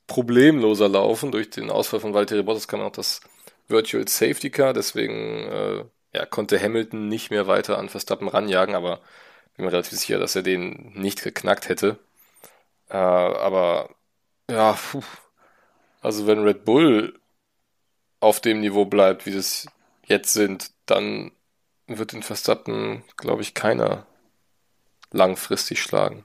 [0.06, 1.32] problemloser laufen.
[1.32, 3.20] Durch den Ausfall von Valtteri Bottas kam auch das
[3.68, 5.14] Virtual Safety Car, deswegen
[5.48, 5.84] äh,
[6.14, 9.00] ja, konnte Hamilton nicht mehr weiter an Verstappen ranjagen, aber
[9.56, 11.98] bin mir relativ sicher, dass er den nicht geknackt hätte.
[12.88, 13.90] Äh, aber
[14.50, 15.02] ja, puh.
[16.00, 17.18] also wenn Red Bull
[18.20, 19.66] auf dem Niveau bleibt, wie es
[20.04, 21.32] jetzt sind, dann
[21.86, 24.06] wird den Verstappen, glaube ich, keiner
[25.10, 26.24] langfristig schlagen.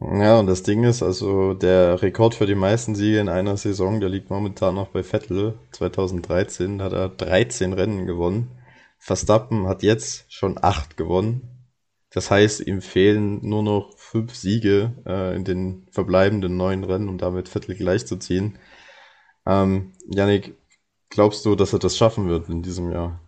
[0.00, 4.00] Ja, und das Ding ist, also der Rekord für die meisten Siege in einer Saison,
[4.00, 5.58] der liegt momentan noch bei Vettel.
[5.72, 8.50] 2013 hat er 13 Rennen gewonnen.
[8.98, 11.53] Verstappen hat jetzt schon 8 gewonnen.
[12.14, 17.18] Das heißt, ihm fehlen nur noch 5 Siege äh, in den verbleibenden 9 Rennen, um
[17.18, 18.56] damit Vettel gleichzuziehen.
[19.44, 20.56] Ähm, Yannick,
[21.10, 23.20] glaubst du, dass er das schaffen wird in diesem Jahr?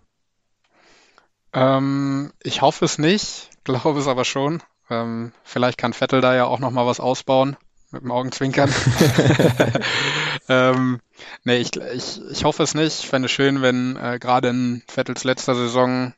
[1.53, 4.63] Ähm, ich hoffe es nicht, glaube es aber schon.
[4.89, 7.57] Ähm, vielleicht kann Vettel da ja auch noch mal was ausbauen
[7.91, 8.73] mit dem Augenzwinkern.
[10.49, 11.01] ähm,
[11.43, 13.01] nee, ich, ich, ich hoffe es nicht.
[13.01, 16.15] Ich fände es schön, wenn äh, gerade in Vettels letzter Saison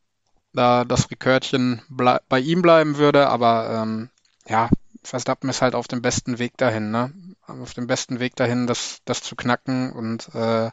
[0.58, 4.10] da das Rekordchen bei ihm bleiben würde, aber ähm,
[4.46, 4.68] ja,
[5.02, 7.12] Verstappen ist halt auf dem besten Weg dahin, ne?
[7.46, 10.70] Auf dem besten Weg dahin, das, das zu knacken und äh,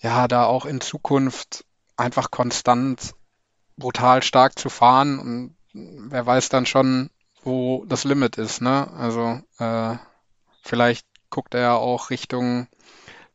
[0.00, 1.64] ja, da auch in Zukunft
[1.96, 3.14] einfach konstant
[3.76, 7.10] brutal stark zu fahren und wer weiß dann schon,
[7.42, 8.90] wo das Limit ist, ne?
[8.96, 9.96] Also äh,
[10.62, 12.68] vielleicht guckt er ja auch Richtung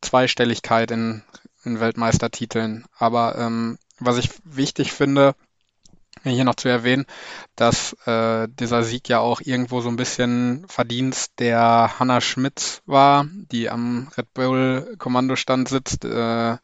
[0.00, 1.22] Zweistelligkeit in,
[1.64, 2.86] in Weltmeistertiteln.
[2.96, 5.34] Aber ähm, was ich wichtig finde,
[6.22, 7.06] hier noch zu erwähnen,
[7.56, 13.26] dass äh, dieser Sieg ja auch irgendwo so ein bisschen Verdienst der Hanna Schmidt war,
[13.52, 16.56] die am Red Bull Kommandostand sitzt, äh,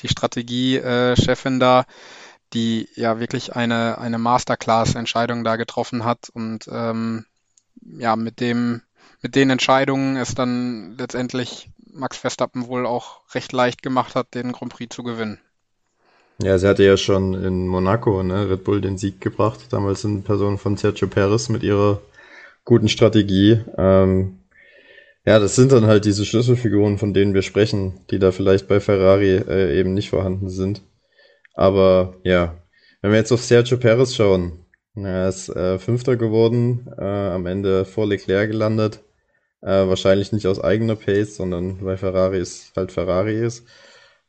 [0.00, 1.84] die Strategiechefin da,
[2.52, 7.26] die ja wirklich eine, eine Masterclass-Entscheidung da getroffen hat und ähm,
[7.82, 8.82] ja, mit dem,
[9.22, 14.52] mit den Entscheidungen es dann letztendlich Max Verstappen wohl auch recht leicht gemacht hat, den
[14.52, 15.40] Grand Prix zu gewinnen.
[16.42, 20.22] Ja, sie hatte ja schon in Monaco, ne, Red Bull den Sieg gebracht, damals in
[20.22, 22.02] Person von Sergio Perez mit ihrer
[22.64, 23.60] guten Strategie.
[23.78, 24.40] Ähm,
[25.24, 28.80] ja, das sind dann halt diese Schlüsselfiguren, von denen wir sprechen, die da vielleicht bei
[28.80, 30.82] Ferrari äh, eben nicht vorhanden sind.
[31.54, 32.56] Aber ja,
[33.00, 37.84] wenn wir jetzt auf Sergio Perez schauen, er ist äh, Fünfter geworden, äh, am Ende
[37.84, 39.00] vor Leclerc gelandet.
[39.62, 43.66] Äh, wahrscheinlich nicht aus eigener Pace, sondern weil Ferrari ist halt Ferrari ist.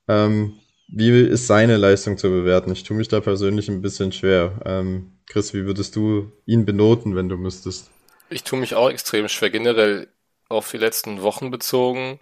[0.08, 0.54] Ähm,
[0.88, 2.72] wie ist seine Leistung zu bewerten?
[2.72, 4.60] Ich tue mich da persönlich ein bisschen schwer.
[4.66, 7.92] Ähm, Chris, wie würdest du ihn benoten, wenn du müsstest?
[8.30, 10.08] Ich tue mich auch extrem schwer, generell
[10.50, 12.20] auf die letzten Wochen bezogen,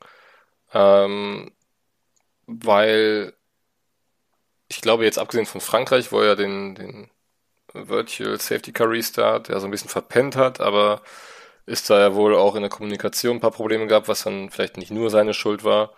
[0.73, 1.51] ähm,
[2.47, 3.33] weil
[4.67, 7.09] ich glaube jetzt abgesehen von Frankreich, wo er den, den
[7.73, 11.01] Virtual Safety Car Restart, der so ein bisschen verpennt hat, aber
[11.65, 14.77] ist da ja wohl auch in der Kommunikation ein paar Probleme gab, was dann vielleicht
[14.77, 15.93] nicht nur seine Schuld war.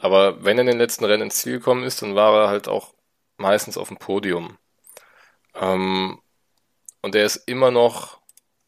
[0.00, 2.68] Aber wenn er in den letzten Rennen ins Ziel gekommen ist, dann war er halt
[2.68, 2.94] auch
[3.36, 4.58] meistens auf dem Podium.
[5.54, 6.20] Ähm,
[7.02, 8.18] und er ist immer noch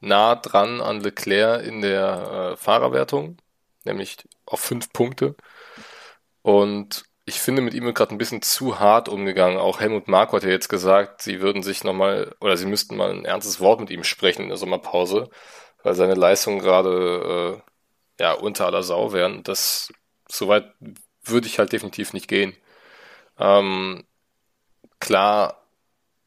[0.00, 3.38] nah dran an Leclerc in der äh, Fahrerwertung,
[3.84, 5.34] nämlich auf fünf Punkte.
[6.42, 9.58] Und ich finde, mit ihm wird gerade ein bisschen zu hart umgegangen.
[9.58, 13.10] Auch Helmut Marko hat ja jetzt gesagt, sie würden sich nochmal, oder sie müssten mal
[13.10, 15.30] ein ernstes Wort mit ihm sprechen in der Sommerpause,
[15.82, 17.62] weil seine Leistungen gerade
[18.18, 19.42] äh, ja unter aller Sau wären.
[19.44, 19.92] Das
[20.28, 20.72] soweit
[21.24, 22.56] würde ich halt definitiv nicht gehen.
[23.38, 24.04] Ähm,
[25.00, 25.62] klar,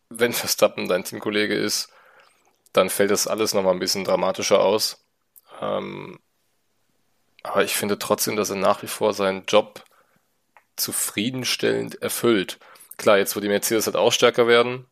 [0.10, 1.90] wenn Verstappen dein Teamkollege ist,
[2.74, 5.06] dann fällt das alles nochmal ein bisschen dramatischer aus.
[5.62, 6.20] Ähm,
[7.44, 9.84] aber ich finde trotzdem, dass er nach wie vor seinen Job
[10.76, 12.60] zufriedenstellend erfüllt.
[12.98, 14.88] Klar, jetzt wo die Mercedes halt auch stärker werden,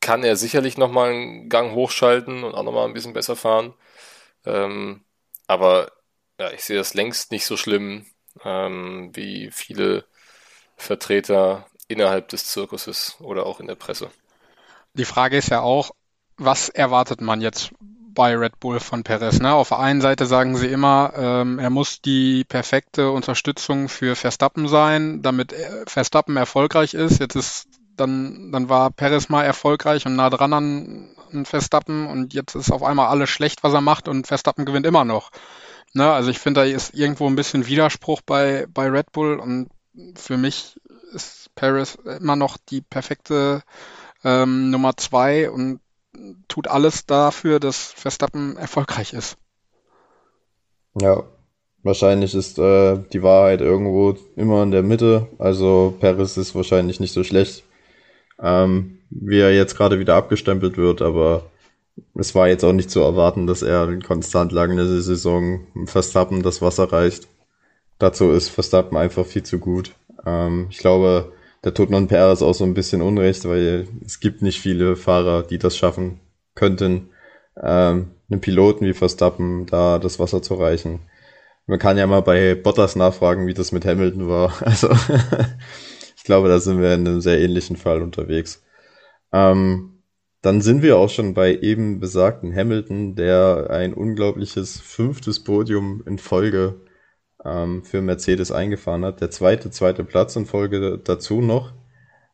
[0.00, 3.74] kann er sicherlich nochmal einen Gang hochschalten und auch nochmal ein bisschen besser fahren.
[4.44, 5.04] Ähm,
[5.46, 5.92] aber
[6.38, 8.06] ja, ich sehe das längst nicht so schlimm,
[8.44, 10.04] ähm, wie viele
[10.76, 14.10] Vertreter innerhalb des Zirkuses oder auch in der Presse.
[14.94, 15.90] Die Frage ist ja auch,
[16.36, 19.40] was erwartet man jetzt bei Red Bull von Perez?
[19.40, 19.52] Ne?
[19.52, 24.68] Auf der einen Seite sagen sie immer, ähm, er muss die perfekte Unterstützung für Verstappen
[24.68, 25.54] sein, damit
[25.86, 27.20] Verstappen erfolgreich ist.
[27.20, 32.34] Jetzt ist dann, dann war Perez mal erfolgreich und nah dran an, an Verstappen und
[32.34, 35.30] jetzt ist auf einmal alles schlecht, was er macht und Verstappen gewinnt immer noch.
[35.92, 39.70] Ne, also ich finde, da ist irgendwo ein bisschen Widerspruch bei, bei Red Bull und
[40.14, 40.80] für mich
[41.12, 43.62] ist Paris immer noch die perfekte
[44.22, 45.80] ähm, Nummer zwei und
[46.48, 49.36] tut alles dafür, dass Verstappen erfolgreich ist.
[51.00, 51.24] Ja,
[51.82, 55.28] Wahrscheinlich ist äh, die Wahrheit irgendwo immer in der Mitte.
[55.38, 57.64] Also Paris ist wahrscheinlich nicht so schlecht,
[58.42, 61.44] ähm, wie er jetzt gerade wieder abgestempelt wird, aber
[62.14, 66.42] es war jetzt auch nicht zu erwarten, dass er konstant lang in der Saison Verstappen
[66.42, 67.28] das Wasser reicht.
[67.98, 69.94] Dazu ist Verstappen einfach viel zu gut.
[70.26, 71.32] Ähm, ich glaube,
[71.64, 75.42] der tut man Perez auch so ein bisschen Unrecht, weil es gibt nicht viele Fahrer,
[75.42, 76.20] die das schaffen
[76.54, 77.10] könnten,
[77.62, 81.00] ähm, einem Piloten wie Verstappen da das Wasser zu reichen.
[81.66, 84.52] Man kann ja mal bei Bottas nachfragen, wie das mit Hamilton war.
[84.62, 84.88] Also
[86.16, 88.62] ich glaube, da sind wir in einem sehr ähnlichen Fall unterwegs.
[89.32, 89.89] Ähm,
[90.42, 96.18] dann sind wir auch schon bei eben besagten Hamilton, der ein unglaubliches fünftes Podium in
[96.18, 96.80] Folge
[97.44, 99.20] ähm, für Mercedes eingefahren hat.
[99.20, 101.72] Der zweite, zweite Platz in Folge dazu noch.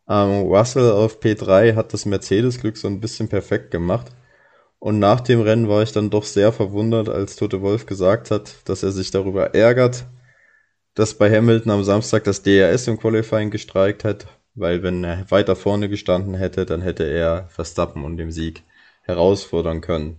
[0.09, 4.13] Ähm, Russell auf P3 hat das Mercedes-Glück so ein bisschen perfekt gemacht.
[4.79, 8.57] Und nach dem Rennen war ich dann doch sehr verwundert, als Tote Wolf gesagt hat,
[8.67, 10.05] dass er sich darüber ärgert,
[10.95, 14.27] dass bei Hamilton am Samstag das DRS im Qualifying gestreikt hat,
[14.57, 18.63] weil wenn er weiter vorne gestanden hätte, dann hätte er Verstappen und dem Sieg
[19.03, 20.19] herausfordern können.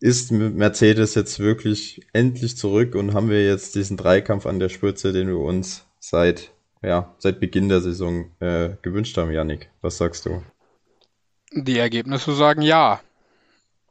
[0.00, 5.12] Ist Mercedes jetzt wirklich endlich zurück und haben wir jetzt diesen Dreikampf an der Spitze,
[5.12, 6.52] den wir uns seit,
[6.82, 9.68] ja, seit Beginn der Saison äh, gewünscht haben, Yannick?
[9.82, 10.42] Was sagst du?
[11.52, 13.00] Die Ergebnisse sagen ja.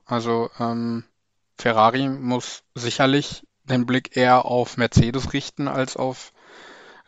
[0.06, 1.04] Also ähm,
[1.60, 6.34] Ferrari muss sicherlich den Blick eher auf Mercedes richten als auf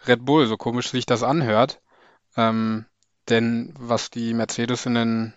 [0.06, 1.80] Red Bull, so komisch sich das anhört.
[2.38, 2.86] Ähm,
[3.30, 5.34] denn was die Mercedes in den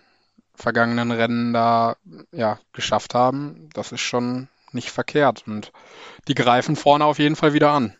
[0.53, 1.97] vergangenen Rennen da
[2.31, 5.43] ja geschafft haben, das ist schon nicht verkehrt.
[5.47, 5.71] Und
[6.27, 7.95] die greifen vorne auf jeden Fall wieder an.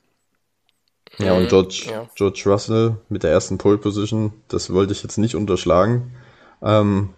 [1.17, 2.09] Ja, und George, ja.
[2.15, 6.15] George Russell mit der ersten Pole Position, das wollte ich jetzt nicht unterschlagen.
[6.61, 7.13] Ähm,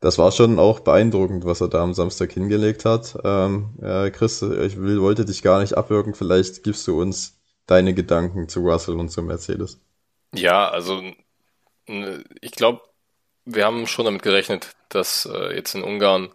[0.00, 3.18] das war schon auch beeindruckend, was er da am Samstag hingelegt hat.
[3.24, 6.14] Ähm, äh, Chris, ich will, wollte dich gar nicht abwirken.
[6.14, 9.80] Vielleicht gibst du uns deine Gedanken zu Russell und zu Mercedes.
[10.36, 11.02] Ja, also
[12.40, 12.82] ich glaube,
[13.44, 16.32] wir haben schon damit gerechnet, dass äh, jetzt in Ungarn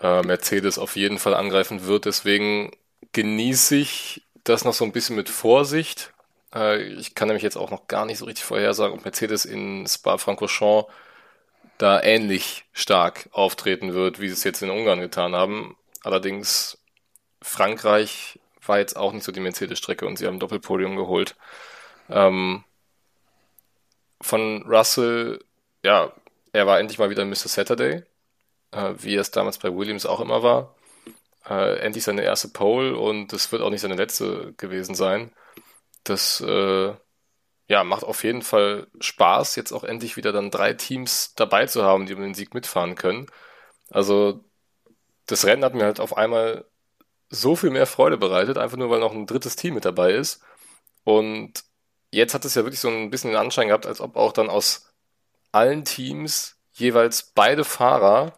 [0.00, 2.04] äh, Mercedes auf jeden Fall angreifen wird.
[2.04, 2.76] Deswegen
[3.12, 6.12] genieße ich das noch so ein bisschen mit Vorsicht.
[6.54, 9.86] Äh, ich kann nämlich jetzt auch noch gar nicht so richtig vorhersagen, ob Mercedes in
[9.86, 10.92] Spa-Francorchamps
[11.78, 15.76] da ähnlich stark auftreten wird, wie sie es jetzt in Ungarn getan haben.
[16.02, 16.78] Allerdings
[17.42, 21.36] Frankreich war jetzt auch nicht so die Mercedes-Strecke und sie haben Doppelpodium geholt.
[22.08, 22.64] Ähm,
[24.20, 25.44] von Russell,
[25.84, 26.12] ja,
[26.52, 27.48] er war endlich mal wieder Mr.
[27.48, 28.04] Saturday,
[28.72, 30.74] äh, wie es damals bei Williams auch immer war.
[31.48, 35.32] Äh, endlich seine erste Pole und das wird auch nicht seine letzte gewesen sein.
[36.04, 36.94] Das äh,
[37.68, 41.84] ja, macht auf jeden Fall Spaß, jetzt auch endlich wieder dann drei Teams dabei zu
[41.84, 43.26] haben, die um den Sieg mitfahren können.
[43.90, 44.44] Also
[45.26, 46.64] das Rennen hat mir halt auf einmal
[47.30, 50.42] so viel mehr Freude bereitet, einfach nur weil noch ein drittes Team mit dabei ist.
[51.04, 51.64] Und
[52.16, 54.50] jetzt hat es ja wirklich so ein bisschen den Anschein gehabt, als ob auch dann
[54.50, 54.92] aus
[55.52, 58.32] allen Teams jeweils beide Fahrer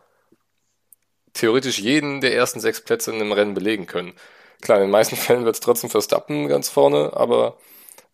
[1.33, 4.15] theoretisch jeden der ersten sechs Plätze in einem Rennen belegen können.
[4.61, 7.59] Klar, in den meisten Fällen wird es trotzdem Verstappen ganz vorne, aber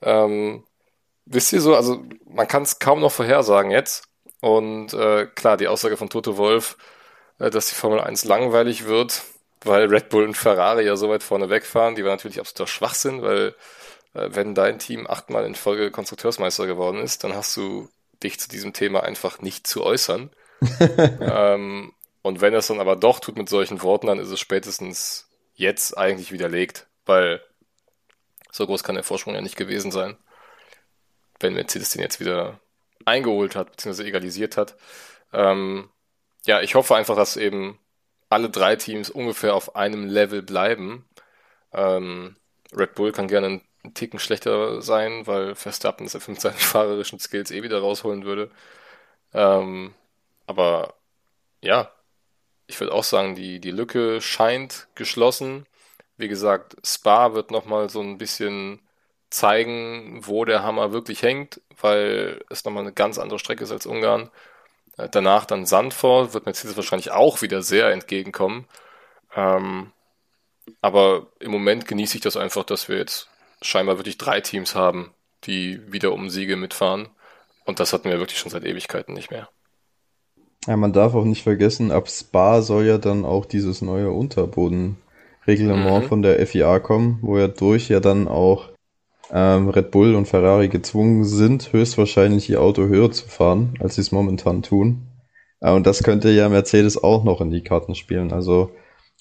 [0.02, 0.64] ähm,
[1.26, 4.04] wisst ihr so, also man kann es kaum noch vorhersagen jetzt.
[4.40, 6.76] Und äh, klar, die Aussage von Toto Wolf,
[7.38, 9.22] äh, dass die Formel 1 langweilig wird,
[9.64, 13.22] weil Red Bull und Ferrari ja so weit vorne wegfahren, die war natürlich absoluter Schwachsinn,
[13.22, 13.54] weil
[14.14, 17.88] wenn dein Team achtmal in Folge Konstrukteursmeister geworden ist, dann hast du
[18.22, 20.30] dich zu diesem Thema einfach nicht zu äußern.
[21.20, 21.92] ähm,
[22.22, 25.98] und wenn es dann aber doch tut mit solchen Worten, dann ist es spätestens jetzt
[25.98, 27.42] eigentlich widerlegt, weil
[28.50, 30.16] so groß kann der Vorsprung ja nicht gewesen sein
[31.40, 32.60] wenn Mercedes den jetzt wieder
[33.04, 34.76] eingeholt hat, beziehungsweise egalisiert hat.
[35.32, 35.90] Ähm,
[36.46, 37.78] ja, ich hoffe einfach, dass eben
[38.28, 41.08] alle drei Teams ungefähr auf einem Level bleiben.
[41.72, 42.36] Ähm,
[42.74, 47.50] Red Bull kann gerne einen Ticken schlechter sein, weil Verstappen das mit seinen fahrerischen Skills
[47.50, 48.50] eh wieder rausholen würde.
[49.34, 49.94] Ähm,
[50.46, 50.94] aber
[51.62, 51.90] ja,
[52.66, 55.66] ich würde auch sagen, die, die Lücke scheint geschlossen.
[56.16, 58.80] Wie gesagt, Spa wird nochmal so ein bisschen
[59.30, 63.86] zeigen, wo der Hammer wirklich hängt, weil es nochmal eine ganz andere Strecke ist als
[63.86, 64.30] Ungarn.
[64.98, 68.66] Äh, danach dann Sandford, wird Mercedes wahrscheinlich auch wieder sehr entgegenkommen.
[69.36, 69.92] Ähm,
[70.80, 73.28] aber im Moment genieße ich das einfach, dass wir jetzt
[73.64, 75.10] scheinbar wirklich drei Teams haben,
[75.44, 77.08] die wieder um Siege mitfahren.
[77.64, 79.48] Und das hatten wir wirklich schon seit Ewigkeiten nicht mehr.
[80.66, 86.04] Ja, man darf auch nicht vergessen, ab Spa soll ja dann auch dieses neue Unterbodenreglement
[86.04, 86.08] mhm.
[86.08, 88.70] von der FIA kommen, wo ja durch ja dann auch
[89.30, 94.02] ähm, Red Bull und Ferrari gezwungen sind, höchstwahrscheinlich ihr Auto höher zu fahren, als sie
[94.02, 95.06] es momentan tun.
[95.60, 98.32] Äh, und das könnte ja Mercedes auch noch in die Karten spielen.
[98.32, 98.70] Also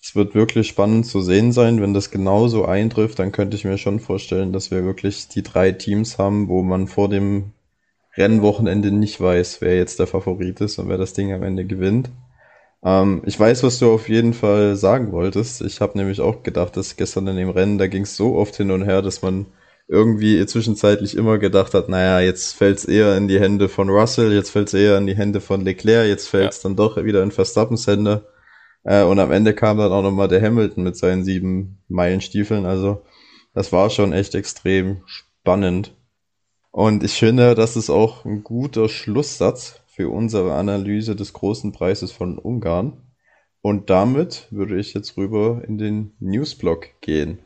[0.05, 1.81] Es wird wirklich spannend zu sehen sein.
[1.81, 5.71] Wenn das genauso eintrifft, dann könnte ich mir schon vorstellen, dass wir wirklich die drei
[5.71, 7.53] Teams haben, wo man vor dem
[8.17, 12.11] Rennwochenende nicht weiß, wer jetzt der Favorit ist und wer das Ding am Ende gewinnt.
[12.83, 15.61] Ähm, ich weiß, was du auf jeden Fall sagen wolltest.
[15.61, 18.57] Ich habe nämlich auch gedacht, dass gestern in dem Rennen, da ging es so oft
[18.57, 19.45] hin und her, dass man
[19.87, 24.33] irgendwie zwischenzeitlich immer gedacht hat, naja, jetzt fällt es eher in die Hände von Russell,
[24.33, 26.67] jetzt fällt es eher in die Hände von Leclerc, jetzt fällt es ja.
[26.67, 28.25] dann doch wieder in Verstappens Hände.
[28.83, 32.65] Äh, und am Ende kam dann auch nochmal der Hamilton mit seinen sieben Meilenstiefeln.
[32.65, 33.03] Also
[33.53, 35.95] das war schon echt extrem spannend.
[36.71, 42.11] Und ich finde, das ist auch ein guter Schlusssatz für unsere Analyse des großen Preises
[42.11, 42.97] von Ungarn.
[43.61, 47.39] Und damit würde ich jetzt rüber in den Newsblock gehen.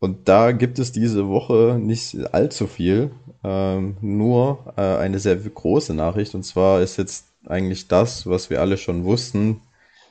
[0.00, 3.10] Und da gibt es diese Woche nicht allzu viel,
[3.44, 6.34] ähm, nur äh, eine sehr große Nachricht.
[6.34, 9.60] Und zwar ist jetzt eigentlich das, was wir alle schon wussten,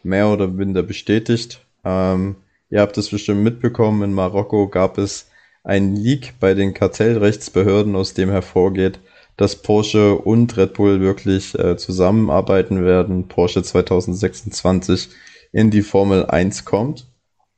[0.04, 1.66] mehr oder minder bestätigt.
[1.84, 2.36] Ähm,
[2.70, 5.28] ihr habt es bestimmt mitbekommen, in Marokko gab es
[5.64, 9.00] einen Leak bei den Kartellrechtsbehörden, aus dem hervorgeht,
[9.38, 15.10] dass Porsche und Red Bull wirklich äh, zusammenarbeiten werden, Porsche 2026
[15.52, 17.09] in die Formel 1 kommt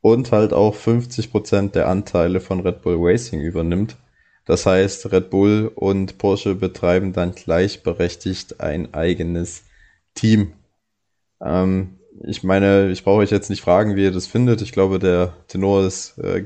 [0.02, 3.96] und halt auch 50% der Anteile von Red Bull Racing übernimmt.
[4.44, 9.62] Das heißt, Red Bull und Porsche betreiben dann gleichberechtigt ein eigenes
[10.14, 10.52] Team.
[11.40, 14.60] Ähm, ich meine, ich brauche euch jetzt nicht fragen, wie ihr das findet.
[14.60, 16.44] Ich glaube, der Tenor ist äh,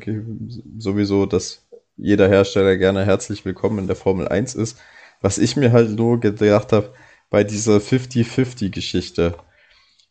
[0.78, 1.66] sowieso, dass
[1.96, 4.78] jeder Hersteller gerne herzlich willkommen in der Formel 1 ist.
[5.22, 6.92] Was ich mir halt nur gedacht habe,
[7.30, 9.34] bei dieser 50-50-Geschichte,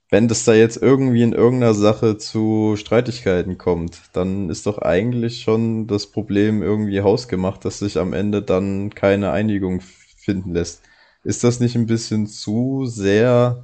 [0.10, 5.42] wenn das da jetzt irgendwie in irgendeiner Sache zu Streitigkeiten kommt, dann ist doch eigentlich
[5.42, 10.84] schon das Problem irgendwie hausgemacht, dass sich am Ende dann keine Einigung finden lässt.
[11.24, 13.64] Ist das nicht ein bisschen zu sehr,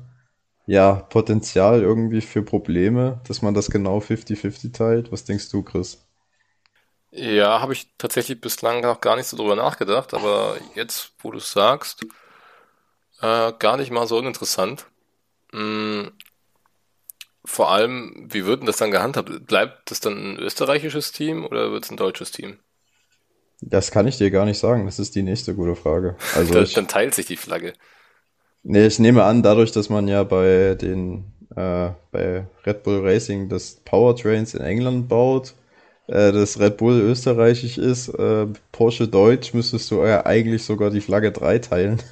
[0.67, 5.11] ja, Potenzial irgendwie für Probleme, dass man das genau 50-50 teilt?
[5.11, 6.05] Was denkst du, Chris?
[7.13, 11.37] Ja, habe ich tatsächlich bislang noch gar nicht so drüber nachgedacht, aber jetzt, wo du
[11.39, 12.05] es sagst,
[13.21, 14.85] äh, gar nicht mal so uninteressant.
[17.43, 19.47] Vor allem, wie wird denn das dann gehandhabt?
[19.47, 22.59] Bleibt das dann ein österreichisches Team oder wird es ein deutsches Team?
[23.61, 24.85] Das kann ich dir gar nicht sagen.
[24.85, 26.15] Das ist die nächste gute Frage.
[26.35, 27.73] Also dann, ich, dann teilt sich die Flagge.
[28.63, 33.49] Nee, ich nehme an, dadurch, dass man ja bei den äh, bei Red Bull Racing
[33.49, 35.53] das Powertrains in England baut,
[36.11, 41.01] äh, das Red Bull österreichisch ist, äh, Porsche deutsch, müsstest du ja eigentlich sogar die
[41.01, 42.01] Flagge 3 teilen.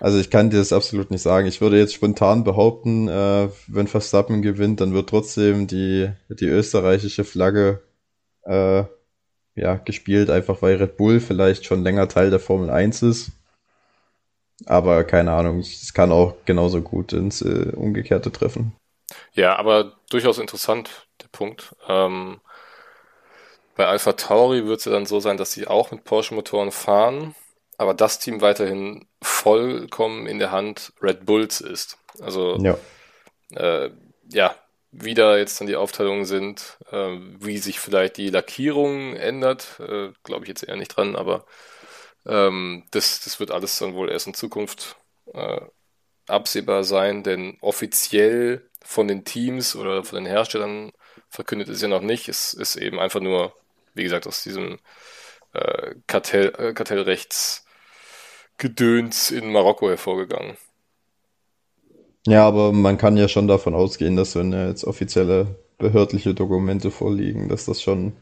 [0.00, 1.46] Also ich kann dir das absolut nicht sagen.
[1.46, 7.22] Ich würde jetzt spontan behaupten, äh, wenn Verstappen gewinnt, dann wird trotzdem die, die österreichische
[7.22, 7.80] Flagge
[8.42, 8.82] äh,
[9.54, 13.30] ja, gespielt, einfach weil Red Bull vielleicht schon länger Teil der Formel 1 ist.
[14.66, 18.72] Aber keine Ahnung, es kann auch genauso gut ins äh, Umgekehrte treffen.
[19.34, 21.74] Ja, aber durchaus interessant, Punkt.
[21.88, 22.40] Ähm,
[23.74, 27.34] bei Alpha Tauri wird es ja dann so sein, dass sie auch mit Porsche-Motoren fahren
[27.82, 31.98] aber das Team weiterhin vollkommen in der Hand Red Bulls ist.
[32.20, 32.78] Also ja,
[33.54, 33.90] äh,
[34.30, 34.54] ja
[34.92, 40.10] wie da jetzt dann die Aufteilungen sind, äh, wie sich vielleicht die Lackierung ändert, äh,
[40.22, 41.46] glaube ich jetzt eher nicht dran, aber
[42.26, 44.96] ähm, das, das wird alles dann wohl erst in Zukunft
[45.32, 45.60] äh,
[46.28, 50.92] absehbar sein, denn offiziell von den Teams oder von den Herstellern
[51.32, 52.28] verkündet ist ja noch nicht.
[52.28, 53.54] Es ist eben einfach nur,
[53.94, 54.78] wie gesagt, aus diesem
[55.54, 57.64] äh, Kartell, äh, Kartellrechts
[58.58, 60.56] Gedöns in Marokko hervorgegangen.
[62.26, 67.48] Ja, aber man kann ja schon davon ausgehen, dass wenn jetzt offizielle behördliche Dokumente vorliegen,
[67.48, 68.12] dass das schon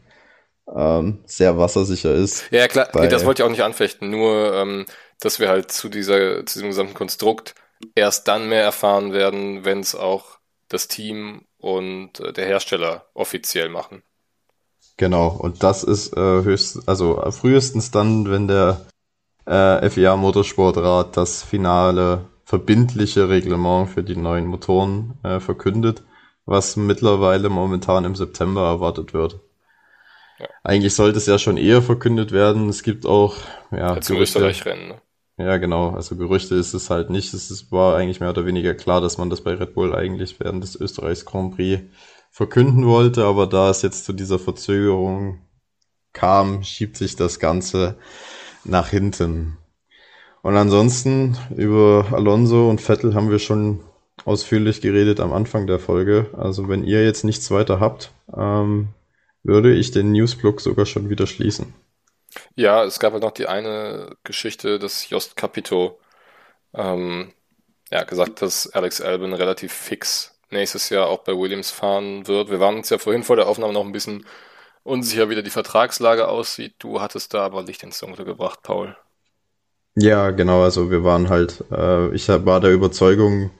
[0.73, 2.45] ähm, sehr wassersicher ist.
[2.49, 4.85] Ja, klar, nee, das wollte ich auch nicht anfechten, nur ähm,
[5.19, 7.53] dass wir halt zu dieser, zu diesem gesamten Konstrukt
[7.93, 10.39] erst dann mehr erfahren werden, wenn es auch
[10.69, 14.03] das Team und äh, der Hersteller offiziell machen.
[14.97, 18.85] Genau, und das ist äh, höchst, also frühestens dann, wenn der
[19.45, 26.03] äh, FIA Motorsportrat das finale verbindliche Reglement für die neuen Motoren äh, verkündet,
[26.45, 29.39] was mittlerweile momentan im September erwartet wird.
[30.39, 30.47] Ja.
[30.63, 32.67] Eigentlich sollte es ja schon eher verkündet werden.
[32.67, 33.35] Es gibt auch
[33.71, 34.89] ja, ja zum Österreich-Rennen.
[34.89, 35.01] Ne?
[35.41, 35.89] Ja, genau.
[35.91, 37.33] Also Gerüchte ist es halt nicht.
[37.33, 40.63] Es war eigentlich mehr oder weniger klar, dass man das bei Red Bull eigentlich während
[40.63, 41.81] des Österreichs Grand Prix
[42.31, 45.39] verkünden wollte, aber da es jetzt zu dieser Verzögerung
[46.13, 47.97] kam, schiebt sich das Ganze
[48.63, 49.57] nach hinten.
[50.43, 53.81] Und ansonsten über Alonso und Vettel haben wir schon
[54.25, 56.29] ausführlich geredet am Anfang der Folge.
[56.37, 58.89] Also wenn ihr jetzt nichts weiter habt, ähm,
[59.43, 61.73] würde ich den Newsblock sogar schon wieder schließen.
[62.55, 65.99] Ja, es gab halt noch die eine Geschichte, dass Jost Capito
[66.73, 67.33] ähm,
[67.91, 72.49] ja, gesagt, dass Alex Albon relativ fix nächstes Jahr auch bei Williams fahren wird.
[72.49, 74.25] Wir waren uns ja vorhin vor der Aufnahme noch ein bisschen
[74.83, 76.75] unsicher, wie da die Vertragslage aussieht.
[76.79, 78.95] Du hattest da aber Licht ins Dunkle gebracht, Paul.
[79.95, 83.51] Ja, genau, also wir waren halt, äh, ich war der Überzeugung,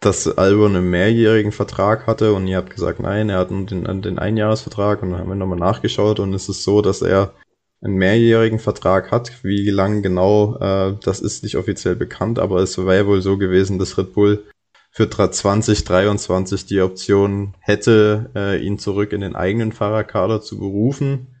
[0.00, 4.02] dass Albon einen mehrjährigen Vertrag hatte und ihr habt gesagt, nein, er hat nur den,
[4.02, 7.32] den Einjahresvertrag und dann haben wir nochmal nachgeschaut und es ist so, dass er
[7.82, 9.44] einen mehrjährigen Vertrag hat.
[9.44, 13.78] Wie lang genau, äh, das ist nicht offiziell bekannt, aber es wäre wohl so gewesen,
[13.78, 14.44] dass Red Bull
[14.90, 21.36] für 2023 die Option hätte, äh, ihn zurück in den eigenen Fahrerkader zu berufen.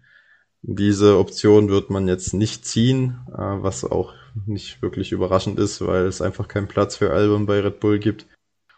[0.60, 4.12] Diese Option wird man jetzt nicht ziehen, äh, was auch
[4.44, 8.26] nicht wirklich überraschend ist, weil es einfach keinen Platz für Albon bei Red Bull gibt.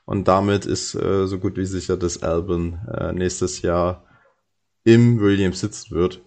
[0.05, 4.05] Und damit ist äh, so gut wie sicher, dass Albon äh, nächstes Jahr
[4.85, 6.23] im Williams sitzen wird.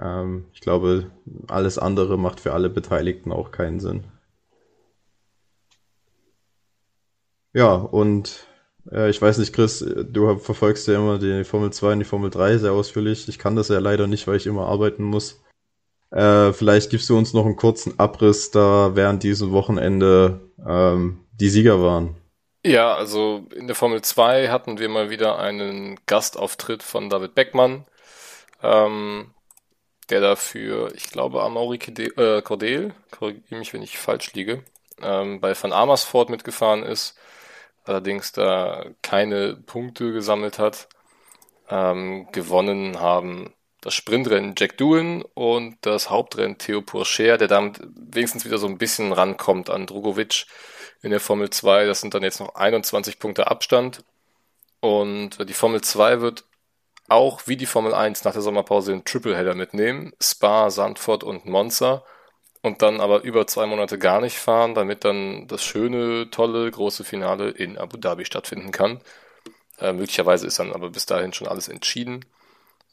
[0.00, 1.10] Ähm, ich glaube,
[1.48, 4.04] alles andere macht für alle Beteiligten auch keinen Sinn.
[7.52, 8.46] Ja, und
[8.90, 12.30] äh, ich weiß nicht, Chris, du verfolgst ja immer die Formel 2 und die Formel
[12.30, 13.28] 3 sehr ausführlich.
[13.28, 15.42] Ich kann das ja leider nicht, weil ich immer arbeiten muss.
[16.10, 21.48] Äh, vielleicht gibst du uns noch einen kurzen Abriss da während diesem Wochenende ähm, die
[21.48, 22.16] Sieger waren.
[22.64, 27.84] Ja, also in der Formel 2 hatten wir mal wieder einen Gastauftritt von David Beckmann,
[28.62, 29.33] ähm,
[30.06, 34.62] der dafür, ich glaube, Amaury äh, Cordel, korrigiere mich, wenn ich falsch liege,
[35.02, 37.16] ähm, bei Van Amersfoort mitgefahren ist
[37.84, 40.88] allerdings da keine Punkte gesammelt hat.
[41.68, 48.44] Ähm, gewonnen haben das Sprintrennen Jack Doohan und das Hauptrennen Theo Pourchaire, der damit wenigstens
[48.44, 50.46] wieder so ein bisschen rankommt an Drogovic
[51.02, 51.86] in der Formel 2.
[51.86, 54.04] Das sind dann jetzt noch 21 Punkte Abstand.
[54.80, 56.44] Und die Formel 2 wird
[57.14, 60.12] auch wie die Formel 1 nach der Sommerpause den Tripleheader mitnehmen.
[60.20, 62.04] Spa, Sandford und Monza
[62.62, 67.04] und dann aber über zwei Monate gar nicht fahren, damit dann das schöne, tolle, große
[67.04, 69.00] Finale in Abu Dhabi stattfinden kann.
[69.78, 72.24] Äh, möglicherweise ist dann aber bis dahin schon alles entschieden.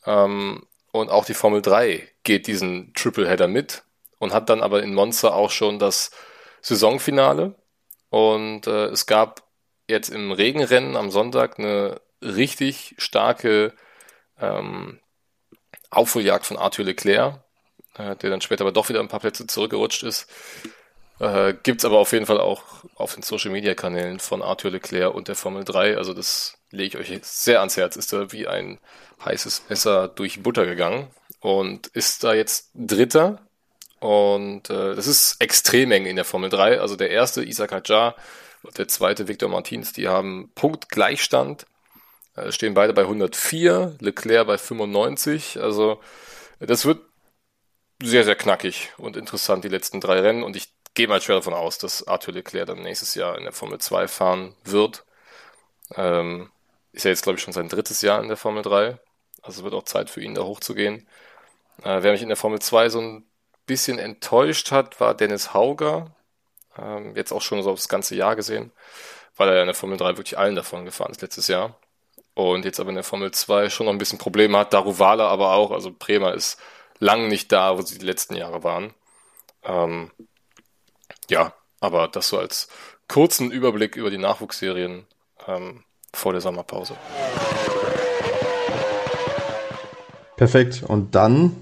[0.05, 3.83] Ähm, und auch die Formel 3 geht diesen Tripleheader mit
[4.19, 6.11] und hat dann aber in Monza auch schon das
[6.61, 7.55] Saisonfinale.
[8.09, 9.43] Und äh, es gab
[9.87, 13.73] jetzt im Regenrennen am Sonntag eine richtig starke
[14.41, 14.99] ähm,
[15.89, 17.39] Aufholjagd von Arthur Leclerc
[17.97, 20.27] äh, der dann später aber doch wieder ein paar Plätze zurückgerutscht ist.
[21.19, 22.63] Äh, Gibt es aber auf jeden Fall auch
[22.95, 25.97] auf den Social Media Kanälen von Arthur Leclerc und der Formel 3.
[25.97, 27.95] Also das lege ich euch sehr ans Herz.
[27.95, 28.79] Ist da wie ein
[29.23, 31.07] heißes Messer durch Butter gegangen
[31.39, 33.39] und ist da jetzt Dritter.
[33.99, 36.79] Und äh, das ist extrem eng in der Formel 3.
[36.79, 38.15] Also der erste Isaac Hadjar
[38.63, 41.65] und der zweite Victor Martins, die haben Punktgleichstand.
[42.35, 45.59] Äh, stehen beide bei 104, Leclerc bei 95.
[45.61, 46.01] Also
[46.59, 47.01] das wird
[48.01, 50.43] sehr, sehr knackig und interessant, die letzten drei Rennen.
[50.43, 53.53] Und ich gehe mal schwer davon aus, dass Arthur Leclerc dann nächstes Jahr in der
[53.53, 55.05] Formel 2 fahren wird.
[55.95, 56.51] Ähm,
[56.93, 58.97] ist ja jetzt, glaube ich, schon sein drittes Jahr in der Formel 3.
[59.41, 61.07] Also wird auch Zeit für ihn, da hochzugehen.
[61.83, 63.25] Äh, wer mich in der Formel 2 so ein
[63.65, 66.15] bisschen enttäuscht hat, war Dennis Hauger.
[66.77, 68.71] Ähm, jetzt auch schon so aufs ganze Jahr gesehen,
[69.37, 71.77] weil er in der Formel 3 wirklich allen davon gefahren ist letztes Jahr.
[72.33, 74.73] Und jetzt aber in der Formel 2 schon noch ein bisschen Probleme hat.
[74.73, 75.71] Daruvala aber auch.
[75.71, 76.57] Also Bremer ist
[76.99, 78.93] lang nicht da, wo sie die letzten Jahre waren.
[79.63, 80.11] Ähm,
[81.29, 82.69] ja, aber das so als
[83.07, 85.05] kurzen Überblick über die Nachwuchsserien
[85.47, 85.83] ähm,
[86.13, 86.95] vor der Sommerpause.
[90.37, 90.83] Perfekt.
[90.87, 91.55] Und dann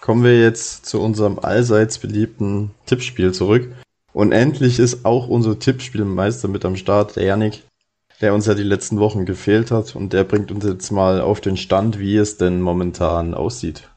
[0.00, 3.72] kommen wir jetzt zu unserem allseits beliebten Tippspiel zurück.
[4.12, 7.62] Und endlich ist auch unser Tippspielmeister mit am Start, der Janik,
[8.20, 9.94] der uns ja die letzten Wochen gefehlt hat.
[9.96, 13.88] Und der bringt uns jetzt mal auf den Stand, wie es denn momentan aussieht.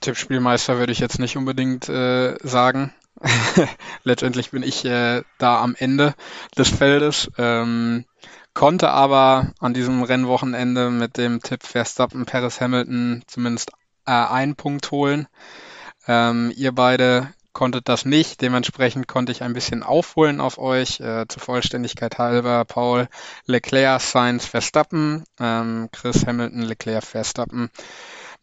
[0.00, 2.94] Tippspielmeister würde ich jetzt nicht unbedingt äh, sagen.
[4.04, 6.14] Letztendlich bin ich äh, da am Ende
[6.56, 7.30] des Feldes.
[7.38, 8.04] Ähm,
[8.54, 13.72] konnte aber an diesem Rennwochenende mit dem Tipp Verstappen Paris Hamilton zumindest
[14.06, 15.26] äh, einen Punkt holen.
[16.06, 18.40] Ähm, ihr beide konntet das nicht.
[18.40, 21.00] Dementsprechend konnte ich ein bisschen aufholen auf euch.
[21.00, 23.08] Äh, zur Vollständigkeit halber Paul
[23.46, 27.70] Leclerc, Sainz, Verstappen, ähm, Chris Hamilton, Leclerc, Verstappen.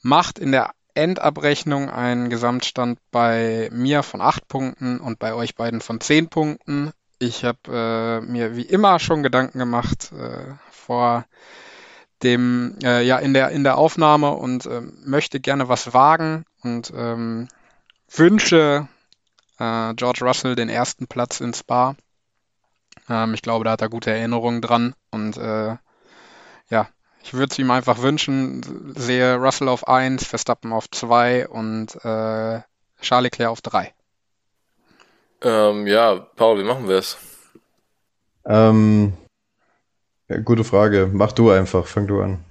[0.01, 5.79] Macht in der Endabrechnung einen Gesamtstand bei mir von acht Punkten und bei euch beiden
[5.79, 6.91] von zehn Punkten.
[7.19, 11.25] Ich habe äh, mir wie immer schon Gedanken gemacht äh, vor
[12.23, 16.91] dem äh, ja in der in der Aufnahme und äh, möchte gerne was wagen und
[16.95, 17.47] ähm,
[18.09, 18.87] wünsche
[19.59, 21.95] äh, George Russell den ersten Platz in Spa.
[23.09, 25.77] Ähm, ich glaube, da hat er gute Erinnerungen dran und äh,
[26.69, 26.89] ja,
[27.23, 32.61] ich würde es ihm einfach wünschen, sehe Russell auf 1, Verstappen auf 2 und äh,
[33.01, 33.93] Charles Leclerc auf 3.
[35.41, 37.17] Ähm, ja, Paul, wie machen wir es?
[38.45, 39.13] Ähm,
[40.29, 41.09] ja, gute Frage.
[41.11, 42.43] Mach du einfach, fang du an.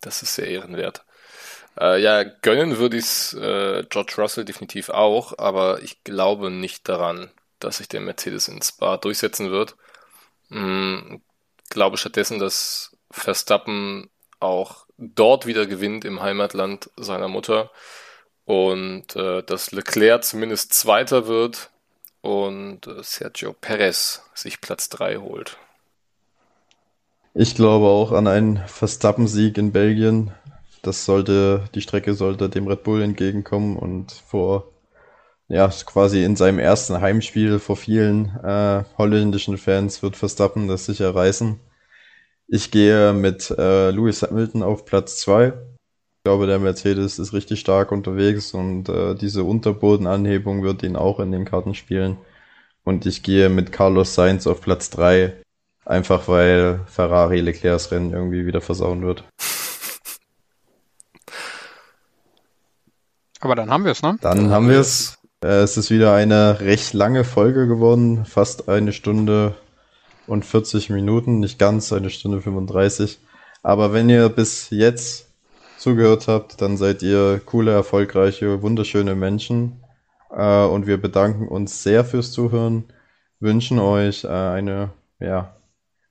[0.00, 1.04] Das ist sehr ehrenwert.
[1.78, 6.88] Äh, ja, gönnen würde ich es äh, George Russell definitiv auch, aber ich glaube nicht
[6.88, 9.76] daran, dass sich der Mercedes in Spa durchsetzen wird.
[10.50, 11.22] Hm,
[11.68, 14.10] glaube stattdessen, dass Verstappen
[14.40, 17.70] auch dort wieder gewinnt im Heimatland seiner Mutter
[18.44, 21.70] und äh, dass Leclerc zumindest Zweiter wird
[22.20, 25.56] und äh, Sergio Perez sich Platz 3 holt.
[27.32, 30.32] Ich glaube auch an einen Verstappen-Sieg in Belgien.
[30.82, 34.72] Das sollte, die Strecke sollte dem Red Bull entgegenkommen und vor,
[35.48, 41.14] ja, quasi in seinem ersten Heimspiel vor vielen äh, holländischen Fans wird Verstappen das sicher
[41.14, 41.60] reißen.
[42.48, 45.48] Ich gehe mit äh, Lewis Hamilton auf Platz 2.
[45.48, 51.20] Ich glaube, der Mercedes ist richtig stark unterwegs und äh, diese Unterbodenanhebung wird ihn auch
[51.20, 52.18] in den Karten spielen.
[52.84, 55.34] Und ich gehe mit Carlos Sainz auf Platz 3,
[55.84, 59.24] einfach weil Ferrari Leclercs Rennen irgendwie wieder versauen wird.
[63.40, 64.16] Aber dann haben wir es, ne?
[64.20, 65.18] Dann haben wir es.
[65.42, 69.54] Äh, es ist wieder eine recht lange Folge geworden, fast eine Stunde
[70.26, 73.18] und 40 Minuten, nicht ganz eine Stunde 35.
[73.62, 75.28] Aber wenn ihr bis jetzt
[75.78, 79.82] zugehört habt, dann seid ihr coole, erfolgreiche, wunderschöne Menschen.
[80.30, 82.84] Äh, und wir bedanken uns sehr fürs Zuhören,
[83.40, 85.56] wünschen euch äh, eine, ja,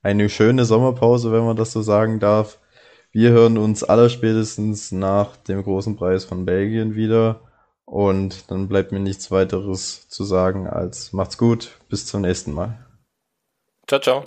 [0.02, 2.60] eine schöne Sommerpause, wenn man das so sagen darf.
[3.12, 7.42] Wir hören uns allerspätestens nach dem großen Preis von Belgien wieder.
[7.86, 12.86] Und dann bleibt mir nichts weiteres zu sagen als macht's gut, bis zum nächsten Mal.
[13.88, 14.24] Ciao, ciao.